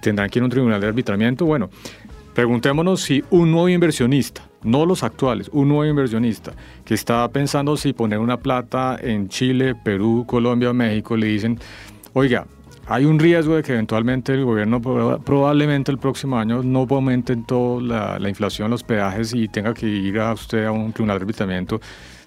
tendrán 0.00 0.30
que 0.30 0.38
ir 0.38 0.42
a 0.42 0.46
un 0.46 0.50
tribunal 0.50 0.80
de 0.80 0.86
arbitramiento? 0.86 1.44
Bueno, 1.44 1.68
preguntémonos 2.34 3.02
si 3.02 3.22
un 3.28 3.50
nuevo 3.50 3.68
inversionista, 3.68 4.47
no 4.62 4.86
los 4.86 5.02
actuales, 5.02 5.48
un 5.52 5.68
nuevo 5.68 5.84
inversionista 5.84 6.52
que 6.84 6.94
está 6.94 7.28
pensando 7.28 7.76
si 7.76 7.92
poner 7.92 8.18
una 8.18 8.38
plata 8.38 8.98
en 9.00 9.28
Chile, 9.28 9.74
Perú, 9.74 10.24
Colombia 10.26 10.72
México, 10.72 11.16
le 11.16 11.26
dicen, 11.28 11.58
oiga, 12.12 12.46
hay 12.86 13.04
un 13.04 13.18
riesgo 13.18 13.54
de 13.54 13.62
que 13.62 13.72
eventualmente 13.72 14.32
el 14.32 14.44
gobierno 14.44 14.80
probablemente 14.80 15.92
el 15.92 15.98
próximo 15.98 16.38
año 16.38 16.62
no 16.62 16.86
aumente 16.88 17.36
todo 17.36 17.80
la, 17.80 18.18
la 18.18 18.28
inflación, 18.30 18.70
los 18.70 18.82
peajes 18.82 19.34
y 19.34 19.46
tenga 19.48 19.74
que 19.74 19.86
ir 19.86 20.18
a 20.18 20.32
usted 20.32 20.64
a 20.64 20.72
un 20.72 20.92
tribunal 20.92 21.18
de 21.18 21.22
arbitramiento. 21.24 21.80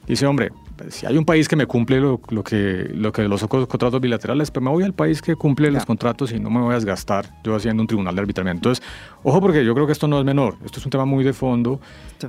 Dice, 0.06 0.28
hombre, 0.28 0.52
si 0.89 1.06
hay 1.06 1.17
un 1.17 1.26
país 1.26 1.48
que 1.48 1.56
me 1.56 1.65
cumple 1.65 2.00
lo, 2.00 2.20
que, 2.44 2.89
lo 2.94 3.12
que 3.12 3.28
los 3.28 3.46
contratos 3.48 4.02
bilaterales, 4.02 4.52
pues 4.52 4.63
me 4.63 4.70
voy 4.70 4.84
al 4.84 4.94
país 4.94 5.22
que 5.22 5.36
cumple 5.36 5.72
los 5.72 5.86
contratos 5.86 6.32
y 6.32 6.39
no 6.39 6.50
me 6.50 6.62
voy 6.62 6.72
a 6.72 6.76
desgastar 6.76 7.26
yo 7.44 7.56
haciendo 7.56 7.82
un 7.82 7.88
tribunal 7.88 8.15
de 8.15 8.22
arbitramiento. 8.22 8.70
Entonces, 8.70 8.86
ojo 9.24 9.41
porque 9.41 9.63
yo 9.63 9.74
creo 9.74 9.86
que 9.86 9.94
esto 9.94 10.08
no 10.08 10.20
es 10.20 10.26
menor, 10.26 10.58
esto 10.65 10.80
es 10.80 10.86
un 10.86 10.91
tema 10.91 11.06
muy 11.06 11.24
de 11.24 11.34
fondo 11.34 11.80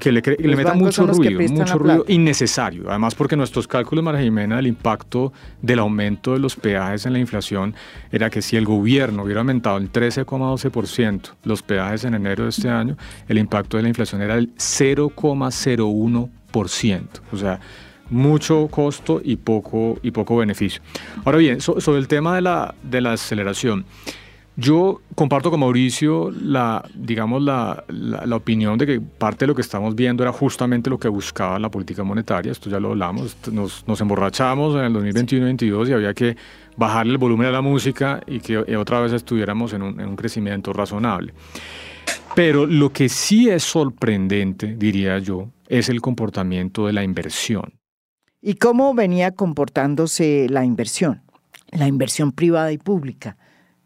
que 0.01 0.13
le, 0.13 0.23
le 0.23 0.57
meta 0.57 0.75
mucho 0.75 1.07
ruido, 1.07 1.41
mucho 1.49 1.79
ruido 1.79 2.05
innecesario. 2.09 2.85
Además 2.89 3.15
porque 3.15 3.37
nuestros 3.37 3.69
cálculos, 3.69 4.05
María 4.05 4.21
Jimena, 4.21 4.57
del 4.57 4.67
impacto 4.67 5.33
del 5.61 5.79
aumento 5.79 6.33
de 6.33 6.39
los 6.39 6.57
peajes 6.57 7.07
en 7.07 7.13
la 7.13 7.19
inflación 7.19 7.75
era 8.11 8.31
que 8.31 8.43
si 8.43 8.57
el 8.57 8.65
gobierno 8.65 9.25
hubiera 9.25 9.41
aumentado 9.41 9.79
el 9.79 9.93
13,12% 9.93 11.33
los 11.45 11.63
peajes 11.63 12.05
en 12.05 12.15
enero 12.15 12.45
de 12.45 12.51
este 12.51 12.69
año, 12.69 12.97
el 13.29 13.39
impacto 13.39 13.77
de 13.77 13.85
la 13.85 13.89
inflación 13.89 14.23
era 14.23 14.37
el 14.37 14.55
0,01%. 14.57 17.03
O 17.33 17.37
sea, 17.37 17.61
mucho 18.13 18.69
costo 18.69 19.21
y 19.25 19.37
poco, 19.37 19.99
y 20.03 20.11
poco 20.11 20.37
beneficio. 20.37 20.83
Ahora 21.25 21.39
bien, 21.39 21.61
sobre 21.61 21.99
el 21.99 22.07
tema 22.07 22.37
de 22.37 22.43
la, 22.43 22.75
de 22.83 23.01
la 23.01 23.13
aceleración, 23.15 23.85
yo 24.55 25.01
comparto 25.15 25.51
con 25.51 25.61
Mauricio 25.61 26.31
la, 26.31 26.85
digamos, 26.95 27.43
la, 27.43 27.85
la, 27.89 28.37
opinión 28.37 28.77
de 28.77 28.87
que 28.87 29.01
parte 29.01 29.45
de 29.45 29.47
lo 29.47 29.55
que 29.55 29.63
estamos 29.63 29.95
viendo 29.95 30.23
era 30.23 30.31
justamente 30.31 30.91
lo 30.91 30.99
que 30.99 31.09
buscaba 31.09 31.59
la 31.59 31.71
política 31.71 32.05
monetaria, 32.05 32.53
esto 32.53 32.69
ya 32.69 32.79
lo 32.79 32.91
hablamos, 32.91 33.35
nos, 33.51 33.83
nos 33.89 34.01
emborrachamos 34.03 34.77
en 34.77 34.83
el 34.83 34.93
2021-2022 34.93 35.89
y 35.89 35.93
había 35.93 36.13
que 36.13 36.37
bajarle 36.77 37.13
el 37.13 37.19
volumen 37.19 37.47
a 37.47 37.51
la 37.51 37.63
música 37.63 38.21
y 38.27 38.41
que 38.41 38.59
otra 38.77 39.01
vez 39.01 39.13
estuviéramos 39.13 39.73
en 39.73 39.83
un, 39.83 39.99
en 39.99 40.11
un 40.11 40.17
crecimiento 40.17 40.75
razonable. 40.75 41.33
Pero 42.35 42.67
lo 42.67 42.91
que 42.93 43.09
sí 43.09 43.49
es 43.49 43.63
sorprendente, 43.63 44.75
diría 44.77 45.19
yo, 45.19 45.49
es 45.67 45.89
el 45.89 46.03
comportamiento 46.03 46.87
de 46.87 46.93
la 46.93 47.05
inversión. 47.05 47.73
¿Y 48.43 48.55
cómo 48.55 48.93
venía 48.93 49.31
comportándose 49.31 50.49
la 50.51 50.65
inversión? 50.65 51.23
la 51.73 51.89
inversión 51.89 52.33
privada 52.33 52.71
y 52.73 52.79
pública. 52.79 53.37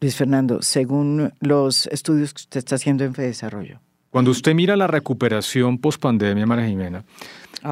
Luis 0.00 0.14
Fernando, 0.14 0.60
según 0.60 1.32
los 1.40 1.86
estudios 1.86 2.34
que 2.34 2.42
usted 2.42 2.58
está 2.58 2.74
haciendo 2.74 3.04
en 3.04 3.12
Desarrollo. 3.12 3.80
Cuando 4.10 4.30
usted 4.30 4.54
mira 4.54 4.76
la 4.76 4.86
recuperación 4.86 5.78
post 5.78 6.00
pandemia, 6.00 6.46
María 6.46 6.66
Jimena, 6.66 7.04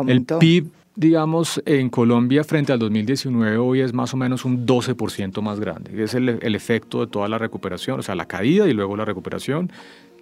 el 0.07 0.25
PIB, 0.25 0.69
digamos, 0.97 1.63
en 1.67 1.91
Colombia 1.91 2.45
frente 2.45 2.73
al 2.73 2.79
2019 2.79 3.59
hoy 3.59 3.81
es 3.81 3.93
más 3.93 4.15
o 4.15 4.17
menos 4.17 4.45
un 4.45 4.67
12% 4.67 5.41
más 5.43 5.61
grande. 5.61 6.03
Es 6.03 6.15
el, 6.15 6.29
el, 6.29 6.55
efecto 6.55 7.01
de 7.01 7.07
toda 7.11 7.29
la 7.29 7.39
recuperación, 7.39 8.01
o 8.01 8.03
sea, 8.03 8.15
la 8.15 8.27
caída 8.27 8.67
y 8.67 8.73
luego 8.73 8.97
la 8.97 9.05
recuperación 9.05 9.71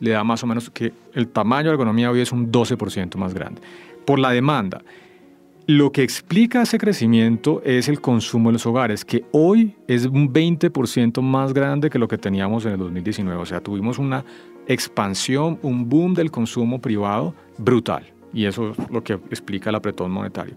le 0.01 0.11
da 0.11 0.25
más 0.25 0.43
o 0.43 0.47
menos 0.47 0.71
que 0.71 0.93
el 1.15 1.29
tamaño 1.29 1.67
de 1.67 1.71
la 1.71 1.77
economía 1.77 2.11
hoy 2.11 2.21
es 2.21 2.33
un 2.33 2.51
12% 2.51 3.17
más 3.17 3.35
grande. 3.35 3.61
Por 4.05 4.19
la 4.19 4.31
demanda. 4.31 4.83
Lo 5.75 5.91
que 5.91 6.03
explica 6.03 6.61
ese 6.61 6.77
crecimiento 6.77 7.62
es 7.64 7.89
el 7.89 8.03
consumo 8.03 8.51
en 8.51 8.53
los 8.53 8.66
hogares, 8.66 9.07
que 9.07 9.25
hoy 9.33 9.75
es 9.89 10.05
un 10.05 10.31
20% 10.31 11.23
más 11.23 11.55
grande 11.55 11.89
que 11.89 11.99
lo 11.99 12.09
que 12.09 12.18
teníamos 12.18 12.66
en 12.66 12.73
el 12.73 12.79
2019. 12.79 13.41
O 13.41 13.47
sea, 13.47 13.62
tuvimos 13.62 13.99
una 13.99 14.23
expansión, 14.66 15.59
un 15.62 15.89
boom 15.89 16.12
del 16.12 16.31
consumo 16.31 16.79
privado 16.83 17.35
brutal. 17.57 18.05
Y 18.35 18.45
eso 18.45 18.73
es 18.73 18.91
lo 18.91 19.03
que 19.03 19.14
explica 19.14 19.70
el 19.70 19.77
apretón 19.77 20.11
monetario. 20.11 20.55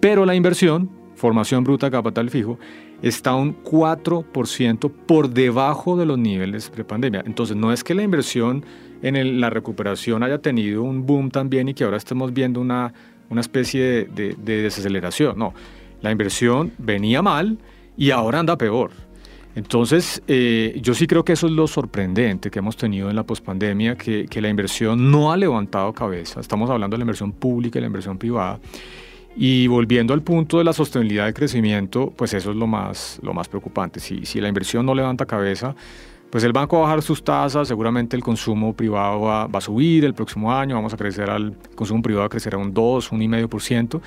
Pero 0.00 0.24
la 0.24 0.34
inversión, 0.34 0.88
formación 1.14 1.62
bruta 1.62 1.90
capital 1.90 2.30
fijo, 2.30 2.58
está 3.02 3.34
un 3.34 3.62
4% 3.62 4.90
por 5.06 5.28
debajo 5.28 5.94
de 5.98 6.06
los 6.06 6.18
niveles 6.18 6.70
pre-pandemia. 6.70 7.22
Entonces, 7.26 7.54
no 7.54 7.70
es 7.70 7.84
que 7.84 7.94
la 7.94 8.02
inversión 8.02 8.64
en 9.02 9.42
la 9.42 9.50
recuperación 9.50 10.22
haya 10.22 10.38
tenido 10.38 10.84
un 10.84 11.04
boom 11.04 11.30
también 11.30 11.68
y 11.68 11.74
que 11.74 11.84
ahora 11.84 11.98
estemos 11.98 12.32
viendo 12.32 12.62
una 12.62 12.94
una 13.30 13.40
especie 13.40 14.04
de, 14.04 14.34
desaceleración. 14.38 15.38
No, 15.38 15.54
la 16.00 16.10
inversión 16.10 16.72
venía 16.78 17.22
mal 17.22 17.58
y 17.96 18.10
ahora 18.10 18.40
anda 18.40 18.56
peor. 18.56 18.90
Entonces, 19.54 20.22
eh, 20.28 20.78
yo 20.82 20.94
sí 20.94 21.06
creo 21.06 21.24
que 21.24 21.32
eso 21.32 21.46
es 21.46 21.52
lo 21.52 21.66
sorprendente 21.66 22.50
que 22.50 22.60
hemos 22.60 22.76
tenido 22.76 23.10
en 23.10 23.16
la 23.16 23.24
pospandemia, 23.24 23.96
que, 23.96 24.28
la 24.40 24.48
inversión 24.48 25.10
no 25.10 25.32
ha 25.32 25.36
levantado 25.36 25.92
cabeza. 25.92 26.40
Estamos 26.40 26.70
hablando 26.70 26.94
de 26.94 26.98
la 26.98 27.02
inversión 27.02 27.32
pública 27.32 27.78
y 27.78 27.80
la 27.80 27.88
inversión 27.88 28.18
privada. 28.18 28.60
Y 29.36 29.66
volviendo 29.66 30.14
al 30.14 30.22
punto 30.22 30.58
de 30.58 30.64
la 30.64 30.72
sostenibilidad 30.72 31.24
del 31.24 31.34
crecimiento, 31.34 32.12
pues 32.16 32.34
eso 32.34 32.50
es 32.50 32.56
lo 32.56 32.66
más, 32.66 33.18
lo 33.22 33.34
más 33.34 33.48
preocupante. 33.48 34.00
Si 34.00 34.40
la 34.40 34.48
inversión 34.48 34.86
no 34.86 34.94
levanta 34.94 35.26
cabeza, 35.26 35.74
pues 36.30 36.44
el 36.44 36.52
banco 36.52 36.76
va 36.76 36.82
a 36.82 36.86
bajar 36.88 37.02
sus 37.02 37.22
tasas, 37.22 37.68
seguramente 37.68 38.16
el 38.16 38.22
consumo 38.22 38.74
privado 38.74 39.20
va, 39.22 39.44
a 39.44 39.60
subir 39.60 40.04
el 40.04 40.14
próximo 40.14 40.52
año, 40.52 40.74
vamos 40.74 40.92
a 40.92 40.96
crecer 40.96 41.30
al 41.30 41.56
consumo 41.74 42.02
privado 42.02 42.26
a 42.26 42.28
crecer 42.28 42.54
a 42.54 42.58
un 42.58 42.74
2, 42.74 43.12
un 43.12 43.20
1,5%. 43.20 44.00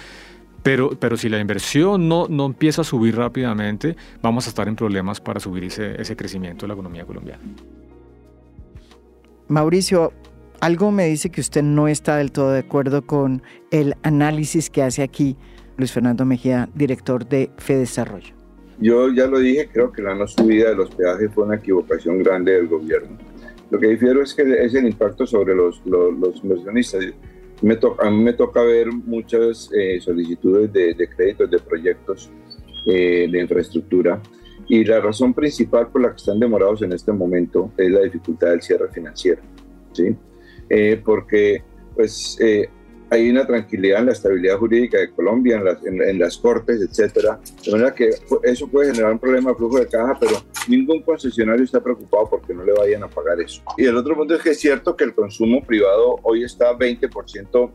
Pero, 0.64 0.92
pero 0.92 1.18
si 1.18 1.28
la 1.28 1.40
inversión 1.40 2.08
no, 2.08 2.28
no 2.28 2.46
empieza 2.46 2.82
a 2.82 2.84
subir 2.84 3.16
rápidamente, 3.16 3.96
vamos 4.22 4.46
a 4.46 4.50
estar 4.50 4.68
en 4.68 4.76
problemas 4.76 5.20
para 5.20 5.40
subir 5.40 5.64
ese, 5.64 6.00
ese 6.00 6.16
crecimiento 6.16 6.66
de 6.66 6.68
la 6.68 6.74
economía 6.76 7.04
colombiana. 7.04 7.42
Mauricio, 9.48 10.14
algo 10.60 10.92
me 10.92 11.06
dice 11.08 11.32
que 11.32 11.42
usted 11.42 11.64
no 11.64 11.88
está 11.88 12.18
del 12.18 12.32
todo 12.32 12.52
de 12.52 12.60
acuerdo 12.60 13.02
con 13.08 13.42
el 13.72 13.96
análisis 14.04 14.70
que 14.70 14.84
hace 14.84 15.02
aquí 15.02 15.36
Luis 15.78 15.92
Fernando 15.92 16.26
Mejía, 16.26 16.70
director 16.76 17.28
de 17.28 17.50
FEDesarrollo. 17.58 18.41
Yo 18.82 19.10
ya 19.14 19.28
lo 19.28 19.40
dije, 19.40 19.70
creo 19.72 19.92
que 19.92 20.02
la 20.02 20.16
no 20.16 20.28
subida 20.28 20.70
de 20.70 20.76
los 20.76 20.90
peajes 20.90 21.32
fue 21.34 21.46
una 21.46 21.56
equivocación 21.56 22.24
grande 22.24 22.54
del 22.54 22.68
gobierno. 22.68 23.16
Lo 23.70 23.80
que 23.80 23.88
difiero 23.88 24.24
es 24.24 24.34
que 24.34 24.42
es 24.42 24.74
el 24.74 24.88
impacto 24.88 25.26
sobre 25.26 25.56
los, 25.56 25.82
los, 25.86 26.44
inversionistas. 26.44 27.06
Me 27.62 27.78
a 28.00 28.10
mí 28.10 28.24
me 28.24 28.34
toca 28.34 28.64
ver 28.64 28.88
muchas 28.92 29.70
eh, 29.72 30.02
solicitudes 30.02 30.74
de, 30.74 30.96
de, 30.96 31.08
créditos 31.08 31.50
de 31.50 31.60
proyectos 31.60 32.32
eh, 32.88 33.30
de 33.32 33.40
infraestructura 33.40 34.20
y 34.68 34.84
la 34.84 35.00
razón 35.00 35.34
principal 35.34 35.90
por 35.90 36.02
la 36.02 36.10
que 36.10 36.16
están 36.16 36.40
demorados 36.40 36.82
en 36.82 36.92
este 36.94 37.12
momento 37.12 37.72
es 37.78 37.92
la 37.92 38.02
dificultad 38.02 38.50
del 38.50 38.62
cierre 38.64 38.90
financiero, 38.92 39.42
¿sí? 39.94 40.16
Eh, 40.70 41.00
porque 41.04 41.64
pues 41.94 42.38
hay 43.12 43.30
una 43.30 43.46
tranquilidad 43.46 44.00
en 44.00 44.06
la 44.06 44.12
estabilidad 44.14 44.58
jurídica 44.58 44.98
de 44.98 45.12
Colombia, 45.12 45.58
en 45.58 45.66
las, 45.66 45.86
en, 45.86 46.18
las 46.18 46.38
cortes, 46.38 46.82
etcétera. 46.82 47.42
De 47.64 47.70
manera 47.70 47.94
que 47.94 48.10
eso 48.44 48.68
puede 48.70 48.92
generar 48.92 49.12
un 49.12 49.20
problema 49.20 49.50
de 49.50 49.58
flujo 49.58 49.80
de 49.80 49.88
caja, 49.88 50.18
pero 50.18 50.38
ningún 50.70 51.02
concesionario 51.02 51.66
está 51.66 51.84
preocupado 51.84 52.30
porque 52.30 52.54
no 52.54 52.64
le 52.64 52.72
vayan 52.72 53.04
a 53.04 53.10
pagar 53.10 53.42
eso. 53.42 53.62
Y 53.78 53.84
el 53.84 53.98
otro 53.98 54.16
punto 54.16 54.36
es 54.36 54.42
que 54.42 54.52
es 54.52 54.60
cierto 54.62 54.96
que 54.96 55.04
el 55.04 55.14
consumo 55.14 55.62
privado 55.62 56.20
hoy 56.24 56.46
está 56.46 56.72
20% 56.74 57.72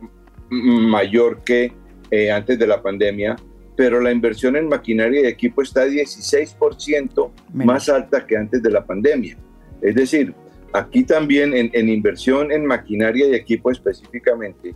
mayor 0.49 1.43
que 1.43 1.71
eh, 2.09 2.31
antes 2.31 2.57
de 2.57 2.65
la 2.65 2.81
pandemia, 2.81 3.35
pero 3.75 4.01
la 4.01 4.11
inversión 4.11 4.55
en 4.55 4.67
maquinaria 4.67 5.21
y 5.21 5.25
equipo 5.27 5.61
está 5.61 5.85
16% 5.85 7.31
más 7.53 7.89
alta 7.89 8.25
que 8.25 8.35
antes 8.35 8.63
de 8.63 8.71
la 8.71 8.83
pandemia. 8.83 9.37
Es 9.83 9.93
decir, 9.93 10.33
aquí 10.73 11.03
también 11.03 11.53
en, 11.53 11.69
en 11.73 11.89
inversión 11.89 12.51
en 12.51 12.65
maquinaria 12.65 13.27
y 13.27 13.35
equipo 13.35 13.69
específicamente, 13.69 14.73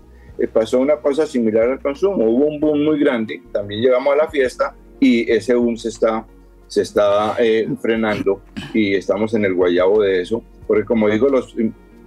pasó 0.47 0.79
una 0.79 0.97
cosa 0.97 1.25
similar 1.25 1.69
al 1.69 1.79
consumo. 1.79 2.25
Hubo 2.25 2.45
un 2.45 2.59
boom 2.59 2.83
muy 2.83 2.99
grande, 2.99 3.41
también 3.51 3.81
llegamos 3.81 4.13
a 4.13 4.17
la 4.17 4.27
fiesta 4.29 4.75
y 4.99 5.29
ese 5.31 5.53
boom 5.55 5.77
se 5.77 5.89
está, 5.89 6.25
se 6.67 6.81
está 6.81 7.35
eh, 7.39 7.67
frenando 7.81 8.41
y 8.73 8.95
estamos 8.95 9.33
en 9.33 9.45
el 9.45 9.53
guayabo 9.53 10.01
de 10.01 10.21
eso, 10.21 10.43
porque 10.67 10.85
como 10.85 11.09
digo, 11.09 11.27
los, 11.29 11.55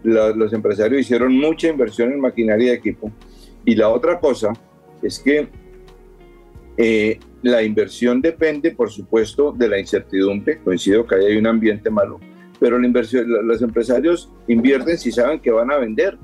los 0.03 0.53
empresarios 0.53 1.01
hicieron 1.01 1.37
mucha 1.37 1.69
inversión 1.69 2.13
en 2.13 2.21
maquinaria 2.21 2.73
y 2.73 2.77
equipo. 2.77 3.11
Y 3.65 3.75
la 3.75 3.89
otra 3.89 4.21
cosa 4.21 4.53
es 5.03 5.19
que 5.19 5.49
eh, 6.77 7.19
la 7.43 7.63
inversión 7.63 8.21
depende, 8.21 8.73
por 8.73 8.91
supuesto, 8.91 9.53
de 9.53 9.69
la 9.69 9.79
incertidumbre. 9.79 10.59
Coincido 10.59 11.07
que 11.07 11.15
ahí 11.15 11.27
hay 11.27 11.37
un 11.37 11.47
ambiente 11.47 11.91
malo, 11.91 12.21
pero 12.59 12.79
la 12.79 12.87
inversión, 12.87 13.27
los 13.47 13.63
empresarios 13.63 14.31
invierten 14.49 14.99
si 14.99 15.13
saben 15.13 15.41
que 15.41 15.51
van 15.51 15.71
a 15.71 15.79
vender 15.79 16.19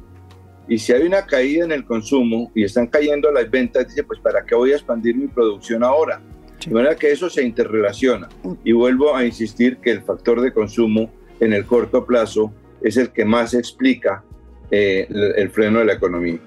y 0.70 0.78
si 0.78 0.92
hay 0.92 1.02
una 1.02 1.26
caída 1.26 1.64
en 1.64 1.72
el 1.72 1.84
consumo 1.84 2.52
y 2.54 2.62
están 2.62 2.86
cayendo 2.86 3.32
las 3.32 3.50
ventas, 3.50 3.88
dice, 3.88 4.04
pues 4.04 4.20
¿para 4.20 4.46
qué 4.46 4.54
voy 4.54 4.70
a 4.70 4.76
expandir 4.76 5.16
mi 5.16 5.26
producción 5.26 5.82
ahora? 5.82 6.22
De 6.64 6.72
manera 6.72 6.94
que 6.94 7.10
eso 7.10 7.28
se 7.28 7.42
interrelaciona. 7.42 8.28
Y 8.62 8.70
vuelvo 8.70 9.16
a 9.16 9.24
insistir 9.24 9.78
que 9.78 9.90
el 9.90 10.02
factor 10.02 10.40
de 10.40 10.52
consumo 10.52 11.10
en 11.40 11.54
el 11.54 11.66
corto 11.66 12.06
plazo 12.06 12.52
es 12.82 12.96
el 12.96 13.10
que 13.10 13.24
más 13.24 13.52
explica 13.52 14.22
eh, 14.70 15.08
el, 15.36 15.50
freno 15.50 15.80
de 15.80 15.86
la 15.86 15.94
economía. 15.94 16.38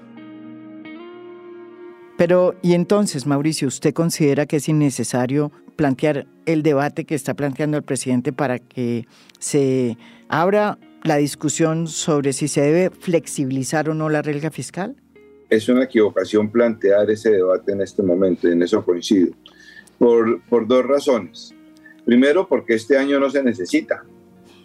Pero, 2.16 2.54
y 2.62 2.72
entonces, 2.72 3.26
Mauricio, 3.26 3.68
¿usted 3.68 3.92
considera 3.92 4.46
que 4.46 4.56
es 4.56 4.70
innecesario 4.70 5.52
plantear 5.76 6.26
el 6.46 6.62
debate 6.62 7.04
que 7.04 7.14
está 7.14 7.34
planteando 7.34 7.76
el 7.76 7.82
presidente 7.82 8.32
para 8.32 8.58
que 8.58 9.06
se 9.38 9.98
abra 10.30 10.78
la 11.04 11.16
discusión 11.18 11.86
sobre 11.86 12.32
si 12.32 12.48
se 12.48 12.62
debe 12.62 12.90
flexibilizar 12.90 13.90
o 13.90 13.94
no 13.94 14.08
la 14.08 14.22
regla 14.22 14.50
fiscal? 14.50 14.96
Es 15.50 15.68
una 15.68 15.84
equivocación 15.84 16.50
plantear 16.50 17.10
ese 17.10 17.30
debate 17.30 17.72
en 17.72 17.82
este 17.82 18.02
momento, 18.02 18.48
y 18.48 18.52
en 18.52 18.62
eso 18.62 18.82
coincido, 18.82 19.34
por, 19.98 20.42
por 20.44 20.66
dos 20.66 20.84
razones. 20.84 21.54
Primero, 22.06 22.48
porque 22.48 22.74
este 22.74 22.96
año 22.96 23.20
no 23.20 23.28
se 23.30 23.42
necesita. 23.42 24.02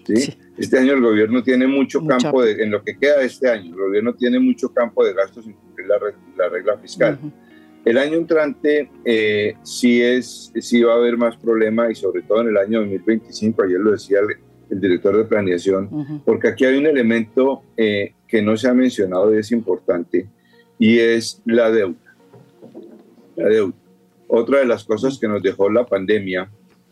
¿sí? 0.08 0.34
Este 0.58 0.80
año 0.80 0.94
el 0.94 1.02
gobierno 1.02 1.44
tiene 1.44 1.68
mucho 1.68 2.06
campo, 2.06 2.42
de, 2.42 2.64
en 2.64 2.72
lo 2.72 2.84
que 2.84 2.98
queda 2.98 3.20
de 3.20 3.26
este 3.26 3.50
año, 3.50 3.74
el 3.74 3.82
gobierno 3.82 4.16
tiene 4.16 4.40
mucho 4.40 4.74
campo 4.74 5.06
de 5.06 5.14
gastos 5.14 5.44
sin 5.44 5.54
cumplir 5.54 5.88
la, 5.88 6.00
la 6.38 6.50
regla 6.50 6.78
fiscal. 6.78 7.20
El 7.84 7.98
año 7.98 8.16
entrante 8.16 8.90
eh, 9.04 9.56
sí, 9.64 10.02
es, 10.02 10.54
sí 10.56 10.84
va 10.84 10.94
a 10.94 10.98
haber 10.98 11.18
más 11.18 11.36
problemas 11.38 11.92
y 11.92 11.96
sobre 11.96 12.22
todo 12.22 12.42
en 12.42 12.50
el 12.50 12.58
año 12.58 12.80
2025, 12.80 13.64
ayer 13.64 13.80
lo 13.80 13.92
decía 13.92 14.20
el, 14.20 14.49
el 14.70 14.80
director 14.80 15.18
de 15.18 15.26
planeación, 15.26 16.22
porque 16.26 16.50
aquí 16.50 16.66
hay 16.66 16.78
un 16.78 16.86
elemento 16.86 17.64
eh, 17.76 18.14
que 18.28 18.42
no 18.42 18.56
se 18.56 18.68
ha 18.68 18.74
mencionado 18.74 19.34
y 19.34 19.40
es 19.40 19.52
importante, 19.52 20.28
y 20.78 21.00
es 21.00 21.42
la 21.46 21.72
deuda. 21.72 22.16
La 23.36 23.50
deuda. 23.50 23.74
Otra 24.28 24.60
de 24.60 24.66
las 24.66 24.84
cosas 24.84 25.18
que 25.18 25.28
nos 25.28 25.42
dejó 25.42 25.70
la 25.70 25.86
pandemia 25.86 26.50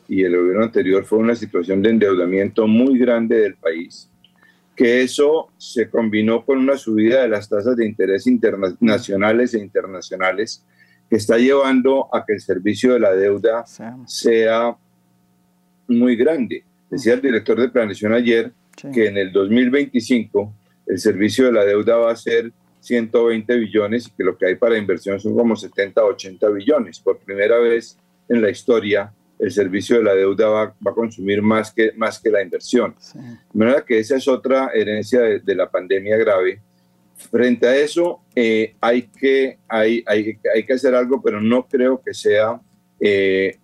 y 0.08 0.24
el 0.24 0.36
gobierno 0.36 0.64
anterior 0.64 1.06
fue 1.06 1.20
una 1.20 1.36
situación 1.36 1.82
de 1.82 1.92
endeudamiento 1.92 2.68
muy 2.68 2.98
grande 2.98 3.40
del 3.40 3.56
país, 3.56 4.10
que 4.76 5.02
eso 5.02 5.50
se 5.58 5.90
combinó 5.90 6.46
con 6.46 6.58
una 6.58 6.78
subida 6.78 7.22
de 7.22 7.30
las 7.30 7.50
tasas 7.50 7.76
de 7.76 7.86
interés 7.86 8.26
nacionales 8.80 9.54
e 9.54 9.60
internacionales 9.60 10.66
que 11.10 11.18
está 11.18 11.38
llevando 11.38 12.14
a 12.14 12.26
que 12.26 12.34
el 12.34 12.42
servicio 12.42 12.94
de 12.94 13.00
la 13.00 13.12
deuda 13.12 13.66
sea 14.06 14.76
muy 15.88 16.16
grande. 16.16 16.64
Decía 16.90 17.14
el 17.14 17.22
director 17.22 17.60
de 17.60 17.70
planeación 17.70 18.14
ayer 18.14 18.52
que 18.94 19.08
en 19.08 19.18
el 19.18 19.32
2025 19.32 20.54
el 20.88 21.00
servicio 21.00 21.46
de 21.46 21.52
la 21.52 21.66
deuda 21.66 21.98
va 21.98 22.12
a 22.12 22.16
ser 22.16 22.52
120 22.80 23.56
billones 23.58 24.08
y 24.08 24.12
que 24.12 24.24
lo 24.24 24.38
que 24.38 24.46
hay 24.46 24.56
para 24.56 24.78
inversión 24.78 25.20
son 25.20 25.36
como 25.36 25.56
70, 25.56 26.04
80 26.04 26.50
billones. 26.50 27.00
Por 27.00 27.18
primera 27.20 27.58
vez 27.58 27.98
en 28.30 28.42
la 28.42 28.50
historia, 28.50 29.12
el 29.40 29.52
servicio 29.52 29.98
de 29.98 30.04
la 30.04 30.16
deuda 30.16 30.48
va, 30.48 30.64
a 30.64 30.94
consumir 30.94 31.42
más 31.42 31.72
que, 31.72 31.92
más 31.96 32.20
que 32.20 32.30
la 32.30 32.42
inversión. 32.42 32.96
De 33.14 33.60
manera 33.60 33.84
que 33.86 34.00
esa 34.00 34.16
es 34.16 34.28
otra 34.28 34.72
herencia 34.74 35.22
de, 35.22 35.56
la 35.56 35.70
pandemia 35.70 36.18
grave. 36.18 36.62
Frente 37.16 37.68
a 37.68 37.76
eso, 37.76 38.22
eh, 38.36 38.76
hay, 38.80 39.04
que, 39.04 39.58
hay, 39.68 40.04
hay, 40.06 40.38
hay, 40.54 40.64
que 40.64 40.74
hacer 40.74 40.96
algo, 40.96 41.22
pero 41.22 41.42
no 41.42 41.68
creo 41.68 42.02
que 42.02 42.14
sea 42.14 42.62
eh, 43.00 43.58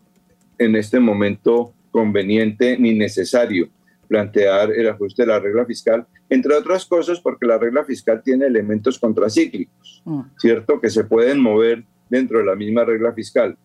en 0.57 0.75
este 0.75 0.99
momento 0.99 1.73
conveniente 1.93 2.75
ni 2.77 2.93
necesario 2.93 3.69
plantear 4.07 4.71
el 4.71 4.89
ajuste 4.89 5.21
de 5.21 5.27
la 5.27 5.39
regla 5.39 5.65
fiscal, 5.65 6.05
entre 6.29 6.55
otras 6.55 6.85
cosas 6.85 7.21
porque 7.21 7.45
la 7.45 7.57
regla 7.57 7.85
fiscal 7.85 8.21
tiene 8.21 8.47
elementos 8.47 8.99
contracíclicos, 8.99 10.01
mm. 10.03 10.21
¿cierto? 10.37 10.81
Que 10.81 10.89
se 10.89 11.03
pueden 11.05 11.39
mover 11.39 11.83
dentro 12.09 12.39
de 12.39 12.45
la 12.45 12.55
misma 12.55 12.83
regla 12.83 13.13
fiscal. 13.13 13.55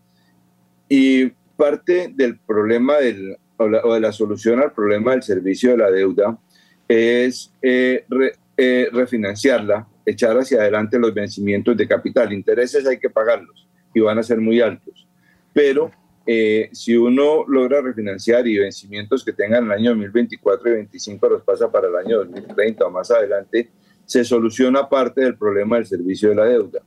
Y 0.88 1.26
parte 1.56 2.12
del 2.14 2.38
problema 2.38 2.98
del, 2.98 3.36
o, 3.56 3.94
de 3.94 4.00
la 4.00 4.12
solución 4.12 4.60
al 4.60 4.72
problema 4.72 5.12
del 5.12 5.22
servicio 5.22 5.70
de 5.72 5.78
la 5.78 5.90
deuda 5.90 6.38
es 6.86 7.52
eh, 7.60 8.04
eh, 8.56 8.88
refinanciarla, 8.92 9.86
echar 10.06 10.38
hacia 10.38 10.60
adelante 10.60 10.98
los 10.98 11.12
vencimientos 11.12 11.76
de 11.76 11.88
capital. 11.88 12.32
Intereses 12.32 12.86
hay 12.86 12.98
que 12.98 13.10
pagarlos 13.10 13.68
y 13.92 14.00
van 14.00 14.18
a 14.18 14.22
ser 14.22 14.38
muy 14.38 14.60
altos. 14.60 15.06
Pero 15.52 15.90
eh, 16.30 16.68
si 16.72 16.94
uno 16.94 17.46
logra 17.48 17.80
refinanciar 17.80 18.46
y 18.46 18.58
vencimientos 18.58 19.24
que 19.24 19.32
tengan 19.32 19.64
el 19.64 19.72
año 19.72 19.90
2024 19.92 20.68
y 20.68 20.72
2025 20.72 21.28
los 21.30 21.42
pasa 21.42 21.72
para 21.72 21.88
el 21.88 21.96
año 21.96 22.18
2030 22.18 22.84
o 22.84 22.90
más 22.90 23.10
adelante, 23.10 23.70
se 24.04 24.22
soluciona 24.24 24.86
parte 24.90 25.22
del 25.22 25.38
problema 25.38 25.76
del 25.76 25.86
servicio 25.86 26.28
de 26.28 26.34
la 26.34 26.44
deuda. 26.44 26.80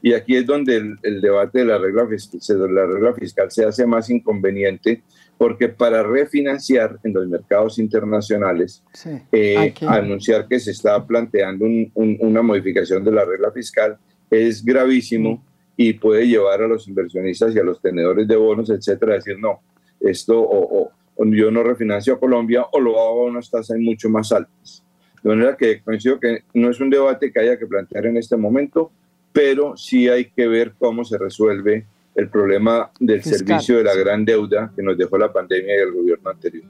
Y 0.00 0.12
aquí 0.12 0.36
es 0.36 0.46
donde 0.46 0.76
el, 1.02 1.20
debate 1.20 1.58
de 1.58 1.64
la 1.64 1.78
regla, 1.78 2.06
fiscal, 2.06 2.72
la 2.72 2.86
regla 2.86 3.12
fiscal 3.12 3.50
se 3.50 3.64
hace 3.64 3.84
más 3.86 4.08
inconveniente, 4.08 5.02
porque 5.36 5.68
para 5.68 6.04
refinanciar 6.04 7.00
en 7.02 7.12
los 7.12 7.26
mercados 7.26 7.80
internacionales, 7.80 8.84
eh, 9.32 9.74
anunciar 9.88 10.46
que 10.46 10.60
se 10.60 10.70
está 10.70 11.04
planteando 11.04 11.64
una 11.96 12.40
modificación 12.40 13.02
de 13.02 13.10
la 13.10 13.24
regla 13.24 13.50
fiscal 13.50 13.98
es 14.30 14.64
gravísimo 14.64 15.32
mm. 15.32 15.55
Y 15.76 15.92
puede 15.94 16.26
llevar 16.26 16.62
a 16.62 16.68
los 16.68 16.88
inversionistas 16.88 17.54
y 17.54 17.58
a 17.58 17.62
los 17.62 17.80
tenedores 17.80 18.26
de 18.26 18.36
bonos, 18.36 18.70
etcétera, 18.70 19.12
a 19.12 19.16
decir, 19.16 19.38
no, 19.38 19.60
esto 20.00 20.34
o, 20.38 20.90
yo 21.18 21.50
no 21.50 21.62
refinancio 21.62 22.14
a 22.14 22.20
Colombia 22.20 22.66
o 22.72 22.80
lo 22.80 23.00
hago 23.00 23.26
a 23.26 23.30
unas 23.30 23.50
tasas 23.50 23.78
mucho 23.78 24.08
más 24.08 24.32
altas. 24.32 24.82
De 25.22 25.30
manera 25.30 25.56
que 25.56 25.80
coincido 25.82 26.20
que 26.20 26.44
no 26.54 26.70
es 26.70 26.78
un 26.80 26.90
debate 26.90 27.32
que 27.32 27.40
haya 27.40 27.58
que 27.58 27.66
plantear 27.66 28.06
en 28.06 28.16
este 28.16 28.36
momento, 28.36 28.90
pero 29.32 29.76
sí 29.76 30.08
hay 30.08 30.26
que 30.26 30.46
ver 30.46 30.74
cómo 30.78 31.04
se 31.04 31.18
resuelve 31.18 31.86
el 32.14 32.28
problema 32.28 32.90
del 32.98 33.22
servicio 33.22 33.76
de 33.76 33.84
la 33.84 33.94
gran 33.94 34.24
deuda 34.24 34.72
que 34.74 34.82
nos 34.82 34.96
dejó 34.96 35.18
la 35.18 35.32
pandemia 35.32 35.76
y 35.76 35.80
el 35.80 35.92
gobierno 35.92 36.30
anterior. 36.30 36.64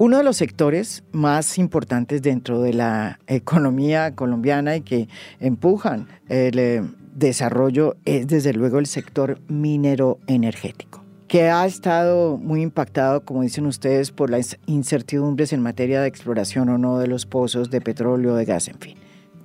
Uno 0.00 0.16
de 0.16 0.24
los 0.24 0.38
sectores 0.38 1.04
más 1.12 1.58
importantes 1.58 2.22
dentro 2.22 2.62
de 2.62 2.72
la 2.72 3.20
economía 3.26 4.14
colombiana 4.14 4.76
y 4.76 4.80
que 4.80 5.08
empujan 5.40 6.08
el 6.30 6.58
eh, 6.58 6.82
desarrollo 7.14 7.96
es 8.06 8.26
desde 8.26 8.54
luego 8.54 8.78
el 8.78 8.86
sector 8.86 9.42
minero 9.48 10.18
energético 10.26 11.04
que 11.28 11.50
ha 11.50 11.66
estado 11.66 12.38
muy 12.38 12.62
impactado, 12.62 13.26
como 13.26 13.42
dicen 13.42 13.66
ustedes, 13.66 14.10
por 14.10 14.30
las 14.30 14.58
incertidumbres 14.64 15.52
en 15.52 15.60
materia 15.60 16.00
de 16.00 16.08
exploración 16.08 16.70
o 16.70 16.78
no 16.78 16.98
de 16.98 17.06
los 17.06 17.26
pozos 17.26 17.68
de 17.68 17.82
petróleo, 17.82 18.34
de 18.36 18.46
gas, 18.46 18.68
en 18.68 18.78
fin. 18.78 18.96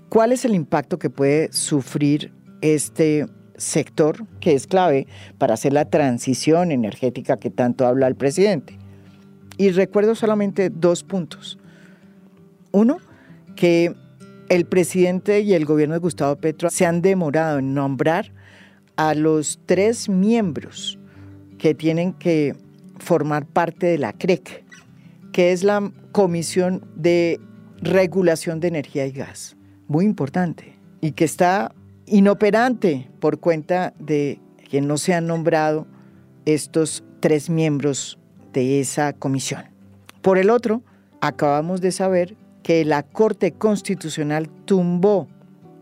¿Cuál 0.07 0.31
es 0.31 0.45
el 0.45 0.55
impacto 0.55 0.97
que 0.97 1.09
puede 1.09 1.51
sufrir 1.51 2.31
este 2.61 3.27
sector 3.57 4.25
que 4.39 4.53
es 4.53 4.67
clave 4.67 5.05
para 5.37 5.55
hacer 5.55 5.73
la 5.73 5.89
transición 5.89 6.71
energética 6.71 7.35
que 7.35 7.49
tanto 7.49 7.85
habla 7.85 8.07
el 8.07 8.15
presidente? 8.15 8.79
Y 9.57 9.69
recuerdo 9.71 10.15
solamente 10.15 10.69
dos 10.69 11.03
puntos. 11.03 11.57
Uno, 12.71 12.97
que 13.55 13.95
el 14.49 14.65
presidente 14.65 15.41
y 15.41 15.53
el 15.53 15.65
gobierno 15.65 15.95
de 15.95 15.99
Gustavo 15.99 16.35
Petro 16.35 16.69
se 16.69 16.85
han 16.85 17.01
demorado 17.01 17.59
en 17.59 17.73
nombrar 17.73 18.31
a 18.95 19.15
los 19.15 19.59
tres 19.65 20.09
miembros 20.09 20.99
que 21.57 21.73
tienen 21.73 22.13
que 22.13 22.55
formar 22.99 23.45
parte 23.45 23.87
de 23.87 23.97
la 23.97 24.13
CREC, 24.13 24.63
que 25.31 25.51
es 25.51 25.63
la 25.63 25.91
Comisión 26.11 26.85
de 26.95 27.39
Regulación 27.81 28.59
de 28.59 28.67
Energía 28.67 29.05
y 29.05 29.11
Gas 29.11 29.55
muy 29.87 30.05
importante 30.05 30.77
y 31.01 31.11
que 31.11 31.25
está 31.25 31.73
inoperante 32.05 33.09
por 33.19 33.39
cuenta 33.39 33.93
de 33.99 34.39
que 34.69 34.81
no 34.81 34.97
se 34.97 35.13
han 35.13 35.27
nombrado 35.27 35.87
estos 36.45 37.03
tres 37.19 37.49
miembros 37.49 38.19
esa 38.61 39.13
comisión. 39.13 39.63
Por 40.21 40.37
el 40.37 40.49
otro, 40.49 40.81
acabamos 41.21 41.81
de 41.81 41.91
saber 41.91 42.35
que 42.63 42.83
la 42.85 43.03
Corte 43.03 43.51
Constitucional 43.51 44.49
tumbó 44.65 45.27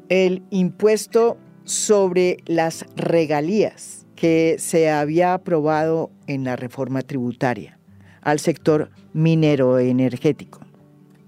el 0.10 0.44
impuesto 0.50 1.38
sobre 1.64 2.38
las 2.46 2.86
regalías 2.96 4.06
que 4.16 4.58
se 4.60 4.90
había 4.90 5.34
aprobado 5.34 6.12
en 6.28 6.44
la 6.44 6.56
reforma 6.56 7.02
tributaria 7.02 7.80
al 8.22 8.40
sector 8.40 8.90
minero 9.14 9.80
energético. 9.80 10.62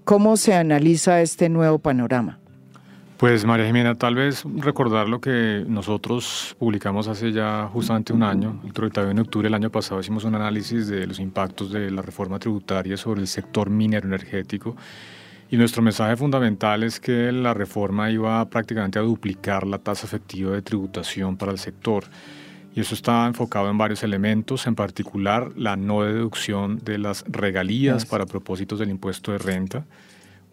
¿Cómo 0.04 0.36
se 0.36 0.54
analiza 0.54 1.20
este 1.20 1.48
nuevo 1.48 1.78
panorama? 1.78 2.40
Pues 3.18 3.46
María 3.46 3.64
Jimena, 3.64 3.94
tal 3.94 4.14
vez 4.14 4.44
recordar 4.44 5.08
lo 5.08 5.22
que 5.22 5.64
nosotros 5.66 6.54
publicamos 6.58 7.08
hace 7.08 7.32
ya 7.32 7.66
justamente 7.72 8.12
un 8.12 8.22
año, 8.22 8.60
el 8.62 8.74
31 8.74 9.14
de 9.14 9.20
octubre 9.22 9.46
del 9.46 9.54
año 9.54 9.70
pasado 9.70 10.00
hicimos 10.00 10.24
un 10.24 10.34
análisis 10.34 10.86
de 10.86 11.06
los 11.06 11.18
impactos 11.18 11.72
de 11.72 11.90
la 11.90 12.02
reforma 12.02 12.38
tributaria 12.38 12.98
sobre 12.98 13.22
el 13.22 13.26
sector 13.26 13.70
minero 13.70 14.06
energético 14.06 14.76
y 15.48 15.56
nuestro 15.56 15.80
mensaje 15.80 16.16
fundamental 16.16 16.82
es 16.82 16.98
que 16.98 17.30
la 17.30 17.54
reforma 17.54 18.10
iba 18.10 18.44
prácticamente 18.50 18.98
a 18.98 19.02
duplicar 19.02 19.66
la 19.66 19.78
tasa 19.78 20.06
efectiva 20.06 20.52
de 20.52 20.60
tributación 20.60 21.36
para 21.36 21.52
el 21.52 21.58
sector. 21.58 22.04
Y 22.74 22.80
eso 22.80 22.94
está 22.94 23.26
enfocado 23.26 23.70
en 23.70 23.78
varios 23.78 24.02
elementos, 24.02 24.66
en 24.66 24.74
particular 24.74 25.52
la 25.56 25.76
no 25.76 26.02
deducción 26.02 26.80
de 26.84 26.98
las 26.98 27.24
regalías 27.28 28.04
para 28.04 28.26
propósitos 28.26 28.78
del 28.80 28.90
impuesto 28.90 29.32
de 29.32 29.38
renta, 29.38 29.86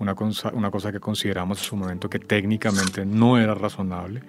una 0.04 0.16
cosa, 0.16 0.52
una 0.54 0.70
cosa 0.70 0.92
que 0.92 1.00
consideramos 1.00 1.58
en 1.60 1.64
su 1.64 1.76
momento 1.76 2.10
que 2.10 2.20
técnicamente 2.20 3.06
no 3.06 3.38
era 3.40 3.56
razonable, 3.56 4.22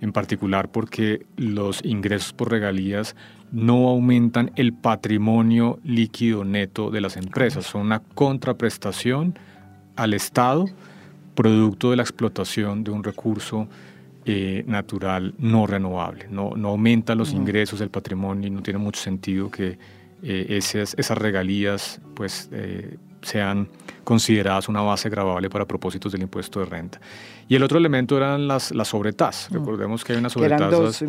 en 0.00 0.12
particular 0.12 0.70
porque 0.70 1.26
los 1.36 1.84
ingresos 1.84 2.32
por 2.32 2.50
regalías 2.50 3.14
no 3.52 3.88
aumentan 3.88 4.50
el 4.56 4.72
patrimonio 4.72 5.78
líquido 5.84 6.44
neto 6.44 6.90
de 6.90 7.00
las 7.00 7.16
empresas, 7.16 7.66
son 7.66 7.82
una 7.82 8.00
contraprestación 8.00 9.38
al 9.96 10.14
Estado 10.14 10.66
producto 11.34 11.90
de 11.90 11.96
la 11.96 12.02
explotación 12.02 12.84
de 12.84 12.90
un 12.90 13.04
recurso 13.04 13.68
eh, 14.26 14.64
natural 14.66 15.34
no 15.38 15.66
renovable. 15.66 16.26
No, 16.28 16.52
no 16.56 16.68
aumenta 16.68 17.14
los 17.14 17.32
ingresos 17.32 17.78
del 17.78 17.88
patrimonio 17.88 18.48
y 18.48 18.50
no 18.50 18.62
tiene 18.62 18.78
mucho 18.78 19.00
sentido 19.00 19.50
que 19.50 19.78
eh, 20.22 20.46
esas, 20.50 20.94
esas 20.98 21.16
regalías 21.16 22.00
pues, 22.14 22.50
eh, 22.52 22.98
sean 23.22 23.68
consideradas 24.04 24.68
una 24.68 24.80
base 24.80 25.08
grabable 25.08 25.48
para 25.50 25.66
propósitos 25.66 26.12
del 26.12 26.22
impuesto 26.22 26.60
de 26.60 26.66
renta. 26.66 27.00
Y 27.48 27.56
el 27.56 27.62
otro 27.62 27.78
elemento 27.78 28.16
eran 28.16 28.48
las, 28.48 28.70
las 28.72 28.88
sobretasas. 28.88 29.50
Mm. 29.50 29.54
Recordemos 29.54 30.04
que 30.04 30.12
hay 30.12 30.18
unas 30.18 30.32
sobretasas 30.32 31.04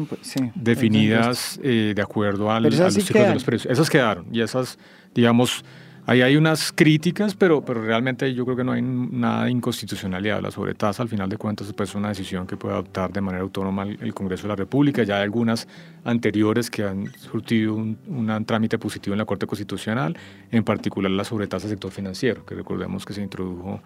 definidas 0.56 1.60
eh, 1.64 1.94
de 1.96 2.02
acuerdo 2.02 2.52
al, 2.52 2.66
a 2.66 2.70
los 2.70 2.94
ciclos 2.94 3.28
de 3.28 3.34
los 3.34 3.44
precios. 3.44 3.72
Esas 3.72 3.90
quedaron 3.90 4.26
y 4.32 4.42
esas, 4.42 4.78
digamos, 5.14 5.64
Ahí 6.08 6.24
hay 6.24 6.36
unas 6.36 6.72
críticas, 6.72 7.36
pero, 7.36 7.64
pero 7.64 7.84
realmente 7.84 8.34
yo 8.34 8.44
creo 8.44 8.58
que 8.58 8.64
no 8.64 8.72
hay 8.72 8.82
nada 8.82 9.46
de 9.46 9.52
inconstitucionalidad. 9.52 10.42
La 10.42 10.50
sobretasa, 10.50 11.04
al 11.04 11.10
final 11.10 11.30
de 11.30 11.38
cuentas, 11.38 11.72
pues, 11.74 11.90
es 11.90 11.96
una 11.96 12.10
decisión 12.10 12.48
que 12.48 12.58
puede 12.58 12.74
adoptar 12.74 13.12
de 13.12 13.22
manera 13.22 13.44
autónoma 13.44 13.84
el, 13.84 14.14
Congreso 14.14 14.44
de 14.44 14.50
la 14.50 14.56
República. 14.56 15.04
Ya 15.04 15.18
hay 15.18 15.24
algunas 15.24 15.68
anteriores 16.04 16.72
que 16.72 16.84
han 16.84 17.12
surtido 17.14 17.76
un, 17.76 17.98
un 18.08 18.46
trámite 18.46 18.80
positivo 18.80 19.14
en 19.14 19.20
la 19.20 19.26
Corte 19.26 19.46
Constitucional, 19.46 20.18
en 20.52 20.64
particular 20.64 21.12
la 21.12 21.24
sobretasa 21.24 21.68
del 21.68 21.76
sector 21.76 21.92
financiero, 21.92 22.46
que 22.46 22.56
recordemos 22.56 23.06
que 23.06 23.14
se 23.14 23.22
introdujo 23.22 23.80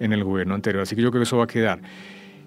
en 0.00 0.12
el 0.12 0.24
gobierno 0.24 0.54
anterior. 0.54 0.82
Así 0.82 0.96
que 0.96 1.02
yo 1.02 1.10
creo 1.10 1.20
que 1.20 1.26
eso 1.26 1.36
va 1.36 1.44
a 1.44 1.48
quedar. 1.48 1.80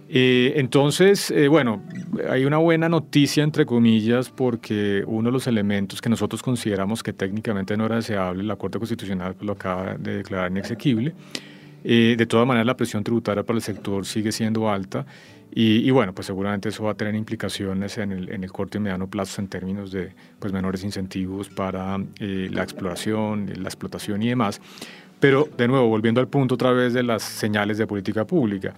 Eh, 0.08 0.54
entonces, 0.58 1.32
eh, 1.32 1.48
bueno, 1.48 1.82
hay 2.30 2.46
una 2.46 2.58
buena 2.58 2.88
noticia, 2.90 3.44
entre 3.44 3.66
comillas, 3.66 4.30
porque 4.30 5.04
uno 5.08 5.30
de 5.30 5.34
los 5.34 5.48
elementos 5.48 6.00
que 6.00 6.10
nosotros 6.10 6.44
consideramos 6.44 7.02
que 7.02 7.12
técnicamente 7.12 7.76
no 7.76 7.86
era 7.88 7.96
deseable, 7.96 8.44
la 8.44 8.56
Corte 8.56 8.78
Constitucional 8.78 9.36
lo 9.42 9.54
acaba 9.54 9.96
de 9.96 10.18
declarar 10.18 10.52
inexequible. 10.52 11.14
Eh, 11.84 12.16
de 12.18 12.26
todas 12.26 12.46
maneras, 12.48 12.68
la 12.68 12.78
presión 12.78 13.04
tributaria 13.04 13.44
para 13.44 13.58
el 13.58 13.64
sector 13.64 14.06
sigue 14.06 14.32
siendo 14.32 14.70
alta 14.70 15.06
y, 15.58 15.90
bueno, 15.92 16.14
pues 16.14 16.28
seguramente 16.28 16.68
eso 16.68 16.84
va 16.84 16.92
a 16.92 16.96
tener 16.96 17.16
implicaciones 17.16 17.98
en 17.98 18.12
el, 18.12 18.30
en 18.30 18.44
el 18.44 18.52
corto 18.52 18.78
y 18.78 18.82
mediano 18.82 19.08
plazo 19.08 19.40
en 19.40 19.48
términos 19.48 19.90
de 19.90 20.12
pues, 20.38 20.52
menores 20.52 20.84
incentivos 20.84 21.48
para 21.48 21.98
la 22.20 22.64
exploración, 22.64 23.50
la 23.56 23.70
explotación 23.70 24.22
y 24.22 24.30
demás. 24.30 24.60
Pero, 25.22 25.48
de 25.58 25.70
nuevo, 25.70 25.88
volviendo 25.88 26.20
al 26.20 26.28
punto 26.28 26.56
otra 26.56 26.72
vez 26.72 26.94
de 26.94 27.04
las 27.04 27.24
señales 27.24 27.78
de 27.78 27.88
política 27.88 28.28
pública. 28.28 28.74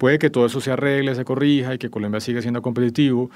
Puede 0.00 0.18
que 0.18 0.30
todo 0.30 0.46
eso 0.46 0.62
se 0.62 0.72
arregle, 0.72 1.14
se 1.14 1.26
corrija 1.26 1.74
y 1.74 1.78
que 1.78 1.90
Colombia 1.90 2.20
siga 2.20 2.40
siendo 2.40 2.62
competitivo, 2.62 3.30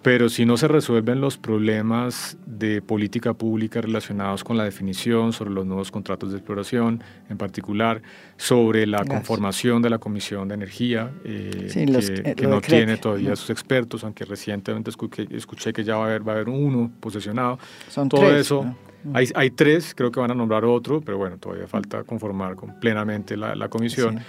pero 0.00 0.30
si 0.30 0.46
no 0.46 0.56
se 0.56 0.66
resuelven 0.66 1.20
los 1.20 1.36
problemas 1.36 2.38
de 2.46 2.80
política 2.80 3.34
pública 3.34 3.82
relacionados 3.82 4.42
con 4.42 4.56
la 4.56 4.64
definición 4.64 5.34
sobre 5.34 5.50
los 5.50 5.66
nuevos 5.66 5.90
contratos 5.90 6.30
de 6.30 6.38
exploración, 6.38 7.04
en 7.28 7.36
particular 7.36 8.00
sobre 8.38 8.86
la 8.86 9.04
conformación 9.04 9.82
de 9.82 9.90
la 9.90 9.98
Comisión 9.98 10.48
de 10.48 10.54
Energía, 10.54 11.10
eh, 11.26 11.68
que, 11.74 11.82
eh, 11.82 12.48
no 12.48 12.62
tiene 12.62 12.96
todavía 12.96 13.36
sus 13.36 13.50
expertos, 13.50 14.02
aunque 14.02 14.24
recientemente 14.24 14.88
escuché, 14.88 15.74
que 15.74 15.84
ya 15.84 15.96
va 15.98 16.04
a 16.04 16.06
haber, 16.06 16.26
va 16.26 16.32
a 16.32 16.36
haber 16.36 16.48
uno 16.48 16.90
posesionado. 17.00 17.58
Son 17.90 18.08
Todo 18.08 18.34
eso 18.34 18.64
hay, 19.14 19.50
tres, 19.50 19.94
creo 19.94 20.10
que 20.10 20.20
van 20.20 20.30
a 20.30 20.34
nombrar 20.34 20.64
otro, 20.64 21.00
pero 21.00 21.18
bueno, 21.18 21.38
todavía 21.38 21.66
falta 21.66 22.02
conformar 22.04 22.56
con 22.56 22.78
plenamente 22.80 23.36
la, 23.36 23.68
comisión. 23.68 24.20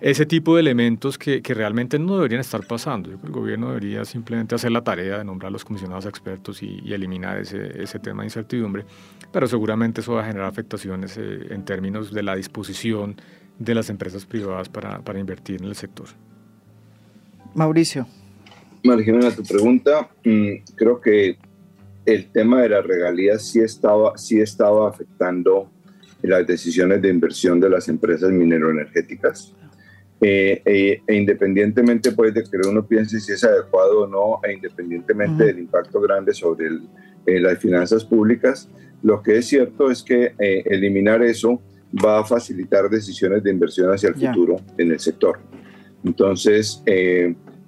Ese 0.00 0.26
tipo 0.26 0.54
de 0.54 0.60
elementos 0.60 1.18
que, 1.18 1.40
realmente 1.42 1.98
no 1.98 2.16
deberían 2.16 2.40
estar 2.40 2.66
pasando. 2.66 3.10
Yo 3.10 3.16
creo 3.16 3.22
que 3.22 3.38
el 3.38 3.42
gobierno 3.42 3.68
debería 3.68 4.04
simplemente 4.04 4.54
hacer 4.54 4.70
la 4.70 4.82
tarea 4.82 5.18
de 5.18 5.24
nombrar 5.24 5.48
a 5.48 5.52
los 5.52 5.64
comisionados 5.64 6.06
expertos 6.06 6.62
y, 6.62 6.92
eliminar 6.92 7.38
ese, 7.38 7.82
ese, 7.82 7.98
tema 7.98 8.22
de 8.22 8.26
incertidumbre, 8.26 8.84
pero 9.32 9.46
seguramente 9.46 10.00
eso 10.00 10.14
va 10.14 10.22
a 10.22 10.26
generar 10.26 10.48
afectaciones 10.48 11.16
eh, 11.16 11.48
en 11.50 11.64
términos 11.64 12.12
de 12.12 12.22
la 12.22 12.34
disposición 12.34 13.16
de 13.58 13.74
las 13.74 13.90
empresas 13.90 14.24
privadas 14.24 14.68
para, 14.68 15.00
para 15.00 15.18
invertir 15.18 15.60
en 15.62 15.68
el 15.68 15.74
sector. 15.74 16.06
Mauricio. 17.54 18.06
Marginal, 18.84 19.26
a 19.26 19.34
tu 19.34 19.42
pregunta, 19.42 20.08
mm, 20.24 20.74
creo 20.76 21.00
que 21.00 21.36
el 22.06 22.30
tema 22.30 22.62
de 22.62 22.70
las 22.70 22.86
regalías 22.86 23.46
sí 23.46 23.60
estaba, 23.60 24.16
sí 24.16 24.40
estaba 24.40 24.88
afectando 24.88 25.70
las 26.22 26.46
decisiones 26.46 27.00
de 27.02 27.08
inversión 27.08 27.60
de 27.60 27.70
las 27.70 27.88
empresas 27.88 28.30
mineroenergéticas. 28.30 29.54
Eh, 30.20 30.62
eh, 30.64 31.00
e 31.06 31.14
independientemente 31.14 32.10
pues, 32.10 32.34
de 32.34 32.42
que 32.42 32.68
uno 32.68 32.84
piense 32.84 33.20
si 33.20 33.32
es 33.32 33.44
adecuado 33.44 34.00
o 34.02 34.06
no, 34.08 34.40
e 34.42 34.52
independientemente 34.52 35.44
del 35.44 35.60
impacto 35.60 36.00
grande 36.00 36.34
sobre 36.34 36.66
eh, 37.24 37.38
las 37.38 37.58
finanzas 37.58 38.04
públicas, 38.04 38.68
lo 39.00 39.22
que 39.22 39.38
es 39.38 39.46
cierto 39.46 39.92
es 39.92 40.02
que 40.02 40.34
eliminar 40.38 41.22
eso 41.22 41.62
va 42.04 42.18
a 42.18 42.24
facilitar 42.24 42.90
decisiones 42.90 43.44
de 43.44 43.50
inversión 43.52 43.92
hacia 43.92 44.08
el 44.08 44.16
futuro 44.16 44.56
en 44.76 44.90
el 44.90 44.98
sector. 44.98 45.38
Entonces, 46.04 46.82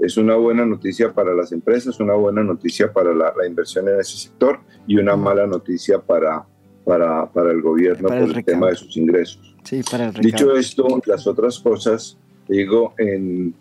es 0.00 0.16
una 0.16 0.34
buena 0.36 0.64
noticia 0.64 1.12
para 1.12 1.34
las 1.34 1.52
empresas, 1.52 2.00
una 2.00 2.14
buena 2.14 2.42
noticia 2.42 2.90
para 2.90 3.14
la, 3.14 3.32
inversión 3.46 3.86
en 3.88 4.00
ese 4.00 4.16
sector 4.16 4.60
y 4.86 4.96
una 4.96 5.14
mala 5.14 5.46
noticia 5.46 5.98
para, 5.98 6.46
para, 6.84 7.30
para 7.30 7.52
el 7.52 7.60
gobierno 7.60 8.08
por 8.08 8.16
el, 8.16 8.44
tema 8.44 8.68
de 8.68 8.76
sus 8.76 8.96
ingresos. 8.96 9.54
Sí, 9.62 9.82
para 9.88 10.06
el 10.06 10.14
Dicho 10.14 10.56
esto, 10.56 11.02
las 11.04 11.26
otras 11.26 11.58
cosas, 11.58 12.16
digo, 12.48 12.94
en, 12.96 13.54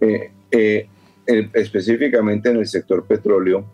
eh, 0.00 0.32
eh, 0.50 0.88
específicamente 1.52 2.50
en 2.50 2.56
el 2.56 2.66
sector 2.66 3.06
petróleo, 3.06 3.64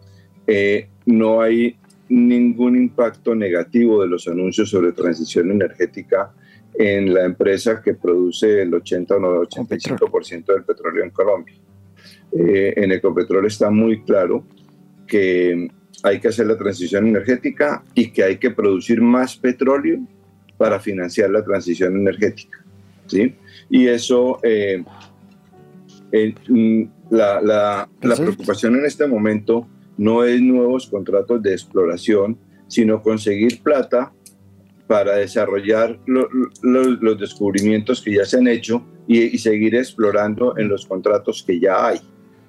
eh, 0.46 0.88
no 1.06 1.40
hay 1.40 1.76
ningún 2.10 2.76
impacto 2.76 3.34
negativo 3.34 4.02
de 4.02 4.08
los 4.08 4.28
anuncios 4.28 4.68
sobre 4.68 4.92
transición 4.92 5.50
energética 5.50 6.32
en 6.74 7.14
la 7.14 7.24
empresa 7.24 7.80
que 7.80 7.94
produce 7.94 8.62
el 8.62 8.74
80 8.74 9.16
o 9.16 9.44
85% 9.46 10.52
del 10.52 10.64
petróleo 10.64 11.04
en 11.04 11.10
Colombia. 11.10 11.54
Eh, 12.32 12.74
en 12.76 12.92
Ecopetrol 12.92 13.46
está 13.46 13.70
muy 13.70 14.02
claro 14.02 14.44
que 15.06 15.68
hay 16.02 16.20
que 16.20 16.28
hacer 16.28 16.46
la 16.46 16.56
transición 16.56 17.08
energética 17.08 17.82
y 17.94 18.10
que 18.10 18.22
hay 18.22 18.38
que 18.38 18.50
producir 18.50 19.00
más 19.00 19.36
petróleo 19.36 19.98
para 20.56 20.78
financiar 20.78 21.30
la 21.30 21.44
transición 21.44 21.96
energética. 21.96 22.64
¿sí? 23.06 23.34
Y 23.68 23.88
eso, 23.88 24.38
eh, 24.42 24.82
mm, 26.48 26.82
la, 27.10 27.40
la, 27.40 27.88
la, 28.02 28.16
preocupación 28.16 28.76
en 28.76 28.86
este 28.86 29.06
momento 29.06 29.66
no 29.98 30.24
es 30.24 30.40
nuevos 30.40 30.86
contratos 30.86 31.42
de 31.42 31.52
exploración, 31.52 32.38
sino 32.68 33.02
conseguir 33.02 33.62
plata 33.62 34.12
para 34.86 35.16
desarrollar 35.16 35.98
los 36.06 37.18
descubrimientos 37.18 38.00
que 38.00 38.14
ya 38.14 38.24
se 38.24 38.38
han 38.38 38.48
hecho 38.48 38.84
y, 39.06 39.22
y 39.22 39.38
seguir 39.38 39.74
explorando 39.74 40.56
en 40.56 40.68
los 40.68 40.86
contratos 40.86 41.44
que 41.46 41.60
ya 41.60 41.86
hay 41.86 42.00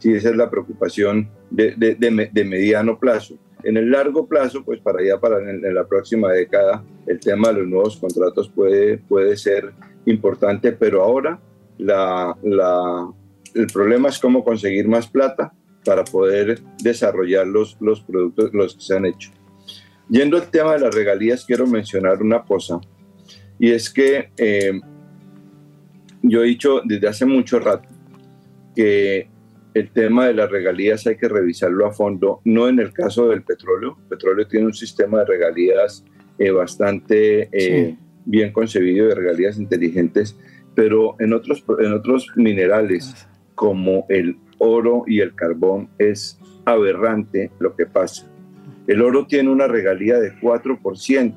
sí, 0.01 0.13
esa 0.13 0.29
es 0.29 0.35
la 0.35 0.49
preocupación 0.49 1.29
de, 1.51 1.75
de, 1.75 1.95
de, 1.95 2.43
mediano 2.43 2.97
plazo. 2.97 3.37
En 3.63 3.77
el 3.77 3.91
largo 3.91 4.27
plazo, 4.27 4.65
pues 4.65 4.79
para 4.79 4.99
allá, 4.99 5.19
para 5.19 5.37
en, 5.47 5.73
la 5.75 5.85
próxima 5.85 6.31
década, 6.31 6.83
el 7.05 7.19
tema 7.19 7.49
de 7.49 7.59
los 7.59 7.67
nuevos 7.67 7.97
contratos 7.97 8.49
puede, 8.49 8.97
puede 8.97 9.37
ser 9.37 9.71
importante, 10.07 10.71
pero 10.71 11.03
ahora 11.03 11.39
la, 11.77 12.35
la, 12.41 13.11
el 13.53 13.67
problema 13.67 14.09
es 14.09 14.17
cómo 14.17 14.43
conseguir 14.43 14.87
más 14.87 15.07
plata 15.07 15.53
para 15.85 16.03
poder 16.03 16.59
desarrollar 16.81 17.45
los, 17.45 17.77
los 17.79 18.01
productos 18.01 18.51
los 18.53 18.75
que 18.75 18.81
se 18.81 18.95
han 18.95 19.05
hecho. 19.05 19.31
Yendo 20.09 20.37
al 20.37 20.49
tema 20.49 20.73
de 20.73 20.79
las 20.79 20.95
regalías, 20.95 21.45
quiero 21.45 21.67
mencionar 21.67 22.21
una 22.21 22.43
cosa, 22.43 22.81
y 23.59 23.69
es 23.69 23.91
que 23.91 24.31
eh, 24.37 24.81
yo 26.23 26.43
he 26.43 26.47
dicho 26.47 26.81
desde 26.83 27.07
hace 27.07 27.25
mucho 27.25 27.59
rato 27.59 27.87
que 28.75 29.30
el 29.73 29.91
tema 29.91 30.27
de 30.27 30.33
las 30.33 30.49
regalías 30.51 31.07
hay 31.07 31.17
que 31.17 31.29
revisarlo 31.29 31.85
a 31.85 31.93
fondo, 31.93 32.41
no 32.43 32.67
en 32.67 32.79
el 32.79 32.91
caso 32.91 33.29
del 33.29 33.43
petróleo. 33.43 33.97
El 34.03 34.07
petróleo 34.09 34.47
tiene 34.47 34.65
un 34.65 34.73
sistema 34.73 35.19
de 35.19 35.25
regalías 35.25 36.03
eh, 36.37 36.51
bastante 36.51 37.49
eh, 37.51 37.95
bien 38.25 38.51
concebido, 38.51 39.07
de 39.07 39.15
regalías 39.15 39.57
inteligentes, 39.57 40.37
pero 40.75 41.15
en 41.19 41.33
otros, 41.33 41.63
en 41.79 41.93
otros 41.93 42.27
minerales 42.35 43.27
como 43.55 44.05
el 44.09 44.37
oro 44.57 45.03
y 45.07 45.21
el 45.21 45.35
carbón 45.35 45.89
es 45.97 46.39
aberrante 46.65 47.51
lo 47.59 47.75
que 47.75 47.85
pasa. 47.85 48.27
El 48.87 49.01
oro 49.01 49.25
tiene 49.25 49.49
una 49.49 49.67
regalía 49.67 50.19
de 50.19 50.33
4%. 50.33 51.33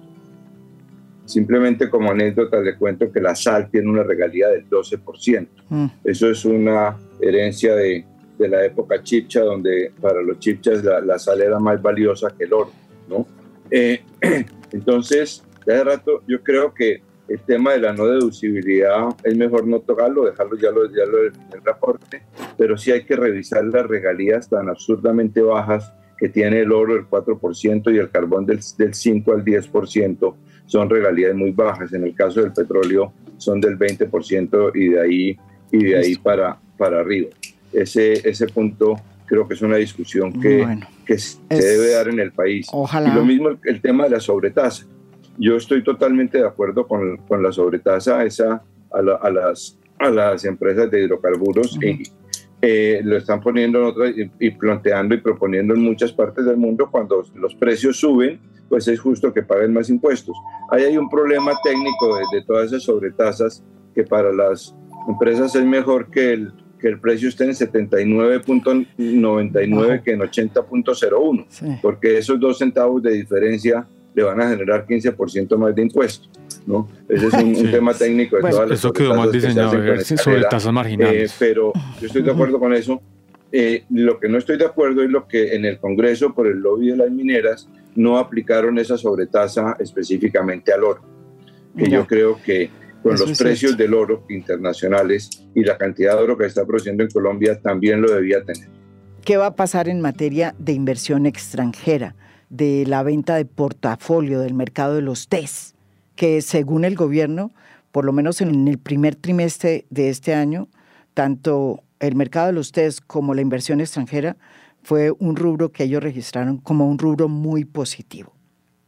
Simplemente 1.26 1.88
como 1.88 2.10
anécdota 2.10 2.60
le 2.60 2.76
cuento 2.76 3.10
que 3.10 3.20
la 3.20 3.34
sal 3.34 3.70
tiene 3.70 3.88
una 3.88 4.02
regalía 4.02 4.48
del 4.48 4.68
12%. 4.68 5.46
Mm. 5.68 5.86
Eso 6.04 6.30
es 6.30 6.44
una 6.44 6.98
herencia 7.20 7.74
de, 7.74 8.04
de 8.38 8.48
la 8.48 8.64
época 8.64 9.02
chipcha, 9.02 9.42
donde 9.42 9.92
para 10.00 10.22
los 10.22 10.38
chipchas 10.38 10.82
la, 10.82 11.18
sal 11.18 11.40
era 11.40 11.58
más 11.58 11.80
valiosa 11.80 12.34
que 12.36 12.44
el 12.44 12.52
oro, 12.52 12.72
¿no? 13.08 13.26
Eh, 13.70 14.02
entonces, 14.72 15.44
de 15.64 15.74
hace 15.74 15.84
rato 15.84 16.22
yo 16.26 16.42
creo 16.42 16.74
que 16.74 17.02
el 17.28 17.40
tema 17.40 17.72
de 17.72 17.80
la 17.80 17.92
no 17.92 18.06
deducibilidad 18.06 19.08
es 19.22 19.36
mejor 19.36 19.66
no 19.66 19.80
tocarlo, 19.80 20.26
dejarlo 20.26 20.58
ya 20.58 20.70
lo, 20.70 20.86
ya 20.90 21.06
lo 21.06 21.22
del 21.22 21.32
reporte, 21.64 22.22
pero 22.58 22.76
sí 22.76 22.92
hay 22.92 23.04
que 23.04 23.16
revisar 23.16 23.64
las 23.64 23.86
regalías 23.86 24.48
tan 24.48 24.68
absurdamente 24.68 25.40
bajas 25.40 25.92
que 26.18 26.28
tiene 26.28 26.60
el 26.60 26.72
oro 26.72 26.94
el 26.94 27.08
4% 27.08 27.94
y 27.94 27.98
el 27.98 28.10
carbón 28.10 28.46
del, 28.46 28.60
del 28.76 28.94
5 28.94 29.32
al 29.32 29.44
10%, 29.44 30.34
son 30.66 30.88
regalías 30.88 31.34
muy 31.34 31.50
bajas. 31.50 31.92
En 31.92 32.04
el 32.04 32.14
caso 32.14 32.40
del 32.40 32.52
petróleo 32.52 33.12
son 33.36 33.60
del 33.60 33.78
20% 33.78 34.70
y 34.74 34.88
de 34.90 35.00
ahí, 35.00 35.38
y 35.72 35.84
de 35.84 35.96
ahí 35.96 36.14
para, 36.16 36.58
para 36.76 37.00
arriba 37.00 37.30
ese, 37.74 38.28
ese 38.28 38.46
punto 38.46 38.96
creo 39.26 39.48
que 39.48 39.54
es 39.54 39.62
una 39.62 39.76
discusión 39.76 40.32
que, 40.40 40.78
que 41.06 41.18
se 41.18 41.38
debe 41.48 41.92
dar 41.92 42.08
en 42.08 42.20
el 42.20 42.32
país. 42.32 42.68
Ojalá. 42.72 43.10
Y 43.10 43.14
lo 43.14 43.24
mismo 43.24 43.50
el, 43.64 43.80
tema 43.80 44.04
de 44.04 44.10
la 44.10 44.20
sobretasa. 44.20 44.86
Yo 45.38 45.56
estoy 45.56 45.82
totalmente 45.82 46.38
de 46.38 46.46
acuerdo 46.46 46.86
con, 46.86 47.16
con 47.18 47.42
la 47.42 47.50
sobretasa 47.50 48.24
esa 48.24 48.62
a, 48.92 48.98
a, 48.98 49.30
las, 49.30 49.78
a 49.98 50.10
las 50.10 50.44
empresas 50.44 50.90
de 50.90 51.02
hidrocarburos 51.02 51.78
y 51.82 52.02
eh, 52.62 53.00
lo 53.02 53.16
están 53.16 53.40
poniendo 53.40 53.80
en 53.80 53.84
otras, 53.86 54.12
y, 54.38 54.50
planteando 54.50 55.14
y 55.14 55.18
proponiendo 55.18 55.74
en 55.74 55.80
muchas 55.80 56.12
partes 56.12 56.44
del 56.44 56.56
mundo 56.56 56.88
cuando 56.90 57.24
los 57.34 57.54
precios 57.56 57.98
suben, 57.98 58.40
pues 58.68 58.86
es 58.88 59.00
justo 59.00 59.32
que 59.32 59.42
paguen 59.42 59.72
más 59.72 59.90
impuestos. 59.90 60.36
Ahí 60.70 60.84
hay 60.84 60.96
un 60.96 61.08
problema 61.10 61.52
técnico 61.62 62.16
de, 62.16 62.22
de 62.32 62.44
todas 62.44 62.66
esas 62.66 62.84
sobretasas 62.84 63.64
que 63.94 64.04
para 64.04 64.32
las 64.32 64.74
empresas 65.08 65.54
es 65.54 65.64
mejor 65.64 66.10
que 66.10 66.32
el 66.32 66.52
que 66.84 66.90
el 66.90 67.00
precio 67.00 67.30
esté 67.30 67.44
en 67.44 67.52
79.99 67.52 70.02
que 70.02 70.12
en 70.12 70.20
80.01, 70.20 71.80
porque 71.80 72.18
esos 72.18 72.38
dos 72.38 72.58
centavos 72.58 73.02
de 73.02 73.12
diferencia 73.12 73.86
le 74.14 74.22
van 74.22 74.38
a 74.42 74.50
generar 74.50 74.84
15% 74.86 75.56
más 75.56 75.74
de 75.74 75.80
impuestos. 75.80 76.28
¿no? 76.66 76.86
Ese 77.08 77.28
es 77.28 77.32
un, 77.32 77.54
tema 77.70 77.94
técnico 77.94 78.36
de 78.36 78.42
todas 78.42 78.68
las 78.68 78.80
Eso 78.80 78.92
quedó 78.92 79.14
mal 79.14 79.32
diseñado, 79.32 79.70
sobre 80.04 80.42
tasas 80.42 80.74
marginales. 80.74 81.32
Eh, 81.32 81.36
pero 81.38 81.72
yo 81.98 82.06
estoy 82.06 82.20
de 82.20 82.32
acuerdo 82.32 82.60
con 82.60 82.74
eso. 82.74 83.00
Eh, 83.50 83.84
lo 83.88 84.20
que 84.20 84.28
no 84.28 84.36
estoy 84.36 84.58
de 84.58 84.66
acuerdo 84.66 85.02
es 85.02 85.08
lo 85.08 85.26
que 85.26 85.54
en 85.54 85.64
el 85.64 85.78
Congreso, 85.78 86.34
por 86.34 86.46
el 86.46 86.58
lobby 86.58 86.90
de 86.90 86.98
las 86.98 87.10
mineras, 87.10 87.66
no 87.94 88.18
aplicaron 88.18 88.78
esa 88.78 88.98
sobretasa 88.98 89.74
específicamente 89.78 90.70
al 90.70 90.84
oro. 90.84 91.00
Que 91.78 91.88
yo 91.88 92.06
creo 92.06 92.38
que 92.44 92.68
con 93.04 93.18
los 93.18 93.38
precios 93.38 93.76
del 93.76 93.92
oro 93.92 94.24
internacionales 94.30 95.28
y 95.54 95.62
la 95.62 95.76
cantidad 95.76 96.16
de 96.16 96.24
oro 96.24 96.38
que 96.38 96.46
está 96.46 96.64
produciendo 96.64 97.04
en 97.04 97.10
Colombia 97.10 97.60
también 97.60 98.00
lo 98.00 98.10
debía 98.10 98.42
tener. 98.42 98.68
¿Qué 99.24 99.36
va 99.36 99.46
a 99.46 99.56
pasar 99.56 99.90
en 99.90 100.00
materia 100.00 100.54
de 100.58 100.72
inversión 100.72 101.26
extranjera, 101.26 102.16
de 102.48 102.84
la 102.86 103.02
venta 103.02 103.36
de 103.36 103.44
portafolio 103.44 104.40
del 104.40 104.54
mercado 104.54 104.94
de 104.94 105.02
los 105.02 105.28
TES, 105.28 105.74
que 106.16 106.40
según 106.40 106.84
el 106.84 106.94
gobierno, 106.94 107.52
por 107.92 108.06
lo 108.06 108.12
menos 108.12 108.40
en 108.40 108.66
el 108.66 108.78
primer 108.78 109.16
trimestre 109.16 109.84
de 109.90 110.08
este 110.08 110.34
año, 110.34 110.68
tanto 111.12 111.82
el 112.00 112.14
mercado 112.16 112.46
de 112.46 112.52
los 112.54 112.72
TES 112.72 113.02
como 113.02 113.34
la 113.34 113.42
inversión 113.42 113.80
extranjera 113.80 114.38
fue 114.82 115.10
un 115.10 115.36
rubro 115.36 115.72
que 115.72 115.84
ellos 115.84 116.02
registraron 116.02 116.56
como 116.56 116.88
un 116.88 116.98
rubro 116.98 117.28
muy 117.28 117.66
positivo. 117.66 118.34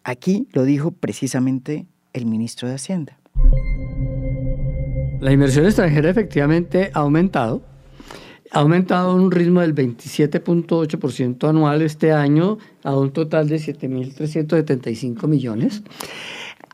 Aquí 0.04 0.48
lo 0.52 0.64
dijo 0.64 0.90
precisamente 0.92 1.86
el 2.14 2.24
ministro 2.24 2.68
de 2.68 2.76
Hacienda. 2.76 3.18
La 5.20 5.32
inversión 5.32 5.64
extranjera 5.64 6.10
efectivamente 6.10 6.90
ha 6.92 7.00
aumentado. 7.00 7.62
Ha 8.52 8.60
aumentado 8.60 9.10
a 9.10 9.14
un 9.14 9.30
ritmo 9.30 9.60
del 9.60 9.74
27.8% 9.74 11.48
anual 11.48 11.82
este 11.82 12.12
año 12.12 12.58
a 12.82 12.96
un 12.96 13.12
total 13.12 13.48
de 13.48 13.56
7.375 13.56 15.26
millones. 15.26 15.82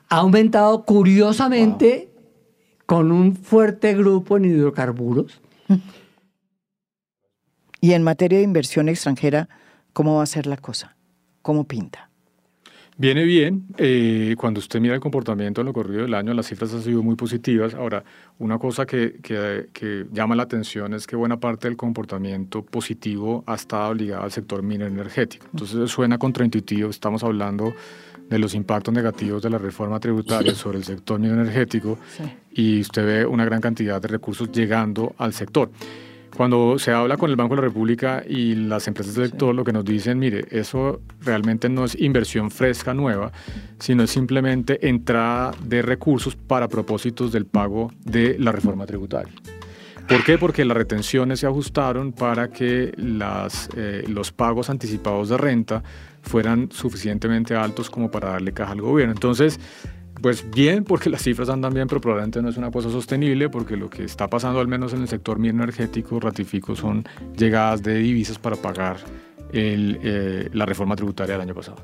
Ha 0.09 0.17
aumentado 0.17 0.85
curiosamente 0.85 2.11
con 2.85 3.11
un 3.13 3.37
fuerte 3.37 3.95
grupo 3.95 4.37
en 4.37 4.45
hidrocarburos. 4.45 5.41
Y 7.81 7.93
en 7.93 8.03
materia 8.03 8.39
de 8.39 8.45
inversión 8.45 8.89
extranjera, 8.89 9.49
¿cómo 9.93 10.17
va 10.17 10.25
a 10.25 10.27
ser 10.27 10.47
la 10.47 10.57
cosa? 10.57 10.97
¿Cómo 11.43 11.65
pinta? 11.65 12.12
Viene 12.99 13.25
bien. 13.25 13.67
Eh, 13.79 14.35
cuando 14.39 14.61
usted 14.61 14.81
mira 14.81 14.95
el 14.95 15.01
comportamiento 15.01 15.63
en 15.63 15.67
lo 15.67 15.73
corrido 15.73 16.03
del 16.03 16.15
año, 16.15 16.35
las 16.35 16.47
cifras 16.47 16.75
han 16.75 16.83
sido 16.83 17.03
muy 17.03 17.17
positivas. 17.17 17.75
Ahora, 17.75 18.05
una 18.39 18.59
cosa 18.59 18.85
que, 18.85 19.19
que, 19.23 20.07
llama 20.13 20.37
la 20.37 20.43
atención 20.43 20.93
es 20.95 21.07
que 21.07 21.17
buena 21.17 21.41
parte 21.41 21.69
del 21.69 21.77
comportamiento 21.77 22.63
positivo 22.63 23.45
ha 23.47 23.55
estado 23.55 23.95
ligado 23.95 24.25
al 24.25 24.31
sector 24.31 24.63
minero 24.63 24.91
energético. 24.91 25.47
Entonces, 25.53 25.91
suena 25.91 26.19
contraintuitivo. 26.19 26.91
Estamos 26.91 27.25
hablando 27.25 27.73
de 28.29 28.39
los 28.39 28.55
impactos 28.55 28.93
negativos 28.95 29.43
de 29.43 29.51
la 29.51 29.59
reforma 29.59 29.99
tributaria 29.99 30.55
sobre 30.55 30.79
el 30.79 30.85
sector 30.85 31.19
minero 31.19 31.43
energético 31.43 31.99
y 32.53 32.81
usted 32.81 33.05
ve 33.05 33.27
una 33.27 33.45
gran 33.45 33.61
cantidad 33.61 34.01
de 34.01 34.09
recursos 34.09 34.51
llegando 34.53 35.15
al 35.19 35.33
sector. 35.33 35.71
Cuando 36.37 36.79
se 36.79 36.93
habla 36.93 37.19
con 37.19 37.31
el 37.31 37.37
Banco 37.37 37.55
de 37.55 37.63
la 37.63 37.69
República 37.69 38.23
y 38.27 38.55
las 38.55 38.89
empresas 38.89 39.15
del 39.15 39.31
sector, 39.31 39.55
lo 39.55 39.65
que 39.65 39.73
nos 39.73 39.85
dicen, 39.85 40.19
mire, 40.19 40.47
eso 40.51 41.03
realmente 41.21 41.69
no 41.69 41.85
es 41.85 41.95
inversión 42.01 42.51
fresca 42.51 42.95
nueva, 42.95 43.33
sino 43.79 44.03
es 44.03 44.11
simplemente 44.11 44.89
entrada 44.89 45.53
de 45.63 45.83
recursos 45.83 46.35
para 46.35 46.69
propósitos 46.69 47.33
del 47.33 47.45
pago 47.45 47.93
de 48.05 48.39
la 48.39 48.51
reforma 48.51 48.87
tributaria. 48.87 49.33
¿Por 50.09 50.25
qué? 50.25 50.37
Porque 50.39 50.65
las 50.65 50.77
retenciones 50.77 51.41
se 51.41 51.47
ajustaron 51.47 52.13
para 52.13 52.49
que 52.49 52.93
las, 52.97 53.69
eh, 53.77 54.05
los 54.09 54.33
pagos 54.33 54.69
anticipados 54.69 55.29
de 55.29 55.37
renta 55.37 55.83
fueran 56.23 56.71
suficientemente 56.73 57.55
altos 57.55 57.91
como 57.91 58.11
para 58.11 58.31
darle 58.31 58.53
caja 58.53 58.73
al 58.73 58.81
gobierno. 58.81 59.13
Entonces, 59.13 59.61
pues 60.23 60.49
bien, 60.51 60.85
porque 60.85 61.11
las 61.11 61.23
cifras 61.23 61.49
andan 61.49 61.75
bien, 61.75 61.89
pero 61.89 62.01
probablemente 62.01 62.41
no 62.41 62.49
es 62.49 62.57
una 62.57 62.71
cosa 62.71 62.91
sostenible, 62.91 63.49
porque 63.49 63.77
lo 63.77 63.91
que 63.91 64.05
está 64.05 64.29
pasando, 64.29 64.61
al 64.61 64.69
menos 64.69 64.93
en 64.93 65.03
el 65.03 65.09
sector 65.09 65.45
energético, 65.45 66.21
ratifico, 66.21 66.77
son 66.77 67.05
llegadas 67.37 67.83
de 67.83 67.97
divisas 67.97 68.39
para 68.39 68.57
pagar 68.57 68.99
eh, 69.53 70.49
la 70.53 70.65
reforma 70.65 70.95
tributaria 70.97 71.35
del 71.35 71.43
año 71.43 71.55
pasado. 71.55 71.79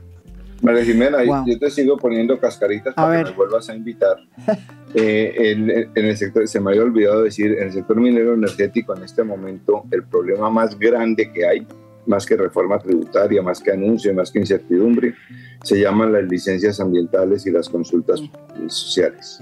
María 0.63 0.85
Jimena, 0.85 1.19
yo 1.47 1.59
te 1.59 1.71
sigo 1.71 1.97
poniendo 1.97 2.39
cascaritas 2.39 2.95
para 2.95 3.23
que 3.23 3.31
me 3.31 3.37
vuelvas 3.37 3.69
a 3.69 3.75
invitar. 3.75 4.17
Eh, 4.95 5.53
en, 5.53 6.05
el 6.07 6.17
sector, 6.17 6.49
se 6.49 6.61
me 6.61 6.71
había 6.71 6.83
olvidado 6.83 7.23
decir, 7.23 7.53
en 7.59 7.65
el 7.65 7.73
sector 7.75 8.01
minero 8.01 8.33
energético 8.33 8.97
en 8.97 9.05
este 9.05 9.23
momento 9.23 9.83
el 9.91 10.03
problema 10.05 10.49
más 10.49 10.79
grande 10.79 11.31
que 11.31 11.47
hay 11.47 11.67
más 12.09 12.27
que 12.27 12.37
reforma 12.37 12.79
tributaria, 12.79 13.43
más 13.43 13.61
que 13.61 13.71
anuncio, 13.71 14.13
más 14.15 14.31
que 14.31 14.41
incertidumbre, 14.41 15.15
se 15.63 15.81
llaman 15.81 16.13
las 16.13 16.25
licencias 16.25 16.81
ambientales 16.81 17.47
y 17.47 17.51
las 17.51 17.69
consultas 17.69 18.21
sociales. 18.69 19.41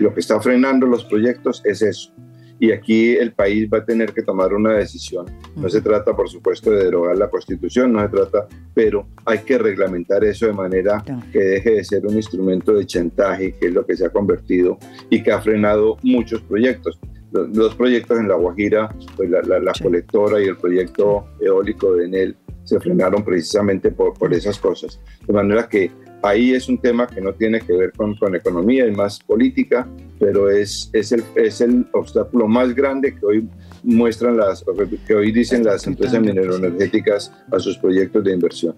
Lo 0.00 0.12
que 0.12 0.20
está 0.20 0.40
frenando 0.40 0.86
los 0.86 1.04
proyectos 1.04 1.62
es 1.64 1.82
eso. 1.82 2.12
Y 2.58 2.72
aquí 2.72 3.14
el 3.14 3.32
país 3.32 3.68
va 3.70 3.78
a 3.78 3.84
tener 3.84 4.14
que 4.14 4.22
tomar 4.22 4.54
una 4.54 4.72
decisión. 4.72 5.26
No 5.54 5.68
se 5.68 5.82
trata, 5.82 6.16
por 6.16 6.30
supuesto, 6.30 6.70
de 6.70 6.84
derogar 6.84 7.18
la 7.18 7.28
constitución, 7.28 7.92
no 7.92 8.00
se 8.00 8.08
trata, 8.08 8.48
pero 8.72 9.06
hay 9.26 9.40
que 9.40 9.58
reglamentar 9.58 10.24
eso 10.24 10.46
de 10.46 10.54
manera 10.54 11.04
que 11.32 11.38
deje 11.38 11.72
de 11.72 11.84
ser 11.84 12.06
un 12.06 12.14
instrumento 12.14 12.72
de 12.72 12.86
chantaje, 12.86 13.54
que 13.60 13.66
es 13.66 13.74
lo 13.74 13.84
que 13.84 13.94
se 13.94 14.06
ha 14.06 14.10
convertido 14.10 14.78
y 15.10 15.22
que 15.22 15.32
ha 15.32 15.40
frenado 15.42 15.98
muchos 16.02 16.40
proyectos 16.40 16.98
los, 17.32 17.74
proyectos 17.74 18.18
en 18.18 18.28
La 18.28 18.36
Guajira, 18.36 18.94
pues 19.16 19.30
la, 19.30 19.42
la, 19.42 19.72
colectora 19.82 20.40
y 20.40 20.44
el 20.44 20.56
proyecto 20.56 21.26
eólico 21.40 21.94
de 21.94 22.06
Enel 22.06 22.36
se 22.64 22.80
frenaron 22.80 23.24
precisamente 23.24 23.90
por, 23.90 24.14
por, 24.14 24.32
esas 24.32 24.58
cosas. 24.58 25.00
De 25.26 25.32
manera 25.32 25.68
que 25.68 25.90
ahí 26.22 26.52
es 26.52 26.68
un 26.68 26.78
tema 26.78 27.06
que 27.06 27.20
no 27.20 27.32
tiene 27.32 27.60
que 27.60 27.72
ver 27.72 27.92
con, 27.92 28.16
con 28.16 28.34
economía, 28.34 28.86
es 28.86 28.96
más 28.96 29.20
política, 29.20 29.88
pero 30.18 30.50
es, 30.50 30.90
es, 30.92 31.12
el, 31.12 31.24
es 31.36 31.60
el 31.60 31.86
obstáculo 31.92 32.48
más 32.48 32.74
grande 32.74 33.14
que 33.14 33.26
hoy 33.26 33.48
muestran 33.82 34.36
las, 34.36 34.64
que 35.06 35.14
hoy 35.14 35.32
dicen 35.32 35.64
las 35.64 35.86
empresas 35.86 36.20
mineroenergéticas 36.20 37.32
a 37.52 37.58
sus 37.60 37.78
proyectos 37.78 38.24
de 38.24 38.32
inversión. 38.32 38.74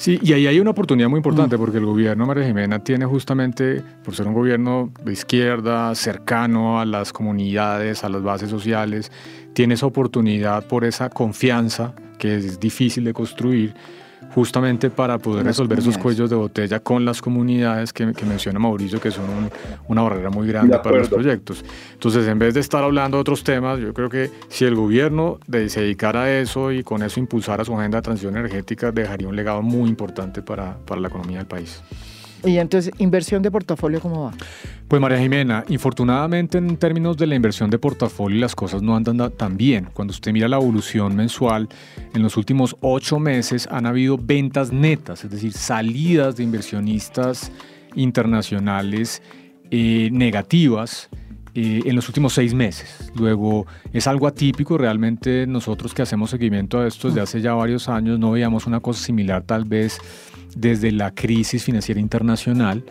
Sí, 0.00 0.18
y 0.22 0.32
ahí 0.32 0.46
hay 0.46 0.58
una 0.58 0.70
oportunidad 0.70 1.10
muy 1.10 1.18
importante 1.18 1.58
porque 1.58 1.76
el 1.76 1.84
gobierno 1.84 2.24
María 2.24 2.46
Jimena 2.46 2.78
tiene 2.78 3.04
justamente, 3.04 3.82
por 4.02 4.14
ser 4.14 4.28
un 4.28 4.32
gobierno 4.32 4.90
de 5.04 5.12
izquierda, 5.12 5.94
cercano 5.94 6.80
a 6.80 6.86
las 6.86 7.12
comunidades, 7.12 8.02
a 8.02 8.08
las 8.08 8.22
bases 8.22 8.48
sociales, 8.48 9.12
tiene 9.52 9.74
esa 9.74 9.84
oportunidad 9.84 10.66
por 10.66 10.86
esa 10.86 11.10
confianza 11.10 11.92
que 12.18 12.36
es 12.36 12.58
difícil 12.58 13.04
de 13.04 13.12
construir 13.12 13.74
justamente 14.34 14.90
para 14.90 15.18
poder 15.18 15.44
resolver 15.44 15.78
esos 15.78 15.98
cuellos 15.98 16.30
de 16.30 16.36
botella 16.36 16.80
con 16.80 17.04
las 17.04 17.20
comunidades 17.20 17.92
que, 17.92 18.06
menciona 18.06 18.58
Mauricio, 18.58 19.00
que 19.00 19.10
son 19.10 19.24
una 19.88 20.02
barrera 20.02 20.30
muy 20.30 20.46
grande 20.46 20.78
para 20.78 20.98
los 20.98 21.08
proyectos. 21.08 21.64
Entonces, 21.92 22.26
en 22.28 22.38
vez 22.38 22.54
de 22.54 22.60
estar 22.60 22.82
hablando 22.82 23.16
de 23.16 23.22
otros 23.22 23.42
temas, 23.42 23.80
yo 23.80 23.92
creo 23.92 24.08
que 24.08 24.30
si 24.48 24.64
el 24.64 24.74
gobierno 24.74 25.38
se 25.68 25.80
dedicara 25.80 26.24
a 26.24 26.38
eso 26.38 26.72
y 26.72 26.82
con 26.82 27.02
eso 27.02 27.18
impulsara 27.20 27.64
su 27.64 27.76
agenda 27.76 27.98
de 27.98 28.02
transición 28.02 28.36
energética, 28.36 28.92
dejaría 28.92 29.28
un 29.28 29.36
legado 29.36 29.62
muy 29.62 29.88
importante 29.88 30.42
para, 30.42 30.76
para 30.78 31.00
la 31.00 31.08
economía 31.08 31.38
del 31.38 31.46
país. 31.46 31.82
Y 32.44 32.58
entonces, 32.58 32.92
inversión 32.98 33.42
de 33.42 33.50
portafolio, 33.50 34.00
¿cómo 34.00 34.24
va? 34.24 34.32
Pues 34.88 35.00
María 35.00 35.18
Jimena, 35.18 35.64
infortunadamente 35.68 36.58
en 36.58 36.76
términos 36.76 37.16
de 37.16 37.26
la 37.26 37.34
inversión 37.34 37.70
de 37.70 37.78
portafolio 37.78 38.40
las 38.40 38.56
cosas 38.56 38.82
no 38.82 38.96
andan 38.96 39.30
tan 39.36 39.56
bien. 39.56 39.88
Cuando 39.92 40.12
usted 40.12 40.32
mira 40.32 40.48
la 40.48 40.56
evolución 40.56 41.14
mensual, 41.14 41.68
en 42.14 42.22
los 42.22 42.36
últimos 42.36 42.76
ocho 42.80 43.18
meses 43.18 43.68
han 43.70 43.86
habido 43.86 44.18
ventas 44.18 44.72
netas, 44.72 45.24
es 45.24 45.30
decir, 45.30 45.52
salidas 45.52 46.36
de 46.36 46.44
inversionistas 46.44 47.52
internacionales 47.94 49.22
eh, 49.70 50.08
negativas. 50.12 51.08
Eh, 51.54 51.82
en 51.84 51.96
los 51.96 52.06
últimos 52.08 52.32
seis 52.32 52.54
meses. 52.54 53.10
Luego, 53.16 53.66
es 53.92 54.06
algo 54.06 54.28
atípico, 54.28 54.78
realmente 54.78 55.46
nosotros 55.48 55.92
que 55.92 56.02
hacemos 56.02 56.30
seguimiento 56.30 56.78
a 56.78 56.86
esto 56.86 57.08
desde 57.08 57.20
hace 57.22 57.40
ya 57.40 57.54
varios 57.54 57.88
años 57.88 58.20
no 58.20 58.30
veíamos 58.30 58.66
una 58.66 58.78
cosa 58.78 59.02
similar 59.04 59.42
tal 59.42 59.64
vez 59.64 59.98
desde 60.54 60.92
la 60.92 61.12
crisis 61.12 61.64
financiera 61.64 62.00
internacional. 62.00 62.84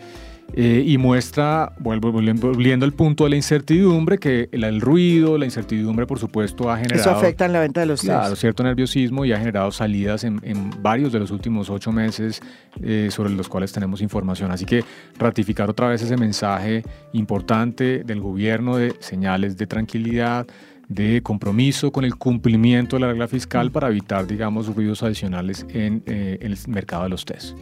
Eh, 0.54 0.84
y 0.86 0.98
muestra, 0.98 1.74
vuelvo, 1.80 2.12
volviendo 2.12 2.86
al 2.86 2.94
punto 2.94 3.24
de 3.24 3.30
la 3.32 3.36
incertidumbre, 3.36 4.18
que 4.18 4.50
el, 4.52 4.82
ruido, 4.82 5.38
la 5.38 5.46
incertidumbre, 5.46 6.06
por 6.06 6.20
supuesto, 6.20 6.72
ha 6.72 6.78
generado... 6.78 7.02
Eso 7.02 7.12
afecta 7.12 7.46
en 7.46 7.54
la 7.54 7.60
venta 7.60 7.82
de 7.82 7.86
los 7.86 8.02
Claro, 8.02 8.36
cierto 8.36 8.64
nerviosismo 8.64 9.26
y 9.26 9.32
ha 9.32 9.38
generado 9.38 9.72
salidas 9.72 10.24
en, 10.24 10.40
varios 10.82 11.12
de 11.12 11.20
los 11.20 11.32
últimos 11.32 11.70
ocho 11.70 11.92
meses 11.92 12.42
eh, 12.82 13.10
sobre 13.12 13.30
los 13.32 13.48
cuales 13.48 13.72
tenemos 13.72 14.02
información. 14.02 14.52
Así 14.52 14.66
que 14.66 14.84
ratificar 15.18 15.70
otra 15.70 15.88
vez 15.88 16.02
ese 16.02 16.18
mensaje 16.18 16.84
importante 17.14 18.04
del 18.04 18.20
gobierno 18.20 18.78
de 18.78 18.96
señales 19.00 19.58
de 19.58 19.68
tranquilidad, 19.68 20.48
de 20.88 21.22
compromiso 21.22 21.92
con 21.92 22.04
el 22.04 22.16
cumplimiento 22.16 22.96
de 22.96 23.02
la 23.02 23.08
regla 23.10 23.28
fiscal 23.28 23.72
para 23.72 23.90
evitar, 23.90 24.26
digamos, 24.26 24.74
ruidos 24.76 25.04
adicionales 25.04 25.66
en, 25.70 26.02
eh, 26.08 26.40
el 26.42 26.58
mercado 26.68 27.04
de 27.04 27.10
los 27.10 27.26
test. 27.26 27.56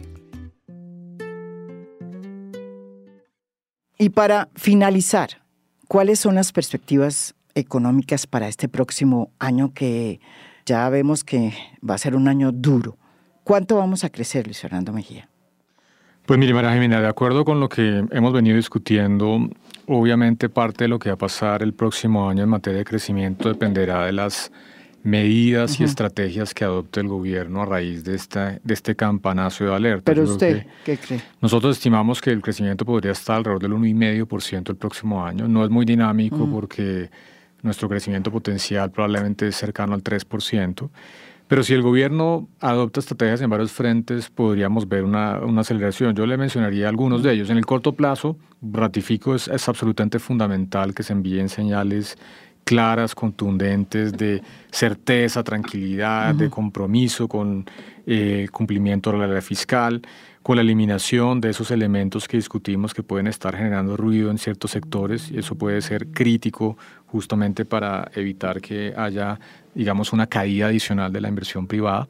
Y 4.00 4.10
para 4.10 4.48
finalizar, 4.54 5.42
¿cuáles 5.88 6.20
son 6.20 6.36
las 6.36 6.52
perspectivas 6.52 7.34
económicas 7.56 8.28
para 8.28 8.46
este 8.46 8.68
próximo 8.68 9.32
año 9.40 9.74
que 9.74 10.20
ya 10.64 10.88
vemos 10.88 11.24
que 11.24 11.52
va 11.88 11.94
a 11.94 11.98
ser 11.98 12.14
un 12.14 12.28
año 12.28 12.52
duro? 12.52 12.96
¿Cuánto 13.42 13.76
vamos 13.76 14.04
a 14.04 14.10
crecer, 14.10 14.46
Luis 14.46 14.60
Fernando 14.60 14.92
Mejía? 14.92 15.28
Pues 16.26 16.38
mire, 16.38 16.54
María 16.54 16.74
Jimena, 16.74 17.00
de 17.00 17.08
acuerdo 17.08 17.44
con 17.44 17.58
lo 17.58 17.68
que 17.68 18.04
hemos 18.12 18.32
venido 18.32 18.54
discutiendo, 18.54 19.48
obviamente 19.88 20.48
parte 20.48 20.84
de 20.84 20.88
lo 20.88 21.00
que 21.00 21.08
va 21.08 21.14
a 21.14 21.18
pasar 21.18 21.64
el 21.64 21.74
próximo 21.74 22.28
año 22.28 22.44
en 22.44 22.50
materia 22.50 22.78
de 22.78 22.84
crecimiento 22.84 23.48
dependerá 23.48 24.04
de 24.04 24.12
las 24.12 24.52
medidas 25.08 25.80
y 25.80 25.84
estrategias 25.84 26.54
que 26.54 26.64
adopte 26.64 27.00
el 27.00 27.08
gobierno 27.08 27.62
a 27.62 27.66
raíz 27.66 28.04
de, 28.04 28.14
esta, 28.14 28.58
de 28.62 28.74
este 28.74 28.94
campanazo 28.94 29.64
de 29.64 29.74
alerta. 29.74 30.02
Pero 30.04 30.24
usted, 30.24 30.66
¿qué 30.84 30.98
cree? 30.98 31.22
Nosotros 31.40 31.76
estimamos 31.76 32.20
que 32.20 32.30
el 32.30 32.42
crecimiento 32.42 32.84
podría 32.84 33.12
estar 33.12 33.36
alrededor 33.36 33.62
del 33.62 33.72
1,5% 33.72 34.70
el 34.70 34.76
próximo 34.76 35.24
año. 35.24 35.48
No 35.48 35.64
es 35.64 35.70
muy 35.70 35.86
dinámico 35.86 36.48
porque 36.50 37.10
nuestro 37.62 37.88
crecimiento 37.88 38.30
potencial 38.30 38.90
probablemente 38.90 39.48
es 39.48 39.56
cercano 39.56 39.94
al 39.94 40.02
3%. 40.02 40.90
Pero 41.48 41.62
si 41.62 41.72
el 41.72 41.80
gobierno 41.80 42.46
adopta 42.60 43.00
estrategias 43.00 43.40
en 43.40 43.48
varios 43.48 43.72
frentes, 43.72 44.28
podríamos 44.28 44.86
ver 44.86 45.02
una, 45.02 45.40
una 45.40 45.62
aceleración. 45.62 46.14
Yo 46.14 46.26
le 46.26 46.36
mencionaría 46.36 46.90
algunos 46.90 47.22
de 47.22 47.32
ellos. 47.32 47.48
En 47.48 47.56
el 47.56 47.64
corto 47.64 47.94
plazo, 47.94 48.36
ratifico, 48.60 49.34
es, 49.34 49.48
es 49.48 49.66
absolutamente 49.66 50.18
fundamental 50.18 50.92
que 50.92 51.02
se 51.02 51.14
envíen 51.14 51.48
señales 51.48 52.18
claras, 52.68 53.14
contundentes, 53.14 54.12
de 54.12 54.42
certeza, 54.70 55.42
tranquilidad, 55.42 56.34
de 56.34 56.50
compromiso 56.50 57.26
con 57.26 57.64
eh, 58.06 58.46
cumplimiento 58.52 59.10
de 59.10 59.16
la 59.16 59.26
ley 59.26 59.40
fiscal, 59.40 60.02
con 60.42 60.56
la 60.56 60.60
eliminación 60.60 61.40
de 61.40 61.48
esos 61.48 61.70
elementos 61.70 62.28
que 62.28 62.36
discutimos 62.36 62.92
que 62.92 63.02
pueden 63.02 63.26
estar 63.26 63.56
generando 63.56 63.96
ruido 63.96 64.30
en 64.30 64.36
ciertos 64.36 64.72
sectores 64.72 65.30
y 65.30 65.38
eso 65.38 65.54
puede 65.54 65.80
ser 65.80 66.08
crítico 66.08 66.76
justamente 67.06 67.64
para 67.64 68.10
evitar 68.14 68.60
que 68.60 68.92
haya, 68.94 69.40
digamos, 69.74 70.12
una 70.12 70.26
caída 70.26 70.66
adicional 70.66 71.10
de 71.10 71.22
la 71.22 71.28
inversión 71.30 71.66
privada. 71.66 72.06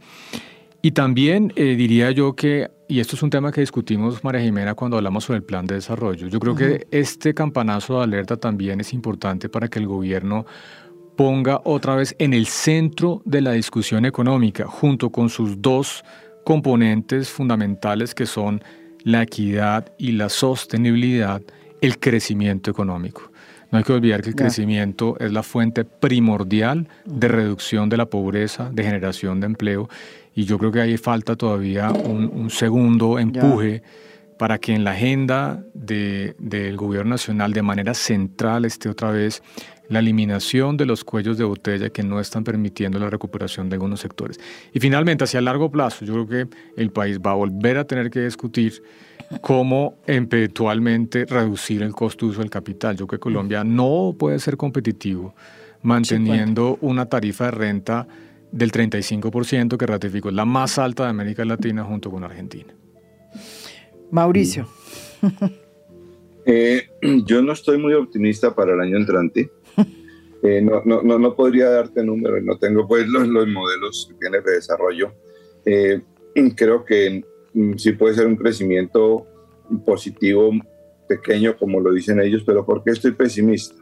Y 0.82 0.90
también 0.90 1.52
eh, 1.54 1.76
diría 1.76 2.11
yo 2.11 2.34
que, 2.34 2.68
y 2.89 3.01
esto 3.01 3.16
es 3.16 3.22
un 3.22 3.30
tema 3.30 3.53
que 3.53 3.61
discutimos, 3.61 4.24
María 4.24 4.41
Jimena, 4.41 4.74
cuando 4.74 4.97
hablamos 4.97 5.24
sobre 5.24 5.39
el 5.39 5.45
plan 5.45 5.66
de 5.66 5.74
desarrollo, 5.74 6.26
yo 6.28 6.41
creo 6.41 6.55
que 6.55 6.86
este 6.91 7.34
campanazo 7.34 7.99
de 7.99 8.05
alerta 8.05 8.39
también 8.39 8.80
es 8.80 8.95
importante 8.95 9.51
para 9.51 9.68
que 9.68 9.78
el 9.78 9.86
gobierno 9.86 10.47
ponga 11.14 11.61
otra 11.64 11.97
vez 11.97 12.16
en 12.18 12.32
el 12.32 12.47
centro 12.47 13.20
de 13.26 13.43
la 13.43 13.53
discusión 13.53 14.07
económica, 14.07 14.66
junto 14.66 15.11
con 15.11 15.28
sus 15.28 15.61
dos 15.61 16.03
componentes 16.45 17.28
fundamentales 17.28 18.14
que 18.14 18.24
son 18.24 18.62
la 19.05 19.22
equidad 19.22 19.93
y 19.99 20.12
la 20.12 20.30
sostenibilidad, 20.30 21.43
el 21.82 21.99
crecimiento 21.99 22.70
económico. 22.70 23.30
No 23.70 23.78
hay 23.78 23.84
que 23.84 23.93
olvidar 23.93 24.22
que 24.22 24.30
el 24.30 24.34
crecimiento 24.34 25.16
es 25.20 25.30
la 25.30 25.43
fuente 25.43 25.84
primordial 25.84 26.89
de 27.05 27.28
reducción 27.28 27.91
de 27.91 27.99
la 27.99 28.07
pobreza, 28.07 28.70
de 28.72 28.82
generación 28.82 29.41
de 29.41 29.47
empleo 29.47 29.91
y 30.39 30.45
yo 30.45 30.57
creo 30.57 30.70
que 30.70 30.80
ahí 30.80 30.97
falta 30.97 31.34
todavía 31.34 31.91
un, 31.91 32.49
segundo 32.49 33.18
empuje 33.18 33.82
para 34.39 34.59
que 34.59 34.72
en 34.72 34.84
la 34.84 34.93
agenda 34.93 35.64
del 35.74 36.76
gobierno 36.76 37.11
nacional 37.11 37.53
de 37.53 37.62
manera 37.62 37.93
central 37.93 38.64
esté 38.64 38.89
otra 38.89 39.11
vez 39.11 39.43
la 39.89 39.99
eliminación 39.99 40.76
de 40.76 40.86
los 40.86 41.03
cuellos 41.03 41.39
de 41.39 41.45
botella 41.45 41.91
que 41.91 42.05
no 42.05 42.20
están 42.20 42.45
permitiendo 42.45 43.01
la 43.01 43.11
recuperación 43.11 43.68
de 43.68 43.74
algunos 43.74 43.99
sectores. 43.99 44.39
Y 44.72 44.78
finalmente, 44.78 45.24
hacia 45.24 45.41
largo 45.41 45.72
plazo, 45.72 46.05
yo 46.05 46.12
creo 46.12 46.28
que 46.28 46.57
el 46.80 46.93
país 46.93 47.18
va 47.18 47.32
a 47.32 47.34
volver 47.34 47.76
a 47.76 47.84
tener 47.84 48.09
que 48.09 48.20
discutir 48.20 48.80
cómo 49.41 49.97
eventualmente 50.07 51.26
reducir 51.26 51.82
el 51.82 51.91
costo 51.91 52.26
de 52.26 52.30
uso 52.30 52.43
del 52.43 52.51
capital. 52.51 52.97
Yo 52.97 53.09
creo 53.09 53.18
que 53.18 53.24
Colombia 53.24 53.64
no 53.64 54.14
puede 54.16 54.39
ser 54.39 54.57
competitivo 54.57 55.34
manteniendo 55.82 56.78
una 56.80 57.07
tarifa 57.07 57.47
de 57.47 57.51
renta 57.51 58.07
del 58.53 58.72
35% 58.72 59.76
que 59.76 59.86
ratificó, 59.86 60.30
la 60.30 60.44
más 60.44 60.78
alta 60.78 61.05
de 61.05 61.11
América 61.11 61.44
Latina 61.44 61.84
junto 61.84 62.11
con 62.11 62.24
Argentina. 62.24 62.74
Mauricio. 64.11 64.68
Eh, 66.51 66.88
yo 67.26 67.42
no 67.42 67.53
estoy 67.53 67.76
muy 67.76 67.92
optimista 67.92 68.55
para 68.55 68.72
el 68.72 68.80
año 68.80 68.96
entrante. 68.96 69.51
Eh, 70.42 70.62
no, 70.62 70.82
no, 70.84 71.18
no, 71.18 71.36
podría 71.36 71.68
darte 71.68 72.03
números, 72.03 72.42
no 72.42 72.57
tengo 72.57 72.88
pues 72.88 73.07
los, 73.07 73.28
los 73.28 73.46
modelos 73.49 74.07
que 74.09 74.14
tiene 74.18 74.40
de 74.40 74.53
desarrollo. 74.53 75.12
Eh, 75.66 76.01
creo 76.57 76.86
que 76.86 77.22
mm, 77.53 77.74
sí 77.74 77.92
puede 77.92 78.14
ser 78.14 78.26
un 78.26 78.36
crecimiento 78.36 79.26
positivo 79.84 80.53
pequeño, 81.07 81.57
como 81.57 81.80
lo 81.80 81.92
dicen 81.92 82.20
ellos, 82.20 82.44
pero 82.46 82.64
¿por 82.64 82.82
qué 82.82 82.92
estoy 82.92 83.12
pesimista? 83.12 83.74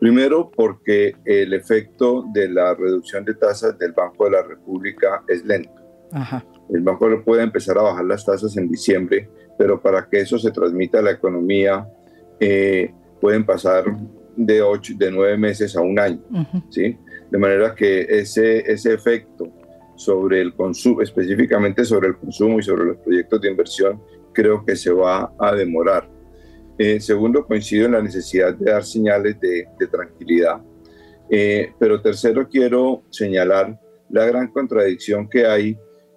Primero, 0.00 0.50
porque 0.50 1.14
el 1.24 1.52
efecto 1.54 2.24
de 2.32 2.48
la 2.48 2.74
reducción 2.74 3.24
de 3.24 3.34
tasas 3.34 3.76
del 3.78 3.92
Banco 3.92 4.24
de 4.24 4.30
la 4.30 4.42
República 4.42 5.22
es 5.26 5.44
lento. 5.44 5.72
El 6.70 6.82
banco 6.82 7.08
puede 7.24 7.42
empezar 7.42 7.78
a 7.78 7.82
bajar 7.82 8.04
las 8.04 8.24
tasas 8.24 8.56
en 8.56 8.68
diciembre, 8.68 9.28
pero 9.58 9.80
para 9.80 10.08
que 10.08 10.20
eso 10.20 10.38
se 10.38 10.50
transmita 10.50 10.98
a 10.98 11.02
la 11.02 11.10
economía, 11.10 11.86
eh, 12.38 12.92
pueden 13.20 13.44
pasar 13.44 13.84
de 14.36 14.62
ocho, 14.62 14.94
de 14.96 15.10
nueve 15.10 15.36
meses 15.36 15.76
a 15.76 15.80
un 15.80 15.98
año, 15.98 16.22
¿sí? 16.70 16.96
De 17.30 17.38
manera 17.38 17.74
que 17.74 18.02
ese, 18.02 18.60
ese 18.70 18.94
efecto 18.94 19.52
sobre 19.96 20.40
el 20.40 20.54
consumo, 20.54 21.02
específicamente 21.02 21.84
sobre 21.84 22.08
el 22.08 22.16
consumo 22.16 22.60
y 22.60 22.62
sobre 22.62 22.84
los 22.84 22.96
proyectos 22.98 23.40
de 23.40 23.50
inversión, 23.50 24.00
creo 24.32 24.64
que 24.64 24.76
se 24.76 24.92
va 24.92 25.32
a 25.38 25.54
demorar. 25.54 26.08
Eh, 26.78 27.00
segundo, 27.00 27.44
coincido 27.44 27.86
en 27.86 27.92
la 27.92 28.02
necesidad 28.02 28.54
de 28.54 28.70
dar 28.70 28.84
señales 28.84 29.40
de, 29.40 29.66
tranquilidad. 29.90 30.60
Eh, 31.28 31.72
pero 31.78 32.00
tercero, 32.00 32.48
quiero 32.48 33.02
señalar 33.10 33.78
la 34.10 34.24
gran 34.24 34.48
contradicción 34.52 35.28
que 35.28 35.44
hay 35.44 35.76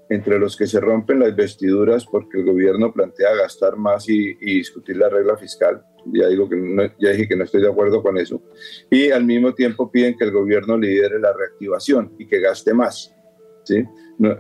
entre 0.09 0.37
los 0.37 0.55
que 0.55 0.67
se 0.67 0.79
rompen 0.79 1.19
las 1.19 1.35
vestiduras 1.35 2.05
porque 2.05 2.37
el 2.37 2.45
gobierno 2.45 2.93
plantea 2.93 3.33
gastar 3.35 3.75
más 3.75 4.07
y, 4.07 4.35
discutir 4.35 4.97
la 4.97 5.09
regla 5.09 5.35
fiscal. 5.35 5.83
Ya, 6.13 6.27
digo 6.27 6.47
que 6.47 6.91
ya 6.99 7.09
dije 7.11 7.27
que 7.27 7.35
no 7.35 7.43
estoy 7.43 7.61
de 7.61 7.69
acuerdo 7.69 8.03
con 8.03 8.17
eso. 8.17 8.41
Y 8.89 9.09
al 9.09 9.23
mismo 9.25 9.53
tiempo 9.55 9.91
piden 9.91 10.15
que 10.17 10.25
el 10.25 10.31
gobierno 10.31 10.77
lidere 10.77 11.19
la 11.19 11.33
reactivación 11.33 12.13
y 12.19 12.27
que 12.27 12.39
gaste 12.39 12.73
más. 12.73 13.15
¿sí? 13.63 13.83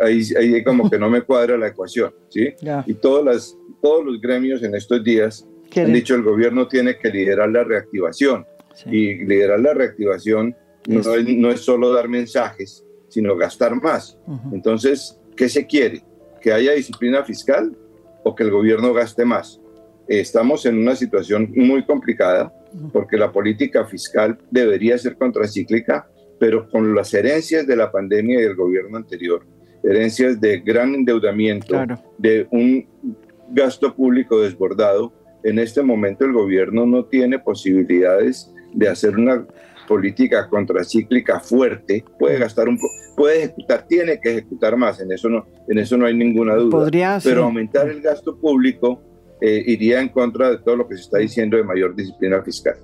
ahí, 0.01 0.23
ahí 0.37 0.63
como 0.63 0.89
que 0.89 0.99
no 0.99 1.09
me 1.09 1.21
cuadra 1.21 1.57
la 1.57 1.67
ecuación. 1.67 2.13
¿sí? 2.29 2.53
Y 2.85 2.93
todas 2.93 3.25
las, 3.25 3.57
todos 3.81 4.05
los 4.05 4.21
gremios 4.21 4.61
en 4.63 4.75
estos 4.75 5.03
días 5.03 5.47
han 5.79 5.93
dicho 5.93 6.15
el 6.15 6.23
gobierno 6.23 6.67
tiene 6.67 6.97
que 6.97 7.09
liderar 7.09 7.49
la 7.49 7.63
reactivación. 7.63 8.45
Y 8.85 9.25
liderar 9.25 9.59
la 9.59 9.73
reactivación 9.73 10.55
no 10.87 10.99
es, 10.99 11.37
no 11.37 11.51
es, 11.51 11.61
solo 11.61 11.93
dar 11.93 12.07
mensajes, 12.07 12.83
sino 13.09 13.35
gastar 13.35 13.75
más. 13.75 14.17
Entonces, 14.51 15.19
¿qué 15.35 15.49
se 15.49 15.67
quiere? 15.67 16.03
¿Que 16.41 16.51
haya 16.51 16.71
disciplina 16.71 17.23
fiscal 17.23 17.77
o 18.23 18.33
que 18.35 18.43
el 18.43 18.51
gobierno 18.51 18.93
gaste 18.93 19.25
más? 19.25 19.61
Estamos 20.07 20.65
en 20.65 20.77
una 20.77 20.95
situación 20.95 21.51
muy 21.55 21.85
complicada 21.85 22.51
porque 22.91 23.17
la 23.17 23.31
política 23.31 23.85
fiscal 23.85 24.37
debería 24.49 24.97
ser 24.97 25.17
contracíclica, 25.17 26.07
pero 26.39 26.69
con 26.69 26.95
las 26.95 27.13
herencias 27.13 27.67
de 27.67 27.75
la 27.75 27.91
pandemia 27.91 28.39
y 28.39 28.43
del 28.43 28.55
gobierno 28.55 28.97
anterior, 28.97 29.45
herencias 29.83 30.39
de 30.39 30.59
gran 30.59 30.95
endeudamiento, 30.95 31.75
de 32.17 32.47
un 32.51 32.87
gasto 33.49 33.93
público 33.93 34.39
desbordado, 34.39 35.13
en 35.43 35.59
este 35.59 35.81
momento 35.81 36.25
el 36.25 36.33
gobierno 36.33 36.85
no 36.85 37.05
tiene 37.05 37.39
posibilidades 37.39 38.53
de 38.73 38.87
hacer 38.87 39.17
una 39.17 39.45
política 39.87 40.47
contracíclica 40.47 41.39
fuerte, 41.39 42.05
puede 42.17 42.39
gastar 42.39 42.69
un 42.69 42.79
puede 43.15 43.43
ejecutar, 43.43 43.85
tiene 43.87 44.19
que 44.21 44.31
ejecutar 44.31 44.77
más, 44.77 45.01
en 45.01 45.11
eso 45.11 45.29
no, 45.29 45.45
en 45.67 45.77
eso 45.77 45.97
no 45.97 46.05
hay 46.05 46.15
ninguna 46.15 46.55
duda. 46.55 46.71
Podría, 46.71 47.19
Pero 47.23 47.43
aumentar 47.43 47.89
el 47.89 48.01
gasto 48.01 48.37
público 48.39 49.01
eh, 49.41 49.63
iría 49.65 49.99
en 49.99 50.09
contra 50.09 50.49
de 50.49 50.59
todo 50.59 50.77
lo 50.77 50.87
que 50.87 50.95
se 50.95 51.01
está 51.01 51.17
diciendo 51.17 51.57
de 51.57 51.63
mayor 51.63 51.95
disciplina 51.95 52.41
fiscal. 52.41 52.75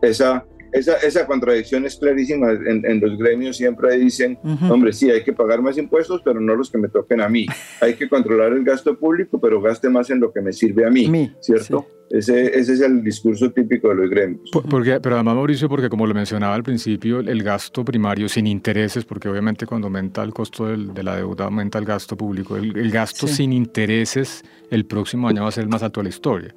Esa, 0.00 0.44
esa, 0.74 0.96
esa 0.96 1.26
contradicción 1.26 1.86
es 1.86 1.96
clarísima. 1.96 2.50
En, 2.50 3.00
los 3.00 3.16
gremios 3.16 3.56
siempre 3.56 3.96
dicen, 3.96 4.38
hombre, 4.68 4.92
sí, 4.92 5.08
hay 5.08 5.22
que 5.22 5.32
pagar 5.32 5.62
más 5.62 5.78
impuestos, 5.78 6.20
pero 6.24 6.40
no 6.40 6.56
los 6.56 6.68
que 6.68 6.78
me 6.78 6.88
toquen 6.88 7.20
a 7.20 7.28
mí. 7.28 7.46
Hay 7.80 7.94
que 7.94 8.08
controlar 8.08 8.52
el 8.52 8.64
gasto 8.64 8.98
público, 8.98 9.40
pero 9.40 9.60
gaste 9.60 9.88
más 9.88 10.10
en 10.10 10.20
lo 10.20 10.32
que 10.32 10.40
me 10.40 10.52
sirve 10.52 10.84
a 10.84 10.90
mí, 10.90 11.32
¿cierto? 11.40 11.86
Ese, 12.10 12.58
ese, 12.58 12.74
es 12.74 12.80
el 12.80 13.02
discurso 13.02 13.50
típico 13.50 13.88
de 13.88 13.94
los 13.94 14.10
gremios. 14.10 14.50
Porque, 14.52 15.00
pero 15.00 15.14
además, 15.14 15.36
Mauricio, 15.36 15.68
porque 15.68 15.88
como 15.88 16.06
lo 16.06 16.14
mencionaba 16.14 16.54
al 16.54 16.62
principio, 16.62 17.20
el 17.20 17.42
gasto 17.42 17.84
primario 17.84 18.28
sin 18.28 18.46
intereses, 18.46 19.04
porque 19.04 19.28
obviamente 19.28 19.66
cuando 19.66 19.86
aumenta 19.86 20.22
el 20.22 20.34
costo 20.34 20.66
de 20.66 21.02
la 21.02 21.16
deuda, 21.16 21.46
aumenta 21.46 21.78
el 21.78 21.84
gasto 21.84 22.16
público. 22.16 22.56
El, 22.56 22.76
el 22.76 22.90
gasto 22.90 23.26
sin 23.26 23.52
intereses 23.52 24.44
el 24.70 24.84
próximo 24.86 25.28
año 25.28 25.42
va 25.42 25.48
a 25.48 25.52
ser 25.52 25.64
el 25.64 25.70
más 25.70 25.82
alto 25.82 26.00
de 26.00 26.04
la 26.04 26.10
historia. 26.10 26.54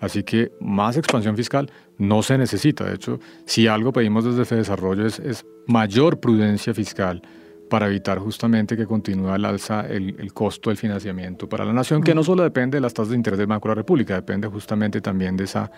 Así 0.00 0.22
que 0.22 0.52
más 0.60 0.96
expansión 0.96 1.36
fiscal 1.36 1.70
no 1.98 2.22
se 2.22 2.38
necesita. 2.38 2.84
De 2.84 2.94
hecho, 2.94 3.20
si 3.44 3.66
algo 3.66 3.92
pedimos 3.92 4.24
desde 4.24 4.44
FEDesarrollo 4.44 5.06
es, 5.06 5.18
es 5.18 5.44
mayor 5.66 6.20
prudencia 6.20 6.72
fiscal 6.74 7.22
para 7.70 7.86
evitar 7.86 8.18
justamente 8.18 8.76
que 8.76 8.84
continúe 8.84 9.28
al 9.28 9.44
alza 9.46 9.86
el, 9.88 10.32
costo 10.34 10.68
del 10.68 10.76
financiamiento 10.76 11.48
para 11.48 11.64
la 11.64 11.72
nación, 11.72 12.02
que 12.02 12.14
no 12.14 12.22
solo 12.22 12.42
depende 12.42 12.76
de 12.76 12.82
las 12.82 12.92
tasas 12.92 13.10
de 13.10 13.16
interés 13.16 13.38
del 13.38 13.46
Banco 13.46 13.68
de 13.68 13.74
la 13.74 13.76
República, 13.76 14.14
depende 14.14 14.48
justamente 14.48 15.00
también 15.00 15.36
de 15.36 15.44
esa 15.44 15.70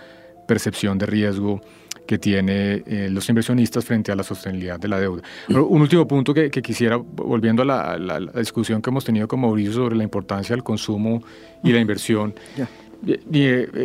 percepción 0.49 0.99
de 0.99 1.07
riesgo 1.07 1.61
que 2.07 2.18
tienen 2.18 2.83
eh, 2.85 3.09
los 3.11 3.29
inversionistas 3.29 3.85
frente 3.85 4.11
a 4.11 4.16
la 4.16 4.25
sostenibilidad 4.25 4.81
de 4.81 4.89
la 4.89 4.99
deuda. 4.99 5.23
un 5.49 5.81
último 5.81 6.09
punto 6.09 6.35
que, 6.35 6.51
quisiera, 6.51 6.97
volviendo 6.97 7.62
a 7.62 7.97
la, 7.97 8.18
discusión 8.35 8.83
que 8.83 8.91
hemos 8.91 9.05
tenido 9.05 9.29
con 9.29 9.41
Mauricio 9.41 9.73
sobre 9.73 9.95
la 9.95 10.03
importancia 10.03 10.57
del 10.57 10.64
consumo 10.64 11.23
y 11.62 11.73
la 11.73 11.79
inversión. 11.79 12.35
Eh, 12.57 12.64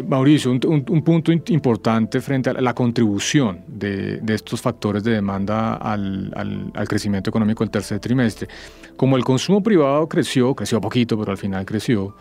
Mauricio, 0.07 0.51
un, 0.51 1.01
punto 1.03 1.31
importante 1.31 2.21
frente 2.21 2.51
a 2.51 2.53
la 2.53 2.73
contribución 2.73 3.61
de, 3.67 4.21
estos 4.27 4.61
factores 4.61 5.03
de 5.03 5.13
demanda 5.13 5.73
al, 5.73 6.71
crecimiento 6.87 7.29
económico 7.29 7.63
del 7.63 7.71
tercer 7.71 7.99
trimestre. 7.99 8.47
Como 8.95 9.17
el 9.17 9.23
consumo 9.23 9.63
privado 9.63 10.07
creció, 10.07 10.53
creció 10.53 10.79
poquito, 10.79 11.17
pero 11.17 11.31
al 11.31 11.37
final 11.37 11.65
creció, 11.65 12.15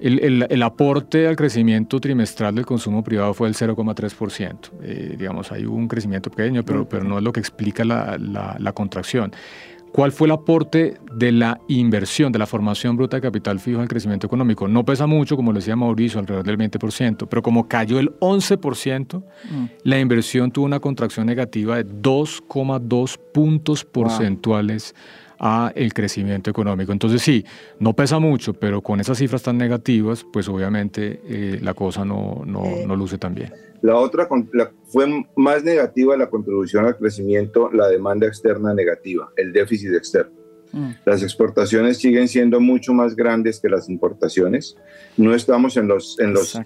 el, 0.00 0.62
aporte 0.62 1.28
al 1.28 1.36
crecimiento 1.36 2.00
trimestral 2.00 2.56
del 2.56 2.66
consumo 2.66 3.04
privado 3.04 3.32
fue 3.32 3.48
del 3.48 3.54
0,3%. 3.54 4.70
Eh, 4.82 5.14
digamos, 5.16 5.52
hay 5.52 5.64
un 5.64 5.86
crecimiento 5.86 6.30
pequeño, 6.30 6.64
pero, 6.64 6.88
pero 6.88 7.04
no 7.04 7.18
es 7.18 7.24
lo 7.24 7.32
que 7.32 7.40
explica 7.40 7.84
la, 7.84 8.18
la 8.18 8.72
contracción. 8.72 9.32
¿Cuál 9.92 10.12
fue 10.12 10.26
el 10.26 10.32
aporte 10.32 10.98
de 11.14 11.32
la 11.32 11.58
inversión, 11.68 12.30
de 12.30 12.38
la 12.38 12.46
formación 12.46 12.96
bruta 12.96 13.16
de 13.16 13.22
capital 13.22 13.58
fijo 13.60 13.80
al 13.80 13.88
crecimiento 13.88 14.26
económico? 14.26 14.68
No 14.68 14.84
pesa 14.84 15.06
mucho, 15.06 15.36
como 15.36 15.52
lo 15.52 15.58
decía 15.58 15.74
Mauricio, 15.74 16.20
alrededor 16.20 16.44
del 16.44 16.58
20%, 16.58 17.26
pero 17.28 17.42
como 17.42 17.66
cayó 17.66 17.98
el 17.98 18.10
11%, 18.20 19.22
mm. 19.22 19.64
la 19.84 19.98
inversión 19.98 20.50
tuvo 20.50 20.66
una 20.66 20.80
contracción 20.80 21.26
negativa 21.26 21.76
de 21.76 21.86
2,2 21.86 23.18
puntos 23.32 23.84
porcentuales 23.84 24.94
a 25.38 25.72
el 25.74 25.92
crecimiento 25.92 26.50
económico. 26.50 26.92
Entonces 26.92 27.22
sí, 27.22 27.44
no 27.78 27.94
pesa 27.94 28.18
mucho, 28.18 28.54
pero 28.54 28.82
con 28.82 29.00
esas 29.00 29.18
cifras 29.18 29.42
tan 29.42 29.58
negativas, 29.58 30.24
pues 30.32 30.48
obviamente 30.48 31.20
eh, 31.24 31.58
la 31.62 31.74
cosa 31.74 32.04
no, 32.04 32.42
no, 32.46 32.64
no, 32.86 32.96
luce 32.96 33.18
tan 33.18 33.34
bien. 33.34 33.52
La 33.82 33.96
otra 33.96 34.28
fue 34.86 35.24
más 35.36 35.62
negativa 35.62 36.16
la 36.16 36.28
contribución 36.28 36.86
al 36.86 36.96
crecimiento, 36.96 37.70
la 37.72 37.88
demanda 37.88 38.26
externa 38.26 38.74
negativa, 38.74 39.30
el 39.36 39.52
déficit 39.52 39.94
externo. 39.94 40.32
Mm. 40.72 40.90
Las 41.04 41.22
exportaciones 41.22 41.98
siguen 41.98 42.28
siendo 42.28 42.60
mucho 42.60 42.92
más 42.92 43.14
grandes 43.14 43.60
que 43.60 43.68
las 43.68 43.88
importaciones. 43.88 44.76
No 45.16 45.34
estamos 45.34 45.76
en 45.76 45.88
los, 45.88 46.18
en 46.18 46.32
los 46.32 46.58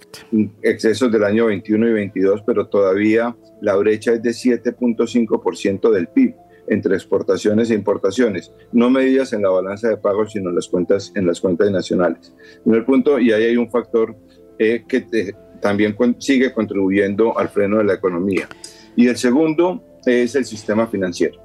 excesos 0.62 1.12
del 1.12 1.25
año 1.25 1.47
21 1.47 1.89
y 1.89 1.93
22, 1.93 2.43
pero 2.47 2.68
todavía 2.68 3.37
la 3.61 3.77
brecha 3.77 4.12
es 4.12 4.23
de 4.23 4.31
7.5% 4.31 5.91
del 5.91 6.09
PIB 6.09 6.35
entre 6.71 6.95
exportaciones 6.95 7.71
e 7.71 7.75
importaciones, 7.75 8.53
no 8.73 8.91
medidas 8.91 9.33
en 9.33 9.43
la 9.43 9.51
balanza 9.51 9.89
de 9.89 9.97
pagos, 9.97 10.33
sino 10.33 10.51
en 10.51 10.55
las 10.55 10.68
cuentas, 10.68 11.12
en 11.16 11.27
las 11.27 11.41
cuentas 11.41 11.71
nacionales. 11.71 12.33
Primer 12.62 12.87
punto, 12.87 13.18
y 13.18 13.33
ahí 13.33 13.45
hay 13.45 13.57
un 13.57 13.68
factor 13.71 14.16
eh, 14.59 14.85
que 14.89 15.35
también 15.61 15.97
sigue 16.18 16.53
contribuyendo 16.55 17.37
al 17.37 17.49
freno 17.49 17.79
de 17.79 17.85
la 17.85 17.95
economía. 17.95 18.49
Y 18.95 19.09
el 19.09 19.16
segundo 19.16 19.83
es 20.07 20.37
el 20.37 20.45
sistema 20.45 20.87
financiero. 20.87 21.43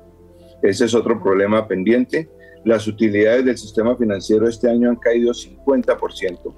Ese 0.62 0.86
es 0.86 0.94
otro 0.94 1.22
problema 1.22 1.68
pendiente. 1.68 2.30
Las 2.64 2.88
utilidades 2.88 3.46
del 3.46 3.58
sistema 3.58 3.98
financiero 3.98 4.48
este 4.48 4.70
año 4.70 4.90
han 4.90 4.96
caído 4.98 5.34
50%. 5.34 6.54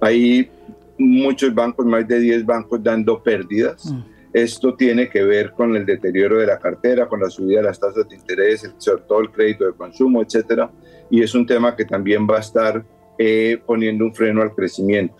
Hay 0.00 0.48
muchos 0.96 1.52
bancos, 1.52 1.84
más 1.84 2.06
de 2.06 2.20
10 2.20 2.46
bancos 2.46 2.82
dando 2.82 3.20
pérdidas. 3.20 3.84
Mm 3.84 4.15
esto 4.36 4.74
tiene 4.74 5.08
que 5.08 5.22
ver 5.22 5.52
con 5.52 5.74
el 5.74 5.86
deterioro 5.86 6.38
de 6.38 6.46
la 6.46 6.58
cartera, 6.58 7.08
con 7.08 7.20
la 7.20 7.30
subida 7.30 7.60
de 7.60 7.68
las 7.68 7.80
tasas 7.80 8.06
de 8.06 8.16
interés, 8.16 8.70
sobre 8.76 9.02
todo 9.08 9.20
el 9.20 9.30
crédito 9.30 9.64
de 9.64 9.72
consumo, 9.72 10.20
etcétera. 10.20 10.70
Y 11.10 11.22
es 11.22 11.34
un 11.34 11.46
tema 11.46 11.74
que 11.74 11.86
también 11.86 12.28
va 12.28 12.36
a 12.36 12.40
estar 12.40 12.84
eh, 13.18 13.58
poniendo 13.64 14.04
un 14.04 14.14
freno 14.14 14.42
al 14.42 14.54
crecimiento. 14.54 15.16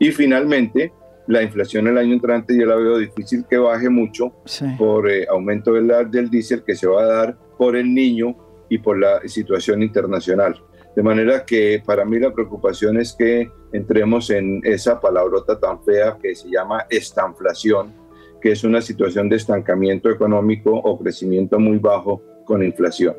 Y 0.00 0.10
finalmente, 0.10 0.92
la 1.28 1.44
inflación 1.44 1.86
el 1.86 1.96
año 1.96 2.14
entrante 2.14 2.58
yo 2.58 2.66
la 2.66 2.74
veo 2.74 2.98
difícil 2.98 3.44
que 3.48 3.56
baje 3.56 3.88
mucho 3.88 4.32
por 4.76 5.08
eh, 5.08 5.26
aumento 5.30 5.72
del, 5.74 6.10
del 6.10 6.28
diésel 6.28 6.64
que 6.64 6.74
se 6.74 6.88
va 6.88 7.02
a 7.02 7.06
dar 7.06 7.38
por 7.56 7.76
el 7.76 7.94
niño 7.94 8.36
y 8.68 8.78
por 8.78 8.98
la 8.98 9.20
situación 9.26 9.80
internacional. 9.84 10.60
De 10.96 11.04
manera 11.04 11.44
que 11.44 11.80
para 11.86 12.04
mí 12.04 12.18
la 12.18 12.32
preocupación 12.32 12.98
es 12.98 13.14
que 13.16 13.48
entremos 13.72 14.28
en 14.30 14.60
esa 14.64 15.00
palabrota 15.00 15.56
tan 15.56 15.80
fea 15.84 16.18
que 16.20 16.34
se 16.34 16.50
llama 16.50 16.84
estanflación, 16.90 18.05
que 18.46 18.52
es 18.52 18.62
una 18.62 18.80
situación 18.80 19.28
de 19.28 19.34
estancamiento 19.34 20.08
económico 20.08 20.70
o 20.70 20.96
crecimiento 21.00 21.58
muy 21.58 21.78
bajo 21.78 22.22
con 22.44 22.62
inflación. 22.62 23.16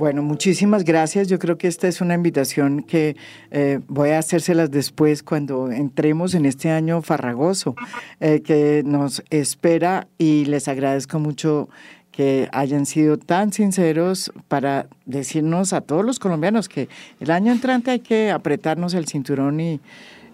Bueno, 0.00 0.20
muchísimas 0.24 0.82
gracias. 0.82 1.28
Yo 1.28 1.38
creo 1.38 1.58
que 1.58 1.68
esta 1.68 1.86
es 1.86 2.00
una 2.00 2.14
invitación 2.14 2.82
que 2.82 3.14
eh, 3.52 3.78
voy 3.86 4.10
a 4.10 4.18
hacérselas 4.18 4.72
después 4.72 5.22
cuando 5.22 5.70
entremos 5.70 6.34
en 6.34 6.44
este 6.44 6.70
año 6.70 7.02
farragoso 7.02 7.76
eh, 8.18 8.42
que 8.42 8.82
nos 8.84 9.22
espera 9.30 10.08
y 10.18 10.44
les 10.46 10.66
agradezco 10.66 11.20
mucho 11.20 11.68
que 12.10 12.48
hayan 12.50 12.84
sido 12.84 13.16
tan 13.16 13.52
sinceros 13.52 14.32
para 14.48 14.88
decirnos 15.06 15.72
a 15.72 15.82
todos 15.82 16.04
los 16.04 16.18
colombianos 16.18 16.68
que 16.68 16.88
el 17.20 17.30
año 17.30 17.52
entrante 17.52 17.92
hay 17.92 18.00
que 18.00 18.32
apretarnos 18.32 18.92
el 18.94 19.06
cinturón 19.06 19.60
y, 19.60 19.80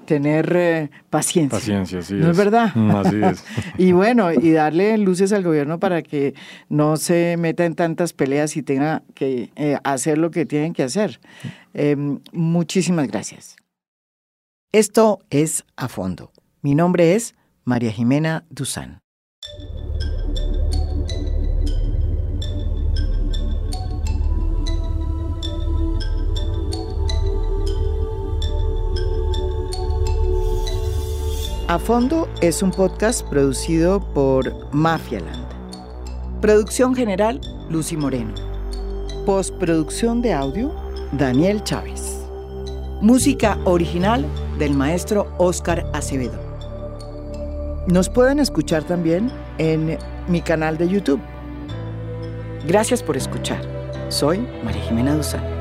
tener 0.08 0.50
eh, 0.56 0.90
paciencia. 1.10 1.58
Paciencia, 1.58 2.00
sí. 2.00 2.14
¿No 2.14 2.30
es, 2.30 2.36
verdad? 2.36 2.74
Mm, 2.74 2.90
así 2.92 3.16
es. 3.22 3.44
y 3.78 3.92
bueno, 3.92 4.32
y 4.32 4.52
darle 4.52 4.96
luces 4.96 5.34
al 5.34 5.42
gobierno 5.42 5.78
para 5.78 6.02
que 6.02 6.32
no 6.70 6.96
se 6.96 7.36
meta 7.36 7.66
en 7.66 7.74
tantas 7.74 8.14
peleas 8.14 8.56
y 8.56 8.62
tenga 8.62 9.02
que 9.14 9.50
eh, 9.54 9.76
hacer 9.84 10.16
lo 10.16 10.30
que 10.30 10.46
tienen 10.46 10.72
que 10.72 10.82
hacer. 10.82 11.20
Em, 11.74 12.20
muchísimas 12.32 13.06
gracias. 13.06 13.56
Esto 14.72 15.18
es 15.28 15.66
A 15.76 15.88
Fondo. 15.88 16.32
Mi 16.62 16.74
nombre 16.74 17.14
es 17.14 17.34
María 17.64 17.92
Jimena 17.92 18.46
Duzán. 18.48 19.00
A 31.68 31.78
Fondo 31.78 32.26
es 32.40 32.62
un 32.62 32.70
podcast 32.70 33.28
producido 33.28 34.00
por 34.14 34.74
Mafialand. 34.74 35.46
Producción 36.40 36.94
general, 36.94 37.42
Lucy 37.68 37.94
Moreno. 37.94 38.32
Postproducción 39.26 40.22
de 40.22 40.32
audio, 40.32 40.74
Daniel 41.12 41.62
Chávez. 41.64 42.24
Música 43.02 43.58
original 43.66 44.24
del 44.58 44.72
maestro 44.72 45.30
Oscar 45.36 45.84
Acevedo. 45.92 46.40
Nos 47.86 48.08
pueden 48.08 48.38
escuchar 48.38 48.84
también 48.84 49.30
en 49.58 49.98
mi 50.26 50.40
canal 50.40 50.78
de 50.78 50.88
YouTube. 50.88 51.20
Gracias 52.66 53.02
por 53.02 53.18
escuchar. 53.18 53.60
Soy 54.08 54.38
María 54.64 54.80
Jimena 54.84 55.14
Duzán. 55.14 55.57